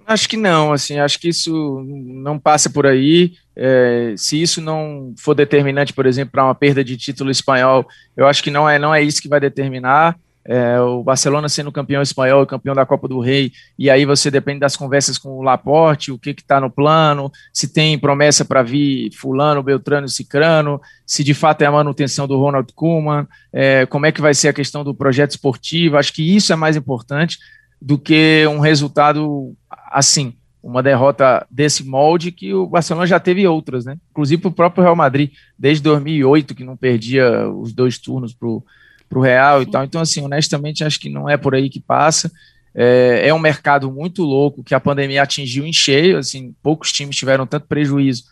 Acho 0.07 0.29
que 0.29 0.37
não, 0.37 0.73
assim, 0.73 0.99
acho 0.99 1.19
que 1.19 1.29
isso 1.29 1.85
não 1.87 2.39
passa 2.39 2.69
por 2.69 2.87
aí. 2.87 3.33
É, 3.55 4.15
se 4.17 4.41
isso 4.41 4.61
não 4.61 5.15
for 5.19 5.35
determinante, 5.35 5.93
por 5.93 6.07
exemplo, 6.07 6.33
para 6.33 6.45
uma 6.45 6.55
perda 6.55 6.83
de 6.83 6.97
título 6.97 7.31
espanhol, 7.31 7.87
eu 8.17 8.27
acho 8.27 8.43
que 8.43 8.51
não 8.51 8.69
é, 8.69 8.79
não 8.79 8.95
é 8.95 9.03
isso 9.03 9.23
que 9.23 9.29
vai 9.29 9.41
determinar. 9.41 10.17
É, 10.43 10.81
o 10.81 11.03
Barcelona 11.03 11.49
sendo 11.49 11.71
campeão 11.71 12.01
espanhol, 12.01 12.47
campeão 12.47 12.75
da 12.75 12.87
Copa 12.87 13.07
do 13.07 13.21
Rei, 13.21 13.53
e 13.79 13.91
aí 13.91 14.07
você 14.07 14.31
depende 14.31 14.61
das 14.61 14.75
conversas 14.75 15.19
com 15.19 15.39
o 15.39 15.43
Laporte, 15.43 16.11
o 16.11 16.19
que 16.19 16.31
está 16.31 16.59
no 16.59 16.71
plano, 16.71 17.31
se 17.53 17.69
tem 17.69 17.99
promessa 17.99 18.43
para 18.43 18.63
vir 18.63 19.13
Fulano, 19.13 19.63
Beltrano, 19.63 20.09
Cicrano, 20.09 20.81
se 21.07 21.23
de 21.23 21.35
fato 21.35 21.61
é 21.61 21.67
a 21.67 21.71
manutenção 21.71 22.27
do 22.27 22.39
Ronald 22.39 22.73
Koeman, 22.73 23.29
é, 23.53 23.85
como 23.87 24.07
é 24.07 24.13
que 24.13 24.23
vai 24.23 24.33
ser 24.33 24.49
a 24.49 24.53
questão 24.53 24.83
do 24.83 24.95
projeto 24.95 25.33
esportivo. 25.33 25.99
Acho 25.99 26.13
que 26.13 26.35
isso 26.35 26.53
é 26.53 26.57
mais 26.57 26.75
importante 26.75 27.39
do 27.81 27.99
que 27.99 28.47
um 28.47 28.59
resultado 28.59 29.55
assim, 29.91 30.35
uma 30.63 30.83
derrota 30.83 31.47
desse 31.51 31.85
molde 31.85 32.31
que 32.31 32.53
o 32.53 32.67
Barcelona 32.67 33.07
já 33.07 33.19
teve 33.19 33.47
outras, 33.47 33.85
né? 33.85 33.97
Inclusive 34.11 34.43
para 34.43 34.49
o 34.49 34.53
próprio 34.53 34.85
Real 34.85 34.97
Madrid, 34.97 35.33
desde 35.59 35.83
2008, 35.83 36.55
que 36.55 36.65
não 36.65 36.77
perdia 36.77 37.49
os 37.49 37.73
dois 37.73 37.99
turnos 37.99 38.35
para 38.35 38.49
o 38.49 39.21
Real 39.21 39.61
Sim. 39.61 39.69
e 39.69 39.71
tal. 39.71 39.85
Então, 39.85 40.01
assim, 40.01 40.23
honestamente, 40.23 40.85
acho 40.85 41.01
que 41.01 41.09
não 41.09 41.29
é 41.29 41.37
por 41.37 41.55
aí 41.55 41.71
que 41.71 41.81
passa. 41.81 42.31
É, 42.75 43.29
é, 43.29 43.35
um 43.35 43.39
mercado 43.39 43.91
muito 43.91 44.23
louco 44.23 44.63
que 44.63 44.75
a 44.75 44.81
pandemia 44.81 45.23
atingiu 45.23 45.65
em 45.65 45.73
cheio, 45.73 46.19
assim, 46.19 46.55
poucos 46.63 46.93
times 46.93 47.17
tiveram 47.17 47.47
tanto 47.47 47.67
prejuízo 47.67 48.25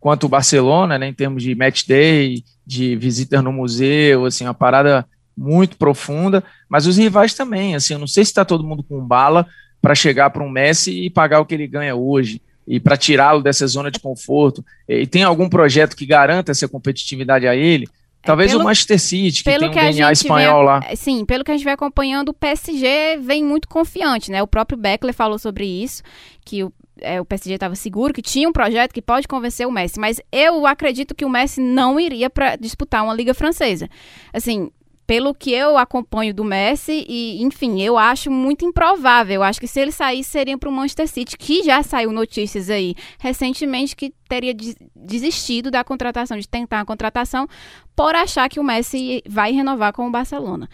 quanto 0.00 0.24
o 0.24 0.28
Barcelona, 0.28 0.98
né, 0.98 1.06
em 1.06 1.14
termos 1.14 1.42
de 1.44 1.54
match 1.54 1.86
day, 1.86 2.42
de 2.66 2.96
visita 2.96 3.40
no 3.40 3.52
museu, 3.52 4.24
assim, 4.24 4.44
uma 4.44 4.54
parada 4.54 5.06
muito 5.36 5.76
profunda, 5.76 6.42
mas 6.68 6.86
os 6.86 6.96
rivais 6.96 7.34
também, 7.34 7.74
assim, 7.74 7.94
eu 7.94 7.98
não 7.98 8.06
sei 8.06 8.24
se 8.24 8.30
está 8.30 8.44
todo 8.44 8.64
mundo 8.64 8.82
com 8.82 9.00
bala 9.00 9.46
para 9.80 9.94
chegar 9.94 10.30
para 10.30 10.44
um 10.44 10.50
Messi 10.50 10.92
e 10.92 11.10
pagar 11.10 11.40
o 11.40 11.46
que 11.46 11.54
ele 11.54 11.66
ganha 11.66 11.94
hoje 11.94 12.40
e 12.66 12.78
para 12.78 12.96
tirá-lo 12.96 13.42
dessa 13.42 13.66
zona 13.66 13.90
de 13.90 13.98
conforto. 13.98 14.64
E 14.88 15.06
tem 15.06 15.24
algum 15.24 15.48
projeto 15.48 15.96
que 15.96 16.06
garanta 16.06 16.52
essa 16.52 16.68
competitividade 16.68 17.46
a 17.46 17.56
ele? 17.56 17.88
Talvez 18.22 18.52
pelo, 18.52 18.62
o 18.62 18.64
Manchester 18.64 19.00
City, 19.00 19.42
que 19.42 19.58
tem 19.58 19.68
um 19.68 19.72
que 19.72 19.80
DNA 19.80 20.12
espanhol 20.12 20.58
vem, 20.58 20.66
lá. 20.66 20.96
Sim, 20.96 21.24
pelo 21.24 21.42
que 21.42 21.50
a 21.50 21.54
gente 21.54 21.64
vem 21.64 21.72
acompanhando, 21.72 22.28
o 22.28 22.34
PSG 22.34 23.18
vem 23.20 23.42
muito 23.42 23.66
confiante, 23.66 24.30
né? 24.30 24.40
O 24.40 24.46
próprio 24.46 24.78
Beckler 24.78 25.12
falou 25.12 25.40
sobre 25.40 25.66
isso, 25.66 26.04
que 26.44 26.62
o, 26.62 26.72
é, 27.00 27.20
o 27.20 27.24
PSG 27.24 27.54
estava 27.54 27.74
seguro, 27.74 28.12
que 28.12 28.22
tinha 28.22 28.48
um 28.48 28.52
projeto 28.52 28.92
que 28.92 29.02
pode 29.02 29.26
convencer 29.26 29.66
o 29.66 29.72
Messi. 29.72 29.98
Mas 29.98 30.20
eu 30.30 30.64
acredito 30.68 31.16
que 31.16 31.24
o 31.24 31.28
Messi 31.28 31.60
não 31.60 31.98
iria 31.98 32.30
para 32.30 32.54
disputar 32.54 33.02
uma 33.02 33.12
Liga 33.12 33.34
Francesa. 33.34 33.88
Assim, 34.32 34.70
pelo 35.06 35.34
que 35.34 35.52
eu 35.52 35.76
acompanho 35.76 36.32
do 36.32 36.44
Messi, 36.44 37.04
e 37.08 37.42
enfim, 37.42 37.82
eu 37.82 37.98
acho 37.98 38.30
muito 38.30 38.64
improvável. 38.64 39.36
Eu 39.36 39.42
acho 39.42 39.60
que 39.60 39.66
se 39.66 39.80
ele 39.80 39.92
sair, 39.92 40.22
seria 40.22 40.56
para 40.56 40.68
o 40.68 40.72
Manchester 40.72 41.08
City, 41.08 41.36
que 41.36 41.62
já 41.62 41.82
saiu 41.82 42.12
notícias 42.12 42.70
aí 42.70 42.94
recentemente 43.18 43.96
que 43.96 44.12
teria 44.28 44.54
desistido 44.94 45.70
da 45.70 45.84
contratação, 45.84 46.38
de 46.38 46.48
tentar 46.48 46.80
a 46.80 46.84
contratação, 46.84 47.48
por 47.94 48.14
achar 48.14 48.48
que 48.48 48.60
o 48.60 48.64
Messi 48.64 49.22
vai 49.28 49.52
renovar 49.52 49.92
com 49.92 50.06
o 50.06 50.10
Barcelona. 50.10 50.68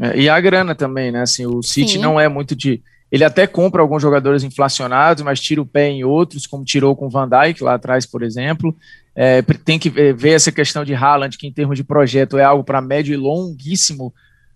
É, 0.00 0.18
e 0.18 0.28
a 0.28 0.40
grana 0.40 0.74
também, 0.74 1.12
né? 1.12 1.22
Assim, 1.22 1.46
o 1.46 1.62
City 1.62 1.92
Sim. 1.92 1.98
não 1.98 2.18
é 2.18 2.28
muito 2.28 2.56
de. 2.56 2.82
Ele 3.12 3.24
até 3.24 3.46
compra 3.46 3.82
alguns 3.82 4.00
jogadores 4.00 4.42
inflacionados, 4.42 5.22
mas 5.22 5.38
tira 5.38 5.60
o 5.60 5.66
pé 5.66 5.90
em 5.90 6.02
outros, 6.02 6.46
como 6.46 6.64
tirou 6.64 6.96
com 6.96 7.06
o 7.06 7.10
Van 7.10 7.28
Dijk 7.28 7.62
lá 7.62 7.74
atrás, 7.74 8.06
por 8.06 8.22
exemplo. 8.22 8.74
É, 9.14 9.42
tem 9.42 9.78
que 9.78 9.90
ver 9.90 10.30
essa 10.30 10.50
questão 10.50 10.82
de 10.82 10.94
Haaland, 10.94 11.36
que 11.36 11.46
em 11.46 11.52
termos 11.52 11.76
de 11.76 11.84
projeto 11.84 12.38
é 12.38 12.42
algo 12.42 12.64
para 12.64 12.80
médio 12.80 13.12
e 13.12 13.16
longuíssimo 13.18 14.14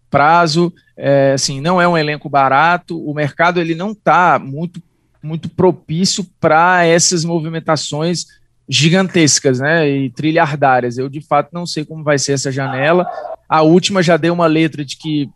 prazo. 0.09 0.72
É, 0.96 1.32
assim, 1.34 1.61
não 1.61 1.82
é 1.82 1.86
um 1.86 1.98
elenco 1.98 2.30
barato. 2.30 2.98
O 2.98 3.12
mercado 3.12 3.61
ele 3.61 3.74
não 3.74 3.90
está 3.90 4.38
muito, 4.38 4.82
muito 5.22 5.50
propício 5.50 6.26
para 6.40 6.82
essas 6.86 7.26
movimentações 7.26 8.24
gigantescas, 8.66 9.61
né, 9.61 9.86
e 9.86 10.09
trilhardárias. 10.09 10.96
Eu 10.96 11.11
de 11.11 11.20
fato 11.20 11.50
não 11.52 11.66
sei 11.66 11.84
como 11.84 12.02
vai 12.02 12.18
ser 12.18 12.32
essa 12.32 12.50
janela. 12.50 13.07
A 13.46 13.61
última 13.61 14.02
já 14.02 14.16
deu 14.16 14.32
uma 14.32 14.46
letra 14.46 14.82
de 14.82 14.96
que 14.96 15.28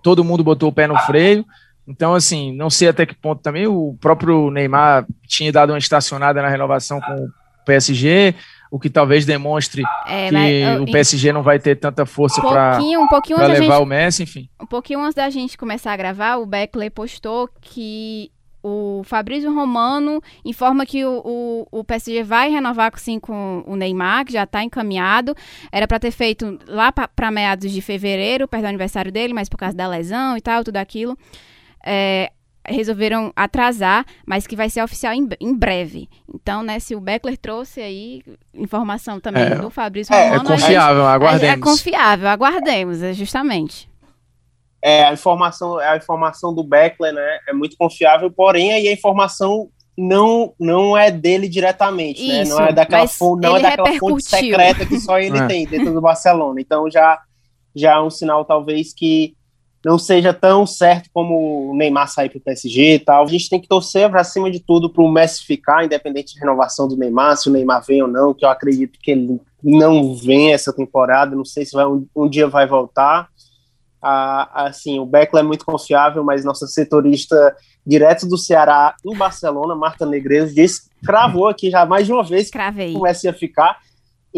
todo 0.00 0.22
mundo 0.22 0.44
botou 0.44 0.68
o 0.68 0.72
pé 0.72 0.86
no 0.86 0.96
freio. 0.98 1.44
Então, 1.86 2.14
assim, 2.14 2.52
não 2.52 2.68
sei 2.68 2.88
até 2.88 3.06
que 3.06 3.14
ponto 3.14 3.40
também 3.40 3.66
o 3.66 3.96
próprio 4.00 4.50
Neymar 4.50 5.06
tinha 5.26 5.52
dado 5.52 5.70
uma 5.70 5.78
estacionada 5.78 6.42
na 6.42 6.48
renovação 6.48 7.00
com 7.00 7.14
o 7.14 7.30
PSG, 7.64 8.34
o 8.70 8.78
que 8.80 8.90
talvez 8.90 9.24
demonstre 9.24 9.82
é, 10.06 10.28
que 10.28 10.82
o 10.82 10.86
PSG 10.90 11.32
não 11.32 11.42
vai 11.42 11.58
ter 11.58 11.76
tanta 11.76 12.04
força 12.04 12.40
um 12.40 12.48
para 12.48 12.78
um 12.98 13.08
levar 13.48 13.74
gente, 13.74 13.82
o 13.82 13.86
Messi, 13.86 14.22
enfim. 14.24 14.48
Um 14.60 14.66
pouquinho 14.66 15.00
antes 15.00 15.14
da 15.14 15.30
gente 15.30 15.56
começar 15.56 15.92
a 15.92 15.96
gravar, 15.96 16.36
o 16.36 16.46
Beckley 16.46 16.90
postou 16.90 17.48
que 17.60 18.30
o 18.68 19.02
Fabrício 19.04 19.54
Romano 19.54 20.20
informa 20.44 20.84
que 20.84 21.04
o, 21.04 21.22
o, 21.24 21.78
o, 21.78 21.84
PSG 21.84 22.24
vai 22.24 22.50
renovar 22.50 22.90
sim 22.98 23.20
com 23.20 23.62
o 23.64 23.76
Neymar, 23.76 24.24
que 24.24 24.32
já 24.32 24.42
está 24.42 24.64
encaminhado. 24.64 25.36
Era 25.70 25.86
para 25.86 26.00
ter 26.00 26.10
feito 26.10 26.58
lá 26.66 26.90
para 26.90 27.30
meados 27.30 27.70
de 27.70 27.80
fevereiro, 27.80 28.48
perto 28.48 28.64
do 28.64 28.68
aniversário 28.68 29.12
dele, 29.12 29.32
mas 29.32 29.48
por 29.48 29.56
causa 29.56 29.76
da 29.76 29.86
lesão 29.86 30.36
e 30.36 30.40
tal, 30.40 30.64
tudo 30.64 30.78
aquilo. 30.78 31.16
É, 31.86 32.32
resolveram 32.68 33.32
atrasar, 33.36 34.04
mas 34.26 34.46
que 34.46 34.56
vai 34.56 34.68
ser 34.68 34.82
oficial 34.82 35.12
em, 35.12 35.28
em, 35.40 35.54
breve. 35.54 36.08
Então, 36.34 36.62
né, 36.62 36.78
se 36.80 36.94
o 36.94 37.00
Beckler 37.00 37.36
trouxe 37.38 37.80
aí 37.80 38.22
informação 38.52 39.20
também 39.20 39.44
é, 39.44 39.54
do 39.54 39.70
Fabrício 39.70 40.12
é, 40.12 40.30
Romano... 40.30 40.48
É 40.50 40.52
confiável, 40.52 41.02
gente, 41.02 41.14
aguardemos. 41.14 41.56
É 41.56 41.60
confiável, 41.60 42.28
aguardemos, 42.28 43.02
é 43.02 43.12
justamente. 43.12 43.88
É, 44.82 45.04
a 45.04 45.12
informação, 45.12 45.78
a 45.78 45.96
informação 45.96 46.54
do 46.54 46.62
Beckler, 46.62 47.12
né, 47.12 47.38
é 47.48 47.52
muito 47.52 47.76
confiável, 47.76 48.30
porém 48.30 48.72
aí 48.72 48.88
a 48.88 48.92
informação 48.92 49.68
não 49.98 50.52
não 50.60 50.96
é 50.96 51.10
dele 51.10 51.48
diretamente, 51.48 52.20
Isso, 52.20 52.30
né? 52.30 52.44
Não 52.44 52.60
é 52.66 52.72
daquela, 52.72 53.08
fonte, 53.08 53.42
não 53.42 53.56
é 53.56 53.62
daquela 53.62 53.98
fonte 53.98 54.24
secreta 54.24 54.84
que 54.84 55.00
só 55.00 55.18
ele 55.18 55.38
é. 55.40 55.46
tem 55.46 55.66
dentro 55.66 55.94
do 55.94 56.02
Barcelona. 56.02 56.60
Então 56.60 56.90
já 56.90 57.18
já 57.74 57.94
é 57.94 58.00
um 58.00 58.10
sinal 58.10 58.44
talvez 58.44 58.92
que 58.92 59.34
não 59.86 60.00
seja 60.00 60.34
tão 60.34 60.66
certo 60.66 61.08
como 61.14 61.70
o 61.70 61.76
Neymar 61.76 62.08
sair 62.08 62.28
para 62.28 62.38
o 62.38 62.40
PSG 62.40 62.94
e 62.94 62.98
tal. 62.98 63.22
A 63.22 63.28
gente 63.28 63.48
tem 63.48 63.60
que 63.60 63.68
torcer, 63.68 64.12
acima 64.16 64.50
de 64.50 64.58
tudo, 64.58 64.90
para 64.90 65.00
o 65.00 65.08
Messi 65.08 65.44
ficar, 65.44 65.84
independente 65.84 66.34
de 66.34 66.40
renovação 66.40 66.88
do 66.88 66.96
Neymar, 66.96 67.36
se 67.36 67.48
o 67.48 67.52
Neymar 67.52 67.84
vem 67.86 68.02
ou 68.02 68.08
não, 68.08 68.34
que 68.34 68.44
eu 68.44 68.48
acredito 68.48 68.98
que 69.00 69.12
ele 69.12 69.40
não 69.62 70.12
vem 70.12 70.52
essa 70.52 70.72
temporada, 70.72 71.36
não 71.36 71.44
sei 71.44 71.64
se 71.64 71.72
vai, 71.72 71.86
um, 71.86 72.04
um 72.16 72.28
dia 72.28 72.48
vai 72.48 72.66
voltar. 72.66 73.28
Ah, 74.02 74.64
assim, 74.66 74.98
o 74.98 75.06
Beckler 75.06 75.44
é 75.44 75.46
muito 75.46 75.64
confiável, 75.64 76.24
mas 76.24 76.44
nossa 76.44 76.66
setorista 76.66 77.54
direto 77.86 78.26
do 78.26 78.36
Ceará 78.36 78.92
em 79.04 79.16
Barcelona, 79.16 79.76
Marta 79.76 80.04
Negreiros, 80.04 80.52
disse, 80.52 80.90
cravou 81.04 81.46
aqui 81.46 81.70
já 81.70 81.86
mais 81.86 82.06
de 82.06 82.12
uma 82.12 82.24
vez 82.24 82.50
Cravei. 82.50 82.90
que 82.90 82.98
o 82.98 83.02
Messi 83.02 83.28
ia 83.28 83.32
ficar. 83.32 83.78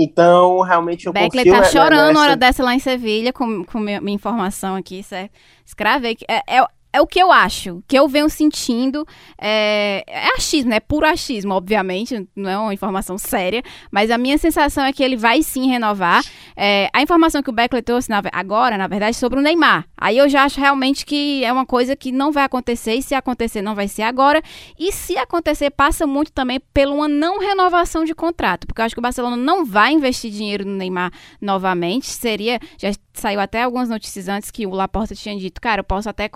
Então, 0.01 0.61
realmente 0.61 1.07
eu 1.07 1.13
Beckley 1.13 1.45
confio... 1.45 1.61
tá 1.61 1.69
chorando 1.69 2.15
na 2.15 2.21
hora 2.21 2.37
dessa 2.37 2.63
lá 2.63 2.73
em 2.73 2.79
Sevilha, 2.79 3.33
com, 3.33 3.65
com 3.65 3.81
minha, 3.81 4.01
minha 4.01 4.15
informação 4.15 4.77
aqui, 4.77 5.03
certo? 5.03 5.33
Escreve 5.67 6.17
É, 6.29 6.59
é, 6.59 6.67
é 6.93 7.01
o 7.01 7.07
que 7.07 7.19
eu 7.19 7.31
acho, 7.31 7.83
que 7.87 7.99
eu 7.99 8.09
venho 8.09 8.29
sentindo. 8.29 9.07
É, 9.41 10.03
é 10.07 10.35
achismo, 10.37 10.73
é 10.73 10.81
puro 10.81 11.07
achismo, 11.07 11.55
obviamente, 11.55 12.27
não 12.35 12.51
é 12.51 12.59
uma 12.59 12.75
informação 12.75 13.19
séria, 13.19 13.63
mas 13.91 14.11
a 14.11 14.19
minha 14.19 14.39
sensação 14.39 14.85
é 14.85 14.93
que 14.93 15.03
ele 15.03 15.17
vai 15.17 15.43
sim 15.43 15.69
renovar. 15.69 16.25
É, 16.57 16.89
a 16.93 17.03
informação 17.03 17.43
que 17.43 17.51
o 17.51 17.53
Beckley 17.53 17.83
trouxe 17.83 18.09
na, 18.09 18.23
agora, 18.33 18.79
na 18.79 18.87
verdade, 18.87 19.17
sobre 19.17 19.39
o 19.39 19.43
Neymar. 19.43 19.87
Aí 19.97 20.17
eu 20.17 20.29
já 20.29 20.45
acho 20.45 20.61
realmente 20.61 21.05
que 21.05 21.45
é 21.45 21.53
uma 21.53 21.67
coisa 21.67 21.95
que 21.95 22.11
não 22.11 22.33
vai 22.33 22.45
acontecer, 22.45 22.95
e 22.95 23.03
se 23.03 23.15
acontecer, 23.15 23.63
não 23.63 23.75
vai 23.75 23.87
ser 23.87 24.03
agora. 24.03 24.43
E 24.79 24.91
se 24.93 25.17
acontecer, 25.19 25.71
passa 25.71 26.07
muito 26.07 26.33
também 26.33 26.61
pela 26.73 26.95
uma 26.95 27.09
não 27.09 27.39
renovação 27.39 28.05
de 28.05 28.15
contrato, 28.15 28.67
porque 28.67 28.81
eu 28.81 28.85
acho 28.85 28.95
que 28.95 29.01
o 29.01 29.03
Barcelona 29.03 29.37
não 29.37 29.65
vai 29.65 29.93
investir 29.93 30.31
dinheiro 30.31 30.65
no 30.65 30.75
Neymar 30.75 31.13
novamente. 31.41 32.07
Seria, 32.07 32.59
já 32.79 32.91
saiu 33.13 33.41
até 33.41 33.63
algumas 33.63 33.89
notícias 33.89 34.29
antes 34.29 34.51
que 34.51 34.67
o 34.67 34.71
Laporta 34.71 35.15
tinha 35.15 35.37
dito, 35.37 35.61
cara, 35.61 35.81
eu 35.81 35.85
posso 35.85 36.09
até 36.09 36.29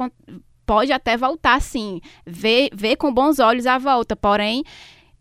pode 0.73 0.91
até 0.91 1.19
voltar 1.19 1.61
sim, 1.61 2.01
ver, 2.25 2.71
ver 2.73 2.97
com 2.97 3.13
bons 3.13 3.39
olhos 3.39 3.67
a 3.67 3.77
volta, 3.77 4.17
porém 4.17 4.65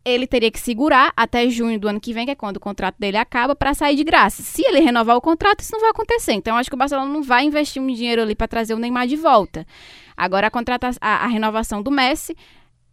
ele 0.05 0.25
teria 0.25 0.49
que 0.49 0.57
segurar 0.57 1.11
até 1.13 1.49
junho 1.49 1.77
do 1.77 1.89
ano 1.89 1.99
que 1.99 2.13
vem, 2.13 2.23
que 2.23 2.31
é 2.31 2.35
quando 2.35 2.55
o 2.55 2.59
contrato 2.61 2.95
dele 2.97 3.17
acaba, 3.17 3.53
para 3.53 3.73
sair 3.73 3.97
de 3.97 4.03
graça. 4.05 4.41
Se 4.41 4.65
ele 4.65 4.79
renovar 4.79 5.17
o 5.17 5.21
contrato, 5.21 5.59
isso 5.59 5.73
não 5.73 5.81
vai 5.81 5.89
acontecer. 5.89 6.31
Então, 6.31 6.55
acho 6.55 6.69
que 6.69 6.75
o 6.75 6.77
Barcelona 6.77 7.11
não 7.11 7.21
vai 7.21 7.43
investir 7.43 7.81
um 7.81 7.87
dinheiro 7.87 8.21
ali 8.21 8.33
para 8.33 8.47
trazer 8.47 8.73
o 8.73 8.79
Neymar 8.79 9.07
de 9.07 9.17
volta. 9.17 9.67
Agora, 10.15 10.47
a, 10.47 10.49
contrata 10.49 10.89
a, 11.01 11.25
a 11.25 11.27
renovação 11.27 11.83
do 11.83 11.91
Messi, 11.91 12.33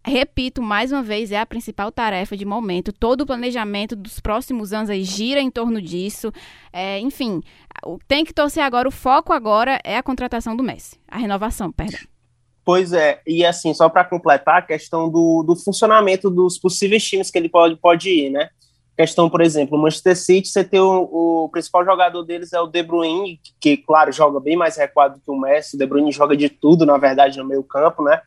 repito 0.04 0.61
mais 0.61 0.90
uma 0.90 1.02
vez, 1.02 1.30
é 1.30 1.38
a 1.38 1.46
principal 1.46 1.92
tarefa 1.92 2.36
de 2.36 2.44
momento. 2.44 2.92
Todo 2.92 3.20
o 3.20 3.26
planejamento 3.26 3.94
dos 3.94 4.18
próximos 4.18 4.72
anos 4.72 4.90
aí 4.90 5.04
gira 5.04 5.40
em 5.40 5.50
torno 5.50 5.80
disso. 5.80 6.32
É, 6.72 6.98
enfim, 6.98 7.40
tem 8.09 8.24
que 8.24 8.34
torcer 8.34 8.64
agora. 8.64 8.88
O 8.88 8.92
foco 8.92 9.32
agora 9.32 9.80
é 9.84 9.96
a 9.96 10.02
contratação 10.02 10.56
do 10.56 10.64
Messi, 10.64 10.98
a 11.06 11.18
renovação, 11.18 11.70
perdão. 11.70 12.18
Pois 12.69 12.93
é, 12.93 13.23
e 13.27 13.47
assim, 13.47 13.73
só 13.73 13.89
para 13.89 14.05
completar 14.05 14.57
a 14.59 14.62
questão 14.62 15.09
do, 15.09 15.43
do 15.43 15.57
funcionamento 15.57 16.29
dos 16.29 16.59
possíveis 16.59 17.03
times 17.03 17.31
que 17.31 17.39
ele 17.39 17.49
pode, 17.49 17.77
pode 17.77 18.11
ir, 18.11 18.29
né? 18.29 18.51
Questão, 18.95 19.31
por 19.31 19.41
exemplo, 19.41 19.79
o 19.79 19.81
Manchester 19.81 20.14
City, 20.14 20.49
você 20.49 20.62
tem 20.62 20.79
o, 20.79 21.45
o, 21.45 21.49
principal 21.49 21.83
jogador 21.83 22.23
deles 22.25 22.53
é 22.53 22.61
o 22.61 22.66
De 22.66 22.83
Bruyne, 22.83 23.41
que, 23.59 23.79
claro, 23.79 24.12
joga 24.12 24.39
bem 24.39 24.55
mais 24.55 24.77
recuado 24.77 25.19
que 25.19 25.31
o 25.31 25.41
Messi. 25.41 25.77
O 25.77 25.79
De 25.79 25.87
Bruyne 25.87 26.12
joga 26.12 26.37
de 26.37 26.51
tudo, 26.51 26.85
na 26.85 26.99
verdade, 26.99 27.39
no 27.39 27.47
meio 27.47 27.62
campo, 27.62 28.03
né? 28.03 28.21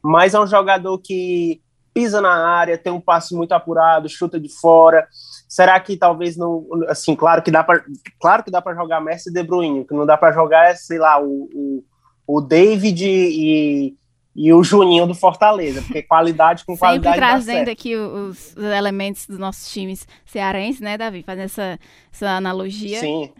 Mas 0.00 0.32
é 0.32 0.38
um 0.38 0.46
jogador 0.46 0.96
que 0.98 1.60
pisa 1.92 2.20
na 2.20 2.50
área, 2.56 2.78
tem 2.78 2.92
um 2.92 3.00
passe 3.00 3.34
muito 3.34 3.50
apurado, 3.50 4.08
chuta 4.08 4.38
de 4.38 4.48
fora. 4.48 5.08
Será 5.48 5.80
que 5.80 5.96
talvez 5.96 6.36
não, 6.36 6.68
assim, 6.86 7.16
claro 7.16 7.42
que 7.42 7.50
dá 7.50 7.64
para, 7.64 7.82
claro 8.20 8.44
que 8.44 8.50
dá 8.52 8.62
para 8.62 8.76
jogar 8.76 9.00
Messi 9.00 9.28
e 9.28 9.32
De 9.32 9.42
Bruyne, 9.42 9.80
o 9.80 9.84
que 9.84 9.92
não 9.92 10.06
dá 10.06 10.16
para 10.16 10.30
jogar 10.30 10.70
é, 10.70 10.76
sei 10.76 11.00
lá, 11.00 11.20
o, 11.20 11.50
o 11.52 11.84
o 12.26 12.40
David 12.40 13.04
e, 13.04 13.94
e 14.34 14.52
o 14.52 14.62
Juninho 14.62 15.06
do 15.06 15.14
Fortaleza, 15.14 15.82
porque 15.82 16.02
qualidade 16.02 16.64
com 16.64 16.76
qualidade. 16.76 17.16
Sempre 17.16 17.28
trazendo 17.28 17.68
aqui 17.68 17.96
os, 17.96 18.54
os, 18.56 18.64
elementos 18.64 19.26
dos 19.26 19.38
nossos 19.38 19.70
times 19.70 20.06
cearenses, 20.24 20.80
né, 20.80 20.96
Davi? 20.96 21.22
Fazendo 21.22 21.44
essa, 21.44 21.78
essa 22.12 22.30
analogia. 22.30 23.00
Sim. 23.00 23.30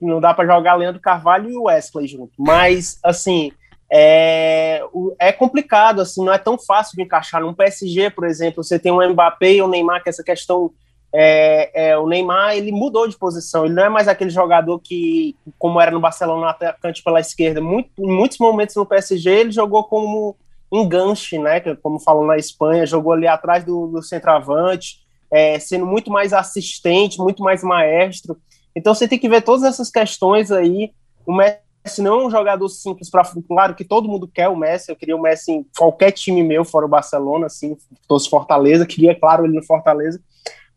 Não 0.00 0.20
dá 0.20 0.32
para 0.32 0.46
jogar 0.46 0.74
Leandro 0.74 1.00
Carvalho 1.00 1.50
e 1.50 1.56
o 1.56 1.64
Wesley 1.64 2.06
junto. 2.06 2.32
Mas, 2.38 2.98
assim, 3.02 3.50
é, 3.90 4.82
é 5.18 5.32
complicado, 5.32 6.00
assim, 6.00 6.24
não 6.24 6.32
é 6.32 6.38
tão 6.38 6.58
fácil 6.58 6.96
de 6.96 7.02
encaixar. 7.02 7.40
Num 7.40 7.54
PSG, 7.54 8.10
por 8.10 8.24
exemplo, 8.24 8.62
você 8.62 8.78
tem 8.78 8.92
o 8.92 9.10
Mbappé 9.10 9.54
e 9.54 9.62
o 9.62 9.68
Neymar, 9.68 10.02
que 10.02 10.08
é 10.08 10.10
essa 10.10 10.22
questão 10.22 10.70
é, 11.12 11.90
é, 11.90 11.98
o 11.98 12.06
Neymar 12.06 12.56
ele 12.56 12.70
mudou 12.70 13.08
de 13.08 13.16
posição, 13.16 13.64
ele 13.64 13.74
não 13.74 13.84
é 13.84 13.88
mais 13.88 14.08
aquele 14.08 14.30
jogador 14.30 14.78
que, 14.78 15.34
como 15.58 15.80
era 15.80 15.90
no 15.90 16.00
Barcelona, 16.00 16.50
atacante 16.50 17.02
pela 17.02 17.20
esquerda. 17.20 17.60
Muito, 17.60 17.90
em 17.98 18.12
muitos 18.12 18.38
momentos 18.38 18.76
no 18.76 18.86
PSG 18.86 19.30
ele 19.30 19.50
jogou 19.50 19.84
como 19.84 20.36
enganche, 20.70 21.38
né? 21.38 21.60
Como 21.76 21.98
falam 21.98 22.26
na 22.26 22.36
Espanha, 22.36 22.84
jogou 22.84 23.12
ali 23.12 23.26
atrás 23.26 23.64
do, 23.64 23.86
do 23.86 24.02
centroavante, 24.02 25.00
é, 25.30 25.58
sendo 25.58 25.86
muito 25.86 26.10
mais 26.10 26.32
assistente, 26.32 27.18
muito 27.18 27.42
mais 27.42 27.62
maestro. 27.62 28.36
Então 28.76 28.94
você 28.94 29.08
tem 29.08 29.18
que 29.18 29.28
ver 29.28 29.42
todas 29.42 29.64
essas 29.64 29.90
questões 29.90 30.52
aí. 30.52 30.92
O 31.26 31.32
Messi 31.34 32.02
não 32.02 32.20
é 32.20 32.26
um 32.26 32.30
jogador 32.30 32.68
simples 32.68 33.08
para 33.08 33.24
claro 33.46 33.74
que 33.74 33.84
todo 33.84 34.08
mundo 34.08 34.28
quer 34.28 34.48
o 34.48 34.56
Messi. 34.56 34.90
Eu 34.90 34.96
queria 34.96 35.16
o 35.16 35.22
Messi 35.22 35.52
em 35.52 35.66
qualquer 35.76 36.12
time 36.12 36.42
meu, 36.42 36.66
fora 36.66 36.84
o 36.84 36.88
Barcelona, 36.88 37.46
assim, 37.46 37.78
fosse 38.06 38.28
Fortaleza, 38.28 38.84
queria, 38.84 39.18
claro, 39.18 39.46
ele 39.46 39.56
no 39.56 39.64
Fortaleza 39.64 40.20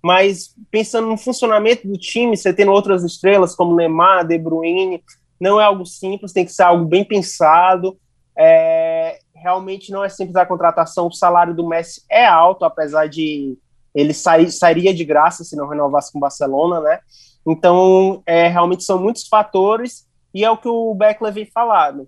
mas 0.02 0.56
pensando 0.70 1.08
no 1.08 1.18
funcionamento 1.18 1.88
do 1.88 1.98
time, 1.98 2.36
você 2.36 2.54
tendo 2.54 2.72
outras 2.72 3.04
estrelas 3.04 3.56
como 3.56 3.76
Neymar, 3.76 4.26
De 4.26 4.38
Bruyne, 4.38 5.04
não 5.40 5.60
é 5.60 5.64
algo 5.64 5.86
simples, 5.86 6.34
tem 6.34 6.46
que 6.46 6.54
ser 6.54 6.64
algo 6.64 6.86
bem 6.86 7.04
pensado. 7.04 7.98
É, 8.38 9.20
realmente 9.34 9.92
não 9.92 10.04
é 10.04 10.10
simples 10.10 10.36
a 10.36 10.46
contratação. 10.46 11.08
O 11.08 11.14
salário 11.14 11.54
do 11.54 11.68
Messi 11.68 12.04
é 12.10 12.26
alto, 12.26 12.66
apesar 12.66 13.08
de 13.08 13.58
ele 13.94 14.14
sair, 14.14 14.52
sairia 14.52 14.94
de 14.94 15.04
graça 15.04 15.44
se 15.44 15.56
não 15.56 15.68
renovasse 15.68 16.12
com 16.12 16.18
o 16.18 16.22
Barcelona, 16.22 16.80
né? 16.80 17.00
Então, 17.46 18.22
é, 18.26 18.48
realmente 18.48 18.84
são 18.84 19.00
muitos 19.00 19.28
fatores 19.28 20.08
e 20.34 20.46
é 20.46 20.50
o 20.50 20.58
que 20.58 20.68
o 20.68 20.94
Beckler 20.94 21.34
vem 21.34 21.46
falando. 21.46 22.08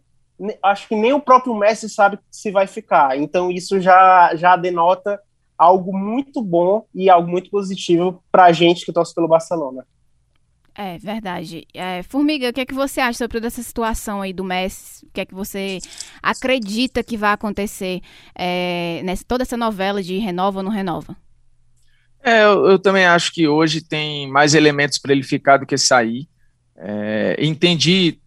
Acho 0.61 0.87
que 0.87 0.95
nem 0.95 1.13
o 1.13 1.21
próprio 1.21 1.55
Messi 1.55 1.89
sabe 1.89 2.19
se 2.31 2.51
vai 2.51 2.67
ficar. 2.67 3.17
Então 3.17 3.51
isso 3.51 3.79
já, 3.79 4.35
já 4.35 4.55
denota 4.55 5.19
algo 5.57 5.97
muito 5.97 6.41
bom 6.41 6.85
e 6.93 7.09
algo 7.09 7.29
muito 7.29 7.49
positivo 7.49 8.23
para 8.31 8.45
a 8.45 8.51
gente 8.51 8.85
que 8.85 8.93
torce 8.93 9.13
pelo 9.13 9.27
Barcelona. 9.27 9.85
É 10.75 10.97
verdade. 10.97 11.67
É, 11.73 12.01
Formiga, 12.01 12.49
o 12.49 12.53
que 12.53 12.61
é 12.61 12.65
que 12.65 12.73
você 12.73 12.99
acha 12.99 13.19
sobre 13.19 13.37
toda 13.37 13.47
essa 13.47 13.61
situação 13.61 14.21
aí 14.21 14.33
do 14.33 14.43
Messi? 14.43 15.05
O 15.05 15.09
que 15.13 15.21
é 15.21 15.25
que 15.25 15.33
você 15.33 15.77
acredita 16.21 17.03
que 17.03 17.15
vai 17.15 17.31
acontecer 17.31 18.01
é, 18.35 19.01
nessa 19.03 19.23
toda 19.27 19.43
essa 19.43 19.55
novela 19.55 20.01
de 20.01 20.17
renova 20.17 20.59
ou 20.59 20.63
não 20.63 20.71
renova? 20.71 21.15
É, 22.23 22.43
eu, 22.43 22.65
eu 22.65 22.79
também 22.79 23.05
acho 23.05 23.31
que 23.31 23.47
hoje 23.47 23.81
tem 23.81 24.27
mais 24.31 24.55
elementos 24.55 24.97
para 24.97 25.11
ele 25.11 25.23
ficar 25.23 25.57
do 25.57 25.65
que 25.65 25.77
sair. 25.77 26.27
É, 26.75 27.35
entendi 27.39 28.19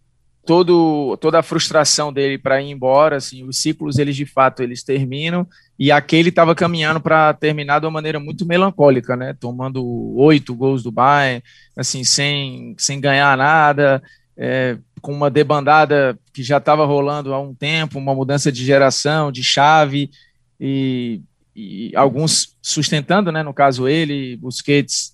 todo, 0.47 1.17
toda 1.17 1.39
a 1.39 1.43
frustração 1.43 2.11
dele 2.11 2.37
para 2.37 2.61
ir 2.61 2.71
embora, 2.71 3.17
assim, 3.17 3.43
os 3.43 3.57
ciclos 3.57 3.99
eles 3.99 4.15
de 4.15 4.25
fato 4.25 4.63
eles 4.63 4.81
terminam 4.81 5.45
e 5.77 5.91
aquele 5.91 6.29
estava 6.29 6.55
caminhando 6.55 7.01
para 7.01 7.33
terminar 7.33 7.79
de 7.79 7.85
uma 7.85 7.91
maneira 7.91 8.17
muito 8.17 8.45
melancólica, 8.45 9.17
né? 9.17 9.35
Tomando 9.37 9.83
oito 10.15 10.55
gols 10.55 10.81
do 10.81 10.91
Bayern, 10.91 11.43
assim, 11.75 12.05
sem, 12.05 12.73
sem 12.77 13.01
ganhar 13.01 13.37
nada, 13.37 14.01
é, 14.37 14.77
com 15.01 15.11
uma 15.11 15.29
debandada 15.29 16.17
que 16.33 16.41
já 16.41 16.57
estava 16.57 16.85
rolando 16.85 17.33
há 17.33 17.41
um 17.41 17.53
tempo, 17.53 17.99
uma 17.99 18.15
mudança 18.15 18.49
de 18.49 18.63
geração, 18.63 19.33
de 19.33 19.43
chave 19.43 20.09
e, 20.57 21.21
e 21.53 21.91
alguns 21.93 22.55
sustentando, 22.61 23.33
né? 23.33 23.43
No 23.43 23.53
caso 23.53 23.85
ele, 23.85 24.37
Busquets, 24.37 25.11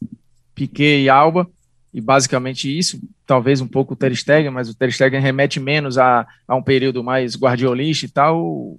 Piquet 0.54 1.02
e 1.02 1.10
Alba 1.10 1.50
e 1.94 2.02
basicamente 2.02 2.76
isso, 2.76 3.00
talvez 3.26 3.62
um 3.62 3.68
pouco 3.68 3.94
o 3.94 3.96
Ter 3.96 4.16
Stegen, 4.16 4.50
mas 4.50 4.68
o 4.68 4.74
Ter 4.74 4.92
Stegen 4.92 5.22
remete 5.22 5.60
menos 5.60 5.98
a, 5.98 6.26
a 6.48 6.56
um 6.56 6.64
período 6.64 7.04
mais 7.04 7.36
guardiolista 7.36 8.06
e 8.06 8.10
tal, 8.10 8.78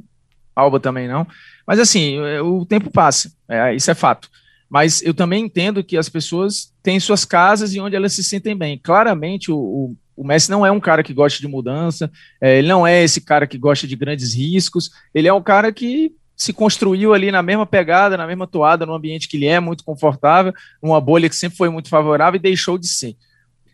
Alba 0.54 0.80
também 0.80 1.06
não, 1.06 1.26
mas 1.66 1.78
assim, 1.78 2.18
o 2.40 2.66
tempo 2.66 2.90
passa, 2.90 3.32
é, 3.48 3.74
isso 3.74 3.90
é 3.90 3.94
fato, 3.94 4.28
mas 4.68 5.00
eu 5.02 5.14
também 5.14 5.44
entendo 5.44 5.84
que 5.84 5.96
as 5.96 6.08
pessoas 6.08 6.72
têm 6.82 6.98
suas 6.98 7.24
casas 7.24 7.74
e 7.74 7.80
onde 7.80 7.94
elas 7.94 8.12
se 8.12 8.24
sentem 8.24 8.56
bem, 8.56 8.78
claramente 8.82 9.52
o, 9.52 9.56
o, 9.56 9.96
o 10.16 10.26
Messi 10.26 10.50
não 10.50 10.66
é 10.66 10.70
um 10.70 10.80
cara 10.80 11.02
que 11.02 11.14
gosta 11.14 11.40
de 11.40 11.46
mudança, 11.46 12.10
é, 12.40 12.58
ele 12.58 12.68
não 12.68 12.86
é 12.86 13.04
esse 13.04 13.20
cara 13.20 13.46
que 13.46 13.58
gosta 13.58 13.86
de 13.86 13.94
grandes 13.94 14.34
riscos, 14.34 14.90
ele 15.14 15.28
é 15.28 15.32
um 15.32 15.42
cara 15.42 15.72
que 15.72 16.12
se 16.36 16.52
construiu 16.52 17.14
ali 17.14 17.30
na 17.30 17.42
mesma 17.42 17.66
pegada, 17.66 18.16
na 18.16 18.26
mesma 18.26 18.46
toada, 18.46 18.84
num 18.84 18.94
ambiente 18.94 19.28
que 19.28 19.38
lhe 19.38 19.46
é 19.46 19.60
muito 19.60 19.84
confortável, 19.84 20.52
numa 20.82 21.00
bolha 21.00 21.28
que 21.28 21.36
sempre 21.36 21.56
foi 21.56 21.68
muito 21.68 21.88
favorável 21.88 22.36
e 22.36 22.42
deixou 22.42 22.76
de 22.76 22.88
ser. 22.88 23.16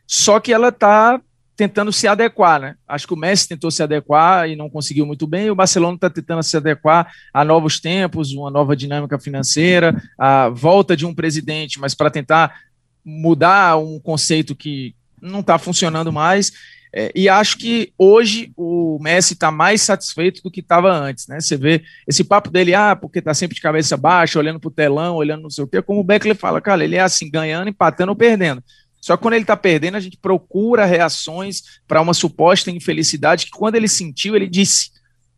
Só 0.07 0.41
que 0.41 0.53
ela 0.53 0.69
está 0.69 1.21
tentando 1.57 1.93
se 1.93 2.09
adequar, 2.09 2.59
né? 2.59 2.75
Acho 2.89 3.07
que 3.07 3.13
o 3.13 3.17
Messi 3.17 3.47
tentou 3.47 3.71
se 3.71 3.83
adequar 3.83 4.49
e 4.49 4.57
não 4.57 4.71
conseguiu 4.71 5.05
muito 5.05 5.27
bem, 5.27 5.51
o 5.51 5.55
Barcelona 5.55 5.95
está 5.95 6.09
tentando 6.09 6.43
se 6.43 6.57
adequar 6.57 7.13
a 7.35 7.45
novos 7.45 7.79
tempos, 7.79 8.33
uma 8.33 8.51
nova 8.51 8.75
dinâmica 8.75 9.19
financeira, 9.19 10.03
a 10.19 10.49
volta 10.49 10.97
de 10.97 11.05
um 11.05 11.15
presidente, 11.15 11.79
mas 11.79 11.95
para 11.95 12.11
tentar 12.11 12.61
mudar 13.05 13.77
um 13.77 14.01
conceito 14.01 14.55
que 14.55 14.95
não 15.21 15.41
está 15.41 15.59
funcionando 15.59 16.11
mais. 16.11 16.51
É, 16.93 17.13
e 17.15 17.29
acho 17.29 17.57
que 17.57 17.93
hoje 17.97 18.53
o 18.57 18.99
Messi 19.01 19.35
está 19.35 19.51
mais 19.51 19.81
satisfeito 19.83 20.43
do 20.43 20.51
que 20.51 20.61
estava 20.61 20.93
antes, 20.93 21.29
né? 21.29 21.41
Você 21.41 21.57
vê 21.57 21.85
esse 22.07 22.25
papo 22.25 22.51
dele, 22.51 22.75
ah, 22.75 22.97
porque 22.97 23.21
está 23.21 23.33
sempre 23.33 23.55
de 23.55 23.61
cabeça 23.61 23.97
baixa, 23.97 24.39
olhando 24.39 24.59
para 24.59 24.69
o 24.69 24.73
telão, 24.73 25.15
olhando 25.15 25.43
não 25.43 25.51
sei 25.51 25.63
o 25.63 25.69
quê, 25.69 25.81
como 25.81 26.01
o 26.01 26.05
Beckler 26.05 26.35
fala, 26.35 26.61
cara, 26.61 26.83
ele 26.83 26.97
é 26.97 27.01
assim, 27.01 27.31
ganhando, 27.31 27.69
empatando 27.69 28.11
ou 28.11 28.17
perdendo. 28.17 28.63
Só 29.01 29.17
que 29.17 29.23
quando 29.23 29.35
ele 29.35 29.45
está 29.45 29.57
perdendo, 29.57 29.97
a 29.97 30.01
gente 30.01 30.17
procura 30.17 30.85
reações 30.85 31.63
para 31.87 32.03
uma 32.03 32.13
suposta 32.13 32.71
infelicidade 32.71 33.47
que 33.47 33.53
quando 33.53 33.77
ele 33.77 33.89
sentiu, 33.89 34.35
ele 34.35 34.49
disse. 34.49 34.91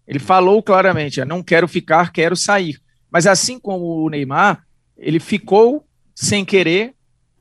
Ele 0.08 0.18
falou 0.18 0.62
claramente, 0.62 1.24
não 1.24 1.42
quero 1.42 1.68
ficar, 1.68 2.12
quero 2.12 2.34
sair. 2.34 2.80
Mas 3.10 3.26
assim 3.26 3.60
como 3.60 4.04
o 4.04 4.08
Neymar, 4.08 4.64
ele 4.96 5.20
ficou 5.20 5.86
sem 6.14 6.44
querer 6.44 6.94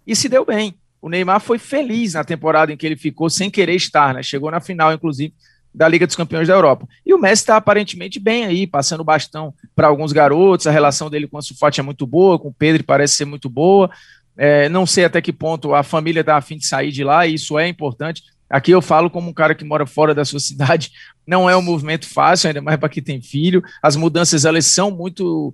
e 0.05 0.16
se 0.16 0.30
deu 0.30 0.45
bem 0.45 0.76
o 1.02 1.10
Neymar 1.10 1.39
foi 1.39 1.58
feliz 1.58 2.14
na 2.14 2.24
temporada 2.24 2.72
em 2.72 2.78
que 2.78 2.86
ele 2.86 2.95
ficou 2.95 3.30
sem 3.30 3.49
querer 3.49 3.76
estar, 3.76 4.14
né? 4.14 4.22
Chegou 4.22 4.52
na 4.52 4.62
final, 4.62 4.93
inclusive, 4.93 5.34
da 5.74 5.88
Liga 5.88 6.06
dos 6.06 6.16
Campeões 6.16 6.47
da 6.47 6.54
Europa. 6.54 6.88
E 7.06 7.14
o 7.14 7.18
Messi 7.18 7.41
está 7.41 7.56
aparentemente 7.56 8.20
bem 8.20 8.45
aí, 8.45 8.68
passando 8.68 9.04
bastão 9.04 9.54
para 9.76 9.88
alguns 9.88 10.12
garotos. 10.12 10.68
A 10.68 10.72
relação 10.72 11.10
dele 11.10 11.28
com 11.28 11.38
o 11.38 11.41
Sufati 11.41 11.80
é 11.80 11.84
muito 11.84 12.06
boa, 12.06 12.38
com 12.38 12.49
o 12.49 12.54
Pedro 12.54 12.84
parece 12.84 13.16
ser 13.16 13.26
muito 13.26 13.49
boa. 13.49 13.89
É, 14.38 14.70
não 14.70 14.86
sei 14.86 15.06
até 15.06 15.22
que 15.22 15.34
ponto 15.34 15.74
a 15.74 15.82
família 15.82 16.22
está 16.22 16.38
afim 16.38 16.58
de 16.58 16.66
sair 16.66 16.91
de 16.91 17.04
lá, 17.04 17.26
e 17.26 17.34
isso 17.34 17.58
é 17.58 17.68
importante. 17.68 18.24
Aqui 18.49 18.72
eu 18.72 18.82
falo 18.82 19.10
como 19.10 19.30
um 19.30 19.34
cara 19.34 19.56
que 19.56 19.64
mora 19.64 19.86
fora 19.86 20.14
da 20.14 20.26
sua 20.26 20.39
cidade, 20.41 20.91
não 21.26 21.49
é 21.49 21.56
um 21.56 21.62
movimento 21.62 22.08
fácil, 22.08 22.47
ainda 22.47 22.62
mais 22.62 22.78
para 22.78 22.89
quem 22.89 23.02
tem 23.02 23.22
filho. 23.22 23.64
As 23.82 23.95
mudanças 23.95 24.45
elas 24.45 24.66
são 24.66 24.91
muito 24.91 25.54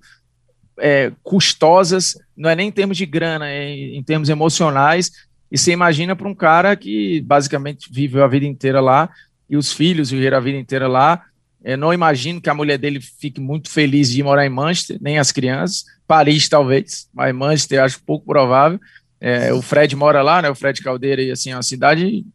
é, 0.80 1.12
custosas, 1.24 2.16
não 2.36 2.50
é 2.50 2.56
nem 2.56 2.70
em 2.70 2.72
termos 2.72 2.98
de 2.98 3.06
grana, 3.06 3.50
é 3.50 3.70
em 3.70 4.04
termos 4.04 4.30
emocionais. 4.30 5.12
E 5.52 5.58
você 5.58 5.72
imagina 5.72 6.16
para 6.16 6.28
um 6.28 6.36
cara 6.36 6.76
que 6.76 7.22
basicamente 7.22 7.92
viveu 7.92 8.24
a 8.24 8.28
vida 8.28 8.46
inteira 8.46 8.82
lá 8.82 9.10
e 9.50 9.56
os 9.56 9.72
filhos 9.72 10.12
viveram 10.12 10.38
a 10.38 10.42
vida 10.42 10.58
inteira 10.58 10.88
lá. 10.88 11.24
Eu 11.64 11.78
não 11.78 11.94
imagino 11.94 12.42
que 12.42 12.50
a 12.50 12.54
mulher 12.54 12.78
dele 12.78 13.00
fique 13.02 13.40
muito 13.40 13.70
feliz 13.70 14.12
de 14.12 14.22
morar 14.22 14.46
em 14.46 14.50
Manchester, 14.50 14.98
nem 15.02 15.18
as 15.18 15.32
crianças. 15.32 15.86
Paris, 16.08 16.48
talvez, 16.48 17.10
mas 17.14 17.36
Manchester 17.36 17.84
acho 17.84 18.02
pouco 18.04 18.26
provável. 18.26 18.80
É, 19.20 19.52
o 19.52 19.62
Fred 19.62 19.96
mora 19.96 20.22
lá, 20.22 20.42
né? 20.42 20.50
O 20.50 20.56
Fred 20.56 20.82
Caldeira, 20.82 21.22
e 21.22 21.32
assim, 21.32 21.52
é 21.52 21.56
uma 21.56 21.64
cidade 21.64 22.26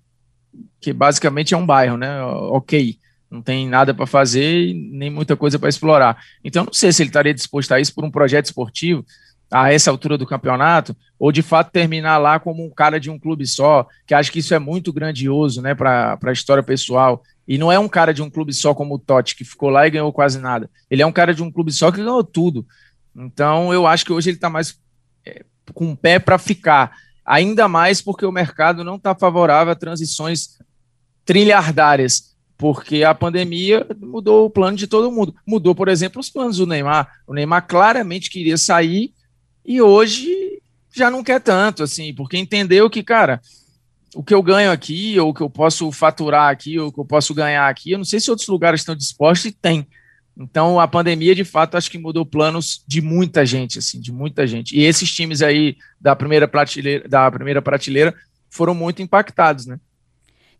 que 0.80 0.92
basicamente 0.92 1.54
é 1.54 1.56
um 1.56 1.64
bairro, 1.64 1.96
né? 1.96 2.22
Ok, 2.22 2.98
não 3.30 3.40
tem 3.40 3.68
nada 3.68 3.94
para 3.94 4.06
fazer 4.06 4.74
nem 4.74 5.08
muita 5.08 5.36
coisa 5.36 5.58
para 5.58 5.68
explorar. 5.68 6.22
Então, 6.44 6.64
não 6.64 6.72
sei 6.72 6.92
se 6.92 7.02
ele 7.02 7.08
estaria 7.08 7.32
disposto 7.32 7.72
a 7.72 7.80
isso 7.80 7.94
por 7.94 8.04
um 8.04 8.10
projeto 8.10 8.46
esportivo 8.46 9.04
a 9.52 9.72
essa 9.72 9.90
altura 9.90 10.16
do 10.16 10.26
campeonato, 10.26 10.96
ou 11.18 11.30
de 11.30 11.42
fato 11.42 11.70
terminar 11.70 12.16
lá 12.16 12.40
como 12.40 12.64
um 12.64 12.70
cara 12.70 12.98
de 12.98 13.10
um 13.10 13.18
clube 13.18 13.46
só, 13.46 13.86
que 14.06 14.14
acho 14.14 14.32
que 14.32 14.38
isso 14.38 14.54
é 14.54 14.58
muito 14.58 14.92
grandioso 14.92 15.60
né, 15.60 15.74
para 15.74 16.18
a 16.22 16.32
história 16.32 16.62
pessoal. 16.62 17.22
E 17.46 17.58
não 17.58 17.70
é 17.70 17.78
um 17.78 17.88
cara 17.88 18.14
de 18.14 18.22
um 18.22 18.30
clube 18.30 18.52
só 18.54 18.74
como 18.74 18.94
o 18.94 18.98
Totti, 18.98 19.36
que 19.36 19.44
ficou 19.44 19.68
lá 19.68 19.86
e 19.86 19.90
ganhou 19.90 20.12
quase 20.12 20.38
nada. 20.38 20.70
Ele 20.90 21.02
é 21.02 21.06
um 21.06 21.12
cara 21.12 21.34
de 21.34 21.42
um 21.42 21.50
clube 21.50 21.70
só 21.70 21.90
que 21.90 21.98
ganhou 21.98 22.24
tudo. 22.24 22.66
Então 23.14 23.72
eu 23.72 23.86
acho 23.86 24.06
que 24.06 24.12
hoje 24.12 24.30
ele 24.30 24.36
está 24.38 24.48
mais 24.48 24.78
é, 25.26 25.44
com 25.74 25.92
o 25.92 25.96
pé 25.96 26.18
para 26.18 26.38
ficar. 26.38 26.92
Ainda 27.24 27.68
mais 27.68 28.00
porque 28.00 28.24
o 28.24 28.32
mercado 28.32 28.82
não 28.82 28.96
está 28.96 29.14
favorável 29.14 29.72
a 29.72 29.76
transições 29.76 30.58
trilhardárias 31.24 32.32
porque 32.56 33.02
a 33.02 33.12
pandemia 33.12 33.84
mudou 34.00 34.46
o 34.46 34.50
plano 34.50 34.76
de 34.76 34.86
todo 34.86 35.10
mundo. 35.10 35.34
Mudou, 35.44 35.74
por 35.74 35.88
exemplo, 35.88 36.20
os 36.20 36.30
planos 36.30 36.58
do 36.58 36.66
Neymar. 36.66 37.08
O 37.26 37.34
Neymar 37.34 37.66
claramente 37.66 38.30
queria 38.30 38.56
sair 38.56 39.12
e 39.64 39.80
hoje 39.80 40.60
já 40.94 41.10
não 41.10 41.24
quer 41.24 41.40
tanto, 41.40 41.82
assim, 41.82 42.14
porque 42.14 42.36
entendeu 42.36 42.90
que, 42.90 43.02
cara, 43.02 43.40
o 44.14 44.22
que 44.22 44.34
eu 44.34 44.42
ganho 44.42 44.70
aqui, 44.70 45.18
ou 45.18 45.30
o 45.30 45.34
que 45.34 45.42
eu 45.42 45.48
posso 45.48 45.90
faturar 45.90 46.50
aqui, 46.50 46.78
ou 46.78 46.88
o 46.88 46.92
que 46.92 47.00
eu 47.00 47.04
posso 47.04 47.34
ganhar 47.34 47.68
aqui, 47.68 47.92
eu 47.92 47.98
não 47.98 48.04
sei 48.04 48.20
se 48.20 48.30
outros 48.30 48.48
lugares 48.48 48.80
estão 48.80 48.94
dispostos 48.94 49.46
e 49.46 49.52
tem. 49.52 49.86
Então, 50.36 50.80
a 50.80 50.88
pandemia, 50.88 51.34
de 51.34 51.44
fato, 51.44 51.76
acho 51.76 51.90
que 51.90 51.98
mudou 51.98 52.24
planos 52.24 52.82
de 52.86 53.00
muita 53.00 53.44
gente, 53.44 53.78
assim, 53.78 54.00
de 54.00 54.12
muita 54.12 54.46
gente. 54.46 54.76
E 54.76 54.82
esses 54.82 55.10
times 55.12 55.42
aí 55.42 55.76
da 56.00 56.16
primeira 56.16 56.48
prateleira, 56.48 57.08
da 57.08 57.30
primeira 57.30 57.60
prateleira 57.60 58.14
foram 58.48 58.74
muito 58.74 59.02
impactados, 59.02 59.66
né? 59.66 59.78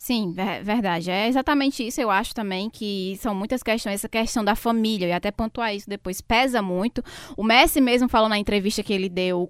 Sim, 0.02 0.32
verdade. 0.32 1.12
É 1.12 1.28
exatamente 1.28 1.86
isso. 1.86 2.00
Eu 2.00 2.10
acho 2.10 2.34
também 2.34 2.68
que 2.68 3.16
são 3.20 3.32
muitas 3.36 3.62
questões. 3.62 3.94
Essa 3.94 4.08
questão 4.08 4.44
da 4.44 4.56
família, 4.56 5.06
e 5.06 5.12
até 5.12 5.30
pontuar 5.30 5.72
isso 5.72 5.88
depois, 5.88 6.20
pesa 6.20 6.60
muito. 6.60 7.04
O 7.36 7.44
Messi 7.44 7.80
mesmo 7.80 8.08
falou 8.08 8.28
na 8.28 8.36
entrevista 8.36 8.82
que 8.82 8.92
ele 8.92 9.08
deu 9.08 9.48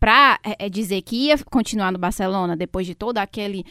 para 0.00 0.40
é, 0.42 0.56
é, 0.64 0.70
dizer 0.70 1.02
que 1.02 1.26
ia 1.26 1.36
continuar 1.50 1.92
no 1.92 1.98
Barcelona 1.98 2.56
depois 2.56 2.86
de 2.86 2.94
todo 2.94 3.18
aquele 3.18 3.62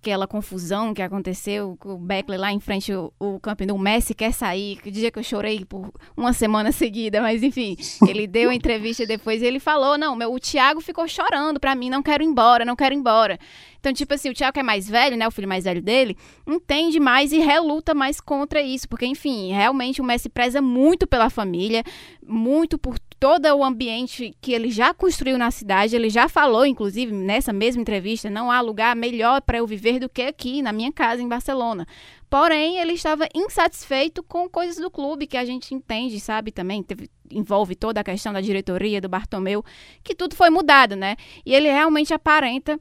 aquela 0.00 0.26
confusão 0.26 0.94
que 0.94 1.02
aconteceu 1.02 1.76
com 1.78 1.94
o 1.94 1.98
Beckler 1.98 2.40
lá 2.40 2.50
em 2.50 2.58
frente 2.58 2.92
o, 2.92 3.12
o 3.20 3.38
Camp 3.38 3.60
o 3.70 3.78
Messi 3.78 4.14
quer 4.14 4.32
sair, 4.32 4.80
que 4.80 4.90
dia 4.90 5.10
que 5.10 5.18
eu 5.18 5.22
chorei 5.22 5.64
por 5.66 5.92
uma 6.16 6.32
semana 6.32 6.72
seguida, 6.72 7.20
mas 7.20 7.42
enfim, 7.42 7.76
ele 8.08 8.26
deu 8.26 8.48
a 8.48 8.54
entrevista 8.54 9.06
depois 9.06 9.42
e 9.42 9.44
ele 9.44 9.60
falou, 9.60 9.98
não, 9.98 10.16
meu, 10.16 10.32
o 10.32 10.40
Thiago 10.40 10.80
ficou 10.80 11.06
chorando 11.06 11.60
para 11.60 11.74
mim, 11.74 11.90
não 11.90 12.02
quero 12.02 12.24
ir 12.24 12.26
embora, 12.26 12.64
não 12.64 12.74
quero 12.74 12.94
ir 12.94 12.98
embora. 12.98 13.38
Então, 13.78 13.92
tipo 13.92 14.12
assim, 14.14 14.30
o 14.30 14.34
Thiago 14.34 14.54
que 14.54 14.60
é 14.60 14.62
mais 14.62 14.88
velho, 14.88 15.16
né, 15.16 15.28
o 15.28 15.30
filho 15.30 15.48
mais 15.48 15.64
velho 15.64 15.82
dele, 15.82 16.16
entende 16.46 16.98
mais 16.98 17.32
e 17.32 17.38
reluta 17.38 17.94
mais 17.94 18.20
contra 18.20 18.62
isso, 18.62 18.88
porque 18.88 19.04
enfim, 19.04 19.52
realmente 19.52 20.00
o 20.00 20.04
Messi 20.04 20.30
preza 20.30 20.62
muito 20.62 21.06
pela 21.06 21.28
família, 21.28 21.84
muito 22.26 22.78
por 22.78 22.98
todo 23.20 23.44
o 23.54 23.62
ambiente 23.62 24.34
que 24.40 24.54
ele 24.54 24.70
já 24.70 24.94
construiu 24.94 25.36
na 25.36 25.50
cidade. 25.50 25.94
Ele 25.94 26.08
já 26.08 26.26
falou, 26.26 26.64
inclusive, 26.64 27.12
nessa 27.12 27.52
mesma 27.52 27.82
entrevista, 27.82 28.30
não 28.30 28.50
há 28.50 28.62
lugar 28.62 28.96
melhor 28.96 29.42
para 29.42 29.58
eu 29.58 29.66
viver 29.66 30.00
do 30.00 30.08
que 30.08 30.22
aqui, 30.22 30.62
na 30.62 30.72
minha 30.72 30.90
casa, 30.90 31.22
em 31.22 31.28
Barcelona. 31.28 31.86
Porém, 32.30 32.78
ele 32.78 32.94
estava 32.94 33.28
insatisfeito 33.34 34.22
com 34.22 34.48
coisas 34.48 34.76
do 34.76 34.90
clube 34.90 35.26
que 35.26 35.36
a 35.36 35.44
gente 35.44 35.74
entende, 35.74 36.18
sabe, 36.18 36.50
também 36.50 36.82
teve, 36.82 37.10
envolve 37.30 37.74
toda 37.74 38.00
a 38.00 38.04
questão 38.04 38.32
da 38.32 38.40
diretoria, 38.40 39.00
do 39.00 39.08
Bartomeu, 39.08 39.62
que 40.02 40.14
tudo 40.14 40.34
foi 40.34 40.48
mudado, 40.48 40.96
né? 40.96 41.16
E 41.44 41.54
ele 41.54 41.68
realmente 41.68 42.14
aparenta 42.14 42.80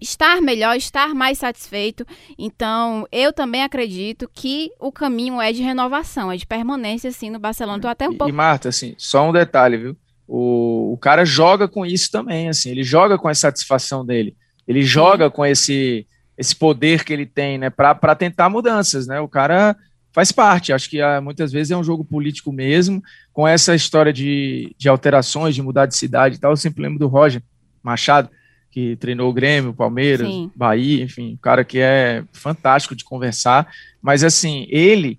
estar 0.00 0.40
melhor, 0.40 0.76
estar 0.76 1.14
mais 1.14 1.38
satisfeito. 1.38 2.06
Então, 2.38 3.06
eu 3.12 3.32
também 3.32 3.62
acredito 3.62 4.28
que 4.32 4.70
o 4.80 4.90
caminho 4.90 5.40
é 5.40 5.52
de 5.52 5.62
renovação, 5.62 6.32
é 6.32 6.36
de 6.36 6.46
permanência, 6.46 7.08
assim, 7.08 7.30
no 7.30 7.38
Barcelona. 7.38 7.80
Tô 7.80 7.88
até 7.88 8.08
um 8.08 8.12
e, 8.12 8.16
pouco... 8.16 8.32
E, 8.32 8.32
Marta, 8.32 8.68
assim, 8.68 8.94
só 8.96 9.28
um 9.28 9.32
detalhe, 9.32 9.76
viu? 9.76 9.96
O, 10.26 10.92
o 10.92 10.96
cara 10.96 11.24
joga 11.24 11.66
com 11.66 11.84
isso 11.84 12.10
também, 12.10 12.48
assim, 12.48 12.70
ele 12.70 12.84
joga 12.84 13.18
com 13.18 13.26
a 13.26 13.34
satisfação 13.34 14.06
dele, 14.06 14.36
ele 14.66 14.80
joga 14.82 15.24
Sim. 15.24 15.30
com 15.32 15.44
esse, 15.44 16.06
esse 16.38 16.54
poder 16.54 17.04
que 17.04 17.12
ele 17.12 17.26
tem, 17.26 17.58
né, 17.58 17.68
para 17.68 18.14
tentar 18.14 18.48
mudanças, 18.48 19.08
né? 19.08 19.18
O 19.20 19.26
cara 19.26 19.76
faz 20.12 20.30
parte, 20.30 20.72
acho 20.72 20.88
que 20.88 21.00
ah, 21.00 21.20
muitas 21.20 21.50
vezes 21.50 21.72
é 21.72 21.76
um 21.76 21.82
jogo 21.82 22.04
político 22.04 22.52
mesmo, 22.52 23.02
com 23.32 23.46
essa 23.46 23.74
história 23.74 24.12
de, 24.12 24.74
de 24.78 24.88
alterações, 24.88 25.54
de 25.54 25.62
mudar 25.62 25.86
de 25.86 25.96
cidade 25.96 26.36
e 26.36 26.38
tal. 26.38 26.52
Eu 26.52 26.56
sempre 26.56 26.82
lembro 26.82 26.98
do 26.98 27.08
Roger 27.08 27.42
Machado, 27.82 28.30
que 28.70 28.96
treinou 28.96 29.28
o 29.28 29.32
Grêmio, 29.32 29.74
Palmeiras, 29.74 30.28
Sim. 30.28 30.50
Bahia, 30.54 31.02
enfim, 31.02 31.34
um 31.34 31.36
cara 31.36 31.64
que 31.64 31.78
é 31.78 32.22
fantástico 32.32 32.94
de 32.94 33.04
conversar, 33.04 33.68
mas 34.00 34.22
assim, 34.22 34.66
ele 34.70 35.18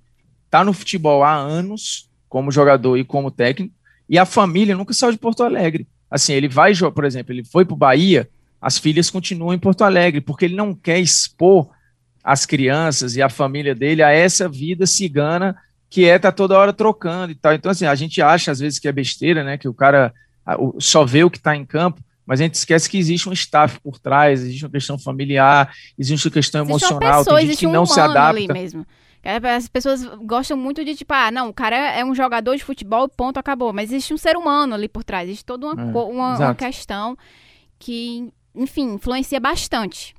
tá 0.50 0.64
no 0.64 0.74
futebol 0.74 1.24
há 1.24 1.36
anos, 1.36 2.10
como 2.30 2.52
jogador 2.52 2.98
e 2.98 3.04
como 3.04 3.30
técnico, 3.30 3.74
e 4.10 4.18
a 4.18 4.26
família 4.26 4.76
nunca 4.76 4.94
saiu 4.94 5.12
de 5.12 5.18
Porto 5.18 5.44
Alegre. 5.44 5.88
Assim, 6.10 6.34
ele 6.34 6.48
vai, 6.48 6.74
por 6.76 7.06
exemplo, 7.06 7.34
ele 7.34 7.44
foi 7.44 7.66
para 7.66 7.74
o 7.74 7.78
Bahia, 7.78 8.30
as 8.62 8.78
filhas 8.78 9.10
continuam 9.10 9.54
em 9.54 9.60
Porto 9.60 9.84
Alegre, 9.84 10.22
porque 10.22 10.46
ele 10.46 10.56
não 10.56 10.74
quer 10.74 11.00
expor 11.00 11.70
as 12.24 12.46
crianças 12.46 13.16
e 13.16 13.22
a 13.22 13.30
família 13.30 13.74
dele 13.74 14.04
a 14.04 14.12
essa 14.12 14.48
vida 14.48 14.86
cigana 14.86 15.58
que 15.90 16.06
é 16.06 16.18
tá 16.18 16.32
toda 16.32 16.58
hora 16.58 16.72
trocando 16.72 17.32
e 17.32 17.36
tal. 17.36 17.54
Então, 17.54 17.70
assim, 17.72 17.86
a 17.86 17.96
gente 17.96 18.22
acha 18.22 18.52
às 18.52 18.60
vezes 18.60 18.80
que 18.80 18.88
é 18.88 18.92
besteira, 18.92 19.44
né? 19.44 19.58
Que 19.58 19.68
o 19.68 19.74
cara 19.74 20.14
só 20.80 21.04
vê 21.04 21.24
o 21.24 21.30
que 21.30 21.38
está 21.38 21.56
em 21.56 21.66
campo, 21.66 22.02
mas 22.26 22.40
a 22.40 22.44
gente 22.44 22.56
esquece 22.56 22.90
que 22.90 22.98
existe 22.98 23.28
um 23.28 23.34
staff 23.34 23.80
por 23.80 24.00
trás, 24.00 24.42
existe 24.42 24.66
uma 24.66 24.72
questão 24.72 24.98
familiar, 24.98 25.74
existe 25.98 26.28
uma 26.28 26.34
questão 26.34 26.62
existe 26.62 26.72
emocional, 26.72 27.12
uma 27.12 27.18
pessoa, 27.20 27.40
tem 27.40 27.48
gente 27.48 27.60
que 27.60 27.68
não 27.68 27.84
um 27.84 27.86
se 27.86 28.00
adapta. 28.00 28.30
Ali 28.30 28.48
mesmo. 28.48 28.86
As 29.24 29.68
pessoas 29.68 30.04
gostam 30.24 30.58
muito 30.58 30.84
de, 30.84 30.96
tipo, 30.96 31.14
ah, 31.14 31.30
não, 31.30 31.50
o 31.50 31.54
cara 31.54 31.76
é 31.76 32.04
um 32.04 32.16
jogador 32.16 32.56
de 32.56 32.64
futebol, 32.64 33.08
ponto, 33.08 33.38
acabou. 33.38 33.72
Mas 33.72 33.92
existe 33.92 34.14
um 34.14 34.18
ser 34.18 34.36
humano 34.36 34.74
ali 34.74 34.88
por 34.88 35.04
trás, 35.04 35.30
existe 35.30 35.46
toda 35.46 35.68
uma, 35.68 35.82
é, 35.82 35.86
uma, 35.86 36.38
uma 36.38 36.56
questão 36.56 37.16
que, 37.78 38.32
enfim, 38.56 38.94
influencia 38.94 39.40
bastante. 39.40 40.16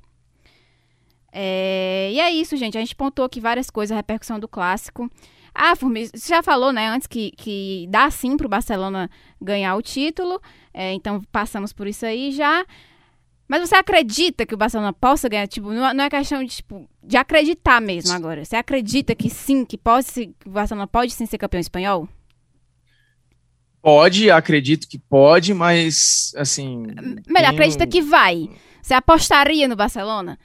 É, 1.33 2.11
e 2.13 2.19
é 2.19 2.31
isso, 2.31 2.55
gente. 2.55 2.77
A 2.77 2.81
gente 2.81 2.95
pontou 2.95 3.25
aqui 3.25 3.41
várias 3.41 3.69
coisas, 3.69 3.91
a 3.91 3.97
repercussão 3.97 4.39
do 4.39 4.47
clássico. 4.47 5.11
Ah, 5.53 5.75
Formiga, 5.75 6.09
você 6.15 6.29
já 6.29 6.41
falou, 6.41 6.71
né, 6.71 6.87
antes 6.87 7.05
que, 7.05 7.31
que 7.31 7.87
dá 7.89 8.09
sim 8.09 8.37
para 8.37 8.45
o 8.45 8.49
Barcelona 8.49 9.09
ganhar 9.41 9.75
o 9.75 9.81
título. 9.81 10.41
É, 10.73 10.93
então 10.93 11.21
passamos 11.31 11.71
por 11.71 11.87
isso 11.87 12.05
aí 12.05 12.31
já. 12.31 12.65
Mas 13.47 13.69
você 13.69 13.75
acredita 13.75 14.45
que 14.45 14.53
o 14.53 14.57
Barcelona 14.57 14.93
possa 14.93 15.29
ganhar? 15.29 15.47
Tipo, 15.47 15.71
não, 15.71 15.93
não 15.93 16.03
é 16.03 16.09
questão 16.09 16.43
de, 16.43 16.55
tipo, 16.55 16.89
de 17.03 17.17
acreditar 17.17 17.81
mesmo 17.81 18.11
agora. 18.13 18.43
Você 18.43 18.55
acredita 18.55 19.13
que 19.13 19.29
sim, 19.29 19.65
que, 19.65 19.77
pode, 19.77 20.07
que 20.07 20.47
o 20.47 20.51
Barcelona 20.51 20.87
pode 20.87 21.11
sim 21.13 21.25
ser 21.25 21.37
campeão 21.37 21.59
espanhol? 21.59 22.07
Pode, 23.81 24.31
acredito 24.31 24.87
que 24.87 24.97
pode, 24.97 25.53
mas 25.53 26.31
assim. 26.37 26.83
Melhor, 27.27 27.49
acredita 27.51 27.85
que 27.85 28.01
vai. 28.01 28.49
Você 28.81 28.93
apostaria 28.93 29.67
no 29.67 29.75
Barcelona? 29.75 30.39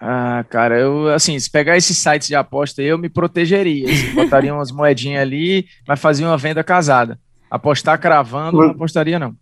Ah, 0.00 0.44
cara, 0.48 0.78
eu 0.78 1.08
assim, 1.08 1.38
se 1.38 1.50
pegar 1.50 1.76
esses 1.76 1.96
sites 1.96 2.28
de 2.28 2.34
aposta 2.34 2.82
eu 2.82 2.98
me 2.98 3.08
protegeria. 3.08 3.90
Assim, 3.90 4.14
botaria 4.14 4.54
umas 4.54 4.70
moedinhas 4.70 5.22
ali, 5.22 5.66
mas 5.86 5.98
fazia 5.98 6.26
uma 6.26 6.38
venda 6.38 6.62
casada. 6.62 7.18
Apostar 7.50 7.98
cravando, 7.98 8.58
não 8.58 8.70
apostaria, 8.70 9.18
não. 9.18 9.34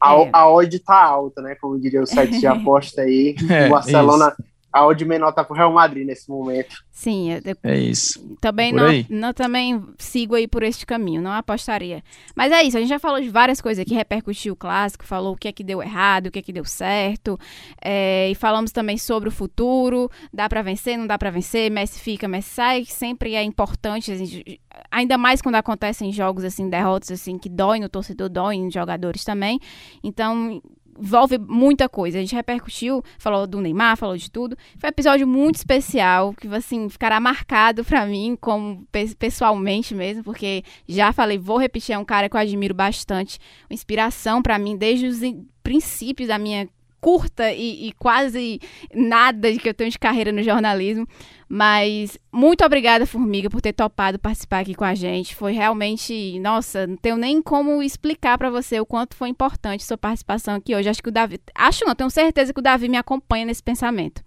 A, 0.00 0.10
a 0.32 0.50
odd 0.50 0.78
tá 0.80 1.00
alta, 1.00 1.40
né? 1.40 1.54
Como 1.60 1.78
diria 1.78 2.02
o 2.02 2.06
site 2.06 2.40
de 2.40 2.46
aposta 2.48 3.02
aí. 3.02 3.36
É, 3.48 3.66
o 3.66 3.70
Barcelona 3.70 4.34
isso 4.36 4.51
a 4.72 4.86
odd 4.86 5.04
menor 5.04 5.32
tá 5.32 5.44
pro 5.44 5.54
Real 5.54 5.72
Madrid 5.72 6.06
nesse 6.06 6.28
momento. 6.30 6.82
Sim, 6.90 7.32
eu, 7.32 7.40
é 7.62 7.78
isso. 7.78 8.36
Também 8.40 8.72
não, 8.72 8.86
não, 9.10 9.32
também 9.34 9.82
sigo 9.98 10.34
aí 10.34 10.48
por 10.48 10.62
este 10.62 10.86
caminho, 10.86 11.20
não 11.20 11.32
apostaria. 11.32 12.02
Mas 12.34 12.52
é 12.52 12.62
isso, 12.62 12.76
a 12.76 12.80
gente 12.80 12.88
já 12.88 12.98
falou 12.98 13.20
de 13.20 13.28
várias 13.28 13.60
coisas 13.60 13.82
aqui, 13.82 13.94
repercutiu 13.94 14.54
o 14.54 14.56
clássico, 14.56 15.04
falou 15.04 15.34
o 15.34 15.36
que 15.36 15.48
é 15.48 15.52
que 15.52 15.62
deu 15.62 15.82
errado, 15.82 16.26
o 16.26 16.30
que 16.30 16.38
é 16.38 16.42
que 16.42 16.52
deu 16.52 16.64
certo, 16.64 17.38
é, 17.82 18.30
e 18.30 18.34
falamos 18.34 18.72
também 18.72 18.96
sobre 18.96 19.28
o 19.28 19.32
futuro, 19.32 20.10
dá 20.32 20.48
para 20.48 20.62
vencer, 20.62 20.96
não 20.96 21.06
dá 21.06 21.18
para 21.18 21.30
vencer, 21.30 21.70
Messi 21.70 22.00
fica, 22.00 22.26
Messi 22.26 22.50
sai, 22.50 22.84
sempre 22.84 23.34
é 23.34 23.42
importante, 23.42 24.12
assim, 24.12 24.42
ainda 24.90 25.18
mais 25.18 25.42
quando 25.42 25.56
acontecem 25.56 26.12
jogos 26.12 26.44
assim, 26.44 26.68
derrotas 26.68 27.10
assim 27.10 27.38
que 27.38 27.48
dói 27.48 27.80
no 27.80 27.88
torcedor, 27.88 28.28
dói 28.28 28.58
nos 28.58 28.72
jogadores 28.72 29.24
também. 29.24 29.58
Então, 30.02 30.62
envolve 30.98 31.38
muita 31.38 31.88
coisa. 31.88 32.18
A 32.18 32.20
gente 32.20 32.34
repercutiu, 32.34 33.02
falou 33.18 33.46
do 33.46 33.60
Neymar, 33.60 33.96
falou 33.96 34.16
de 34.16 34.30
tudo. 34.30 34.56
Foi 34.78 34.88
um 34.88 34.90
episódio 34.90 35.26
muito 35.26 35.56
especial, 35.56 36.34
que 36.34 36.48
assim, 36.48 36.88
ficará 36.88 37.18
marcado 37.20 37.84
para 37.84 38.06
mim, 38.06 38.36
como 38.40 38.86
pessoalmente 39.18 39.94
mesmo, 39.94 40.22
porque 40.22 40.62
já 40.88 41.12
falei, 41.12 41.38
vou 41.38 41.58
repetir, 41.58 41.94
é 41.94 41.98
um 41.98 42.04
cara 42.04 42.28
que 42.28 42.36
eu 42.36 42.40
admiro 42.40 42.74
bastante, 42.74 43.38
uma 43.68 43.74
inspiração 43.74 44.42
para 44.42 44.58
mim 44.58 44.76
desde 44.76 45.06
os 45.06 45.20
princípios 45.62 46.28
da 46.28 46.38
minha 46.38 46.68
curta 47.02 47.50
e, 47.50 47.88
e, 47.88 47.92
quase 47.94 48.60
nada 48.94 49.52
de 49.52 49.58
que 49.58 49.68
eu 49.68 49.74
tenho 49.74 49.90
de 49.90 49.98
carreira 49.98 50.30
no 50.30 50.40
jornalismo. 50.40 51.04
Mas 51.48 52.16
muito 52.32 52.64
obrigada, 52.64 53.04
Formiga, 53.04 53.50
por 53.50 53.60
ter 53.60 53.72
topado 53.72 54.20
participar 54.20 54.60
aqui 54.60 54.72
com 54.72 54.84
a 54.84 54.94
gente. 54.94 55.34
Foi 55.34 55.52
realmente, 55.52 56.38
nossa, 56.38 56.86
não 56.86 56.96
tenho 56.96 57.16
nem 57.16 57.42
como 57.42 57.82
explicar 57.82 58.38
para 58.38 58.48
você 58.48 58.78
o 58.78 58.86
quanto 58.86 59.16
foi 59.16 59.28
importante 59.28 59.84
sua 59.84 59.98
participação 59.98 60.54
aqui 60.54 60.76
hoje. 60.76 60.88
Acho 60.88 61.02
que 61.02 61.08
o 61.08 61.12
Davi, 61.12 61.40
acho 61.54 61.84
não, 61.84 61.94
tenho 61.94 62.08
certeza 62.08 62.54
que 62.54 62.60
o 62.60 62.62
Davi 62.62 62.88
me 62.88 62.96
acompanha 62.96 63.44
nesse 63.44 63.62
pensamento. 63.62 64.22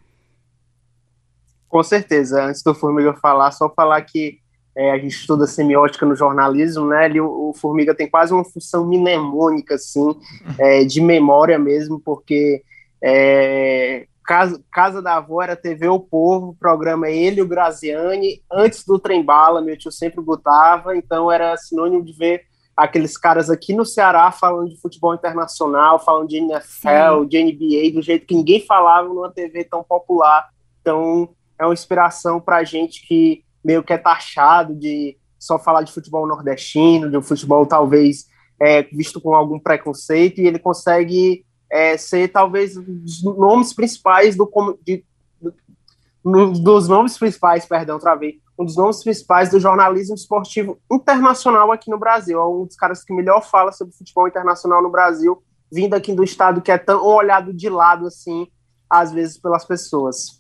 Com 1.70 1.82
certeza. 1.82 2.44
Antes 2.44 2.62
do 2.62 2.76
Formiga 2.76 3.14
falar, 3.16 3.52
só 3.52 3.70
falar 3.74 4.02
que 4.02 4.40
é, 4.76 4.92
a 4.92 4.98
gente 4.98 5.16
estuda 5.16 5.48
semiótica 5.48 6.06
no 6.06 6.16
jornalismo, 6.16 6.86
né? 6.88 7.06
Ele, 7.06 7.22
o, 7.22 7.50
o 7.50 7.54
Formiga 7.54 7.96
tem 7.96 8.10
quase 8.10 8.34
uma 8.34 8.44
função 8.44 8.86
mnemônica, 8.86 9.76
assim, 9.76 10.16
é, 10.58 10.84
de 10.84 11.00
memória 11.00 11.58
mesmo, 11.58 12.00
porque 12.00 12.62
é, 13.02 14.06
Casa, 14.26 14.62
Casa 14.72 15.02
da 15.02 15.18
Avó 15.18 15.42
era 15.42 15.56
TV 15.56 15.88
O 15.88 16.00
Povo, 16.00 16.58
programa 16.60 17.10
ele 17.10 17.40
e 17.40 17.44
o 17.44 17.48
Graziani, 17.48 18.42
antes 18.52 18.84
do 18.84 19.00
Trem 19.00 19.24
Bala, 19.24 19.62
meu 19.62 19.78
tio 19.78 19.92
sempre 19.92 20.22
botava, 20.22 20.98
então 20.98 21.32
era 21.32 21.56
sinônimo 21.56 22.04
de 22.04 22.12
ver 22.14 22.42
aqueles 22.76 23.18
caras 23.18 23.50
aqui 23.50 23.74
no 23.74 23.86
Ceará 23.86 24.32
falando 24.32 24.70
de 24.70 24.82
futebol 24.82 25.14
internacional, 25.14 25.98
falando 25.98 26.28
de 26.28 26.38
NFL, 26.38 27.22
Sim. 27.22 27.28
de 27.28 27.44
NBA, 27.44 27.94
do 27.94 28.02
jeito 28.02 28.26
que 28.26 28.36
ninguém 28.36 28.66
falava 28.66 29.08
numa 29.08 29.32
TV 29.32 29.64
tão 29.64 29.82
popular. 29.82 30.50
Então, 30.82 31.30
é 31.58 31.64
uma 31.64 31.74
inspiração 31.74 32.42
para 32.42 32.64
gente 32.66 33.08
que 33.08 33.45
meio 33.66 33.84
que 33.84 33.92
é 33.92 33.98
taxado 33.98 34.76
de 34.76 35.18
só 35.40 35.58
falar 35.58 35.82
de 35.82 35.92
futebol 35.92 36.28
nordestino, 36.28 37.10
de 37.10 37.18
um 37.18 37.22
futebol 37.22 37.66
talvez 37.66 38.28
é, 38.62 38.84
visto 38.84 39.20
com 39.20 39.34
algum 39.34 39.60
preconceito, 39.60 40.40
e 40.40 40.48
ele 40.48 40.60
consegue 40.60 41.44
é, 41.70 41.98
ser 41.98 42.30
talvez 42.30 42.78
os 42.78 43.24
nomes 43.24 43.74
principais 43.74 44.36
do, 44.36 44.50
de, 44.86 45.04
do, 45.42 46.52
dos 46.52 46.88
nomes 46.88 47.18
principais, 47.18 47.66
perdão, 47.66 48.00
travei, 48.00 48.40
um 48.58 48.64
dos 48.64 48.78
nomes 48.78 49.04
principais 49.04 49.50
do 49.50 49.60
jornalismo 49.60 50.16
esportivo 50.16 50.80
internacional 50.90 51.72
aqui 51.72 51.90
no 51.90 52.00
Brasil. 52.00 52.40
É 52.40 52.48
um 52.48 52.66
dos 52.66 52.76
caras 52.76 53.04
que 53.04 53.14
melhor 53.14 53.42
fala 53.42 53.72
sobre 53.72 53.96
futebol 53.96 54.28
internacional 54.28 54.82
no 54.82 54.90
Brasil, 54.90 55.44
vindo 55.72 55.94
aqui 55.94 56.14
do 56.14 56.24
estado 56.24 56.62
que 56.62 56.72
é 56.72 56.78
tão 56.78 57.04
olhado 57.04 57.52
de 57.52 57.68
lado 57.68 58.08
assim, 58.08 58.48
às 58.90 59.12
vezes 59.12 59.38
pelas 59.38 59.66
pessoas. 59.66 60.40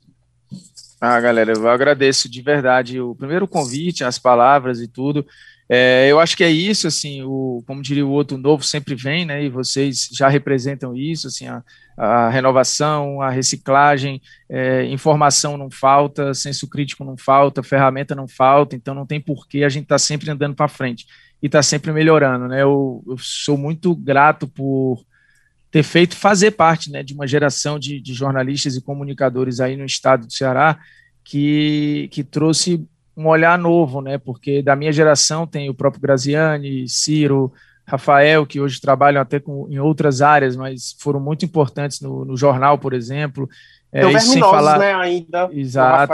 Ah, 1.00 1.20
galera, 1.20 1.54
eu 1.54 1.68
agradeço 1.70 2.30
de 2.30 2.41
verdade 2.41 3.00
o 3.00 3.16
primeiro 3.16 3.48
convite, 3.48 4.04
as 4.04 4.18
palavras 4.18 4.80
e 4.82 4.88
tudo. 4.88 5.26
É, 5.68 6.08
eu 6.10 6.20
acho 6.20 6.38
que 6.38 6.43
é 6.43 6.50
isso, 6.50 6.88
assim, 6.88 7.24
o, 7.24 7.64
como 7.66 7.82
diria 7.82 8.06
o 8.06 8.12
outro, 8.12 8.38
novo 8.38 8.64
sempre 8.64 8.93
vem, 8.93 9.26
né? 9.26 9.43
E 9.43 9.50
vocês 9.50 10.10
já 10.12 10.28
representam 10.30 10.96
isso, 10.96 11.28
assim, 11.28 11.48
a, 11.48 11.64
a 11.98 12.30
renovação, 12.30 13.20
a 13.22 13.32
reciclagem, 13.32 14.22
é, 14.48 14.86
informação 14.86 15.58
não 15.58 15.72
falta, 15.72 16.34
senso 16.34 16.70
crítico 16.70 17.04
não 17.04 17.18
falta, 17.18 17.64
ferramenta 17.64 18.14
não 18.14 18.28
falta, 18.28 18.76
então 18.76 18.93
não 18.93 19.08
tem 19.08 19.20
porquê 19.20 19.64
a 19.64 19.70
gente 19.70 19.88
tá 19.88 19.98
sempre 19.98 20.30
andando 20.30 20.56
para 20.56 20.68
frente 20.68 21.08
e 21.41 21.50
tá 21.50 21.64
sempre 21.64 21.91
melhorando, 21.91 22.48
né? 22.48 22.62
Eu, 22.62 23.04
eu, 23.08 23.18
sou 23.18 23.58
muito 23.58 23.96
grato 23.96 24.48
por 24.48 25.04
ter 25.76 25.84
feito, 25.84 26.15
fazer 26.15 26.51
parte 26.51 26.89
né, 26.89 27.03
de 27.03 27.13
uma 27.13 27.28
geração 27.28 27.78
de, 27.78 27.99
de 27.99 28.13
jornalistas 28.13 28.78
e 28.78 28.82
comunicadores 28.82 29.59
aí 29.59 29.76
no 29.76 29.84
estado 29.84 30.26
do 30.26 30.32
Ceará 30.32 30.80
que, 31.21 32.07
que 32.13 32.23
trouxe 32.23 32.88
um 33.17 33.28
olhar 33.28 33.59
novo, 33.59 33.99
né? 33.99 34.17
Porque 34.17 34.61
da 34.61 34.73
minha 34.73 34.93
geração 34.93 35.45
tem 35.45 35.69
o 35.69 35.73
próprio 35.73 36.01
Graziani, 36.01 36.88
Ciro, 36.88 37.51
Rafael, 37.86 38.45
que 38.45 38.61
hoje 38.61 38.80
trabalham 38.80 39.21
até 39.21 39.38
com, 39.38 39.67
em 39.69 39.78
outras 39.78 40.21
áreas, 40.21 40.55
mas 40.55 40.95
foram 40.97 41.19
muito 41.19 41.43
importantes 41.43 41.99
no, 41.99 42.23
no 42.23 42.38
jornal, 42.38 42.78
por 42.78 42.93
exemplo. 42.93 43.49
É, 43.91 44.17
sem 44.19 44.39
falar, 44.39 44.80
né, 44.80 44.93
ainda. 44.93 45.49
Exato. 45.51 46.13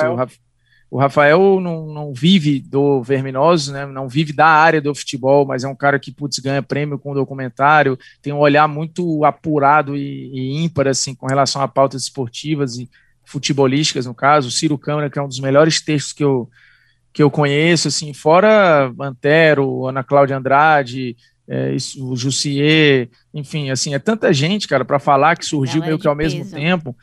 O 0.91 0.99
Rafael 0.99 1.61
não, 1.61 1.87
não 1.87 2.13
vive 2.13 2.59
do 2.59 3.01
Verminoso, 3.01 3.71
né? 3.71 3.85
não 3.85 4.09
vive 4.09 4.33
da 4.33 4.45
área 4.45 4.81
do 4.81 4.93
futebol, 4.93 5.45
mas 5.45 5.63
é 5.63 5.67
um 5.69 5.75
cara 5.75 5.97
que 5.97 6.11
putz, 6.11 6.37
ganha 6.39 6.61
prêmio 6.61 6.99
com 6.99 7.13
documentário, 7.13 7.97
tem 8.21 8.33
um 8.33 8.39
olhar 8.39 8.67
muito 8.67 9.23
apurado 9.23 9.95
e, 9.95 10.29
e 10.33 10.61
ímpar 10.61 10.89
assim, 10.89 11.15
com 11.15 11.27
relação 11.27 11.61
a 11.61 11.67
pautas 11.67 12.03
esportivas 12.03 12.77
e 12.77 12.89
futebolísticas, 13.23 14.05
no 14.05 14.13
caso. 14.13 14.49
O 14.49 14.51
Ciro 14.51 14.77
Câmara, 14.77 15.09
que 15.09 15.17
é 15.17 15.21
um 15.21 15.29
dos 15.29 15.39
melhores 15.39 15.79
textos 15.79 16.11
que 16.11 16.25
eu, 16.25 16.49
que 17.13 17.23
eu 17.23 17.31
conheço, 17.31 17.87
assim, 17.87 18.13
fora 18.13 18.93
Antero, 18.99 19.87
Ana 19.87 20.03
Cláudia 20.03 20.35
Andrade, 20.35 21.15
é, 21.47 21.73
isso, 21.73 22.05
o 22.05 22.17
Jussier, 22.17 23.09
enfim, 23.33 23.69
assim, 23.69 23.93
é 23.93 23.99
tanta 23.99 24.33
gente, 24.33 24.67
cara, 24.67 24.83
para 24.83 24.99
falar 24.99 25.37
que 25.37 25.45
surgiu 25.45 25.79
meio 25.81 25.97
que 25.97 26.07
ao 26.07 26.17
peso. 26.17 26.37
mesmo 26.37 26.51
tempo. 26.53 26.93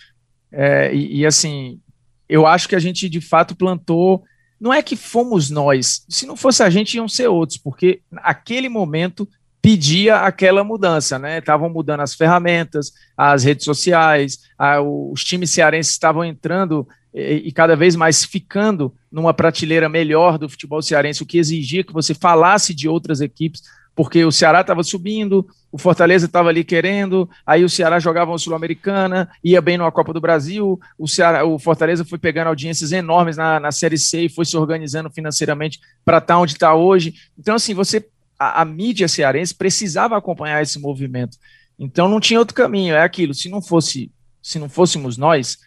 É, 0.53 0.95
e, 0.95 1.20
e, 1.20 1.26
assim, 1.26 1.80
eu 2.29 2.47
acho 2.47 2.68
que 2.68 2.76
a 2.76 2.79
gente 2.79 3.09
de 3.09 3.20
fato 3.20 3.57
plantou. 3.57 4.24
Não 4.61 4.74
é 4.74 4.83
que 4.83 4.97
fomos 4.97 5.51
nós, 5.51 6.05
se 6.09 6.26
não 6.26 6.37
fosse 6.37 6.62
a 6.62 6.70
gente, 6.70 6.97
iam 6.97 7.09
ser 7.09 7.29
outros, 7.29 7.59
porque 7.59 8.01
aquele 8.16 8.68
momento 8.68 9.29
pedia 9.62 10.16
aquela 10.16 10.64
mudança, 10.64 11.18
né? 11.18 11.39
Estavam 11.39 11.68
mudando 11.68 12.01
as 12.01 12.14
ferramentas, 12.14 12.93
as 13.16 13.45
redes 13.45 13.64
sociais, 13.64 14.39
a, 14.59 14.81
os 14.81 15.24
times 15.24 15.51
cearenses 15.51 15.93
estavam 15.93 16.24
entrando 16.24 16.87
e, 17.12 17.49
e, 17.49 17.53
cada 17.53 17.74
vez 17.74 17.97
mais 17.97 18.24
ficando 18.24 18.95
numa 19.11 19.35
prateleira 19.35 19.89
melhor 19.89 20.39
do 20.39 20.49
futebol 20.49 20.83
cearense, 20.83 21.22
o 21.22 21.26
que 21.26 21.39
exigia 21.39 21.83
que 21.83 21.93
você 21.93 22.14
falasse 22.14 22.74
de 22.74 22.89
outras 22.89 23.20
equipes, 23.20 23.62
porque 23.99 24.24
o 24.24 24.30
Ceará 24.30 24.61
estava 24.61 24.84
subindo, 24.84 25.44
o 25.72 25.76
Fortaleza 25.76 26.26
estava 26.26 26.51
ali 26.51 26.62
querendo, 26.62 27.28
aí 27.44 27.64
o 27.64 27.68
Ceará 27.68 27.99
jogava 27.99 28.30
uma 28.30 28.38
Sul-Americana, 28.38 29.28
ia 29.42 29.61
bem 29.61 29.76
numa 29.76 29.90
Copa 29.90 30.12
do 30.12 30.20
Brasil, 30.20 30.78
o, 30.96 31.09
Ceará, 31.09 31.44
o 31.44 31.59
Fortaleza 31.59 32.05
foi 32.05 32.16
pegando 32.16 32.46
audiências 32.46 32.92
enormes 32.92 33.36
na, 33.36 33.59
na 33.59 33.72
Série 33.72 33.99
C 33.99 34.26
e 34.26 34.28
foi 34.28 34.44
se 34.44 34.57
organizando 34.57 35.11
financeiramente 35.11 35.80
para 36.05 36.18
estar 36.18 36.34
tá 36.34 36.38
onde 36.38 36.53
está 36.53 36.72
hoje. 36.76 37.12
Então, 37.36 37.57
assim, 37.57 37.74
você 37.74 38.07
a, 38.38 38.62
a 38.62 38.64
mídia 38.64 39.09
cearense 39.09 39.53
precisava 39.53 40.16
acompanhar 40.16 40.62
esse 40.62 40.78
movimento. 40.78 41.36
Então 41.76 42.09
não 42.09 42.20
tinha 42.20 42.38
outro 42.38 42.55
caminho, 42.55 42.94
é 42.94 43.03
aquilo, 43.03 43.34
se 43.34 43.49
não 43.49 43.61
fosse, 43.61 44.12
se 44.40 44.61
não 44.61 44.68
fôssemos 44.68 45.16
nós, 45.16 45.59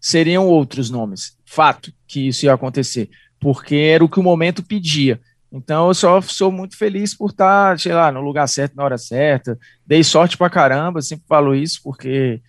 seriam 0.00 0.46
outros 0.46 0.90
nomes. 0.90 1.36
Fato 1.44 1.92
que 2.06 2.28
isso 2.28 2.44
ia 2.44 2.54
acontecer, 2.54 3.10
porque 3.40 3.74
era 3.74 4.04
o 4.04 4.08
que 4.08 4.20
o 4.20 4.22
momento 4.22 4.62
pedia. 4.62 5.20
Então 5.52 5.88
eu 5.88 5.94
só 5.94 6.20
sou 6.20 6.52
muito 6.52 6.76
feliz 6.76 7.14
por 7.14 7.30
estar, 7.30 7.78
sei 7.78 7.92
lá, 7.92 8.12
no 8.12 8.20
lugar 8.20 8.46
certo, 8.46 8.76
na 8.76 8.84
hora 8.84 8.96
certa. 8.96 9.58
Dei 9.84 10.04
sorte 10.04 10.36
pra 10.36 10.48
caramba, 10.48 11.02
sempre 11.02 11.24
falo 11.28 11.54
isso, 11.54 11.80
porque 11.82 12.40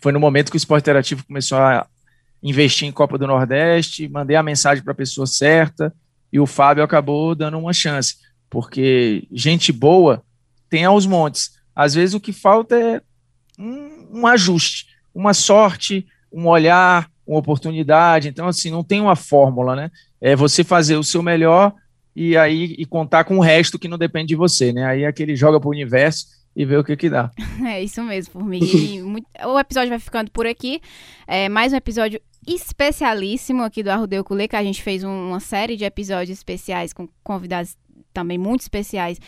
foi 0.00 0.12
no 0.12 0.20
momento 0.20 0.50
que 0.50 0.56
o 0.56 0.58
esporte 0.58 0.82
interativo 0.82 1.24
começou 1.24 1.58
a 1.58 1.86
investir 2.42 2.88
em 2.88 2.92
Copa 2.92 3.18
do 3.18 3.26
Nordeste, 3.26 4.08
mandei 4.08 4.36
a 4.36 4.42
mensagem 4.42 4.82
para 4.82 4.92
a 4.92 4.96
pessoa 4.96 5.26
certa 5.26 5.92
e 6.32 6.38
o 6.38 6.46
Fábio 6.46 6.84
acabou 6.84 7.34
dando 7.34 7.58
uma 7.58 7.72
chance, 7.72 8.16
porque 8.50 9.26
gente 9.32 9.72
boa 9.72 10.22
tem 10.68 10.84
aos 10.84 11.06
montes. 11.06 11.58
Às 11.74 11.94
vezes 11.94 12.14
o 12.14 12.20
que 12.20 12.32
falta 12.32 12.76
é 12.76 13.00
um, 13.58 14.20
um 14.20 14.26
ajuste, 14.26 14.86
uma 15.14 15.32
sorte, 15.32 16.06
um 16.32 16.46
olhar, 16.46 17.10
uma 17.26 17.38
oportunidade. 17.38 18.28
Então, 18.28 18.46
assim, 18.46 18.70
não 18.70 18.84
tem 18.84 19.00
uma 19.00 19.16
fórmula, 19.16 19.74
né? 19.74 19.90
É 20.20 20.34
você 20.34 20.64
fazer 20.64 20.96
o 20.96 21.04
seu 21.04 21.22
melhor 21.22 21.72
e 22.20 22.36
aí 22.36 22.74
e 22.76 22.84
contar 22.84 23.22
com 23.22 23.38
o 23.38 23.40
resto 23.40 23.78
que 23.78 23.86
não 23.86 23.96
depende 23.96 24.26
de 24.26 24.34
você, 24.34 24.72
né? 24.72 24.84
Aí 24.84 25.04
é 25.04 25.06
aquele 25.06 25.36
joga 25.36 25.60
para 25.60 25.68
o 25.68 25.70
universo 25.70 26.26
e 26.54 26.64
vê 26.64 26.76
o 26.76 26.82
que 26.82 26.96
que 26.96 27.08
dá. 27.08 27.30
É 27.64 27.80
isso 27.80 28.02
mesmo, 28.02 28.32
Formiga. 28.32 28.66
o 29.46 29.58
episódio 29.60 29.90
vai 29.90 30.00
ficando 30.00 30.28
por 30.32 30.44
aqui. 30.44 30.80
É 31.28 31.48
mais 31.48 31.72
um 31.72 31.76
episódio 31.76 32.20
especialíssimo 32.44 33.62
aqui 33.62 33.84
do 33.84 33.90
Arrudeu 33.90 34.24
Culê, 34.24 34.48
que 34.48 34.56
a 34.56 34.64
gente 34.64 34.82
fez 34.82 35.04
uma 35.04 35.38
série 35.38 35.76
de 35.76 35.84
episódios 35.84 36.36
especiais 36.36 36.92
com 36.92 37.08
convidados 37.22 37.76
também 38.12 38.36
muito 38.36 38.62
especiais 38.62 39.20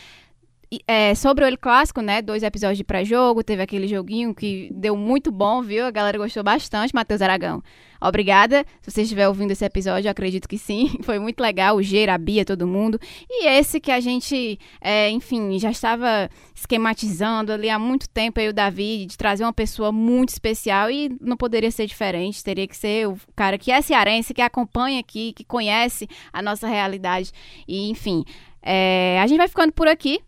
é, 0.86 1.14
sobre 1.16 1.44
o 1.44 1.48
El 1.48 1.58
Clássico, 1.58 2.00
né? 2.00 2.22
Dois 2.22 2.44
episódios 2.44 2.78
de 2.78 2.84
pré-jogo, 2.84 3.42
teve 3.42 3.60
aquele 3.60 3.88
joguinho 3.88 4.32
que 4.32 4.70
deu 4.72 4.96
muito 4.96 5.32
bom, 5.32 5.60
viu? 5.62 5.84
A 5.84 5.90
galera 5.90 6.16
gostou 6.16 6.44
bastante, 6.44 6.94
Matheus 6.94 7.20
Aragão. 7.20 7.60
Obrigada. 8.00 8.64
Se 8.80 8.90
você 8.90 9.02
estiver 9.02 9.26
ouvindo 9.26 9.50
esse 9.50 9.64
episódio, 9.64 10.08
acredito 10.08 10.48
que 10.48 10.56
sim. 10.56 10.96
Foi 11.02 11.18
muito 11.18 11.40
legal, 11.40 11.76
o 11.76 11.82
Geira, 11.82 12.14
a 12.14 12.18
Bia, 12.18 12.44
todo 12.44 12.68
mundo. 12.68 13.00
E 13.28 13.48
esse 13.48 13.80
que 13.80 13.90
a 13.90 13.98
gente, 13.98 14.58
é, 14.80 15.10
enfim, 15.10 15.58
já 15.58 15.72
estava 15.72 16.30
esquematizando 16.54 17.52
ali 17.52 17.68
há 17.68 17.78
muito 17.78 18.08
tempo, 18.08 18.38
aí 18.38 18.48
o 18.48 18.52
Davi, 18.52 19.06
de 19.06 19.18
trazer 19.18 19.42
uma 19.42 19.52
pessoa 19.52 19.90
muito 19.90 20.28
especial 20.28 20.88
e 20.88 21.10
não 21.20 21.36
poderia 21.36 21.70
ser 21.72 21.86
diferente. 21.86 22.44
Teria 22.44 22.68
que 22.68 22.76
ser 22.76 23.08
o 23.08 23.18
cara 23.34 23.58
que 23.58 23.72
é 23.72 23.82
cearense, 23.82 24.32
que 24.32 24.40
acompanha 24.40 25.00
aqui, 25.00 25.32
que 25.32 25.44
conhece 25.44 26.08
a 26.32 26.40
nossa 26.40 26.68
realidade. 26.68 27.32
E, 27.66 27.90
enfim, 27.90 28.24
é, 28.62 29.18
a 29.20 29.26
gente 29.26 29.38
vai 29.38 29.48
ficando 29.48 29.72
por 29.72 29.88
aqui. 29.88 30.20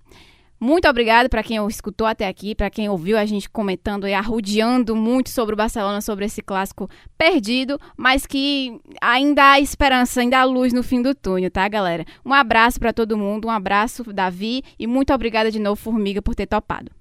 Muito 0.62 0.88
obrigado 0.88 1.28
para 1.28 1.42
quem 1.42 1.56
escutou 1.66 2.06
até 2.06 2.28
aqui, 2.28 2.54
para 2.54 2.70
quem 2.70 2.88
ouviu 2.88 3.18
a 3.18 3.26
gente 3.26 3.50
comentando 3.50 4.06
e 4.06 4.14
arrudeando 4.14 4.94
muito 4.94 5.28
sobre 5.28 5.54
o 5.54 5.56
Barcelona, 5.56 6.00
sobre 6.00 6.24
esse 6.24 6.40
clássico 6.40 6.88
perdido, 7.18 7.80
mas 7.96 8.26
que 8.26 8.80
ainda 9.00 9.42
há 9.50 9.58
esperança, 9.58 10.20
ainda 10.20 10.38
há 10.38 10.44
luz 10.44 10.72
no 10.72 10.84
fim 10.84 11.02
do 11.02 11.16
túnel, 11.16 11.50
tá, 11.50 11.66
galera? 11.66 12.04
Um 12.24 12.32
abraço 12.32 12.78
para 12.78 12.92
todo 12.92 13.18
mundo, 13.18 13.48
um 13.48 13.50
abraço, 13.50 14.04
Davi, 14.12 14.62
e 14.78 14.86
muito 14.86 15.12
obrigada 15.12 15.50
de 15.50 15.58
novo, 15.58 15.74
Formiga, 15.74 16.22
por 16.22 16.36
ter 16.36 16.46
topado. 16.46 16.92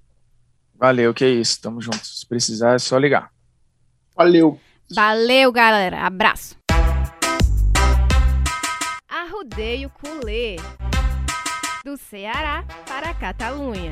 Valeu, 0.73 1.13
que 1.13 1.23
é 1.23 1.29
isso. 1.29 1.61
Tamo 1.61 1.79
junto. 1.79 2.03
Se 2.03 2.25
precisar, 2.25 2.73
é 2.73 2.79
só 2.79 2.97
ligar. 2.97 3.31
Valeu. 4.17 4.59
Valeu, 4.89 5.51
galera. 5.51 5.99
Abraço. 5.99 6.57
Arrudeio 9.07 9.91
Culê 9.91 10.55
do 11.83 11.97
Ceará 11.97 12.63
para 12.87 13.09
a 13.09 13.13
Catalunha. 13.13 13.91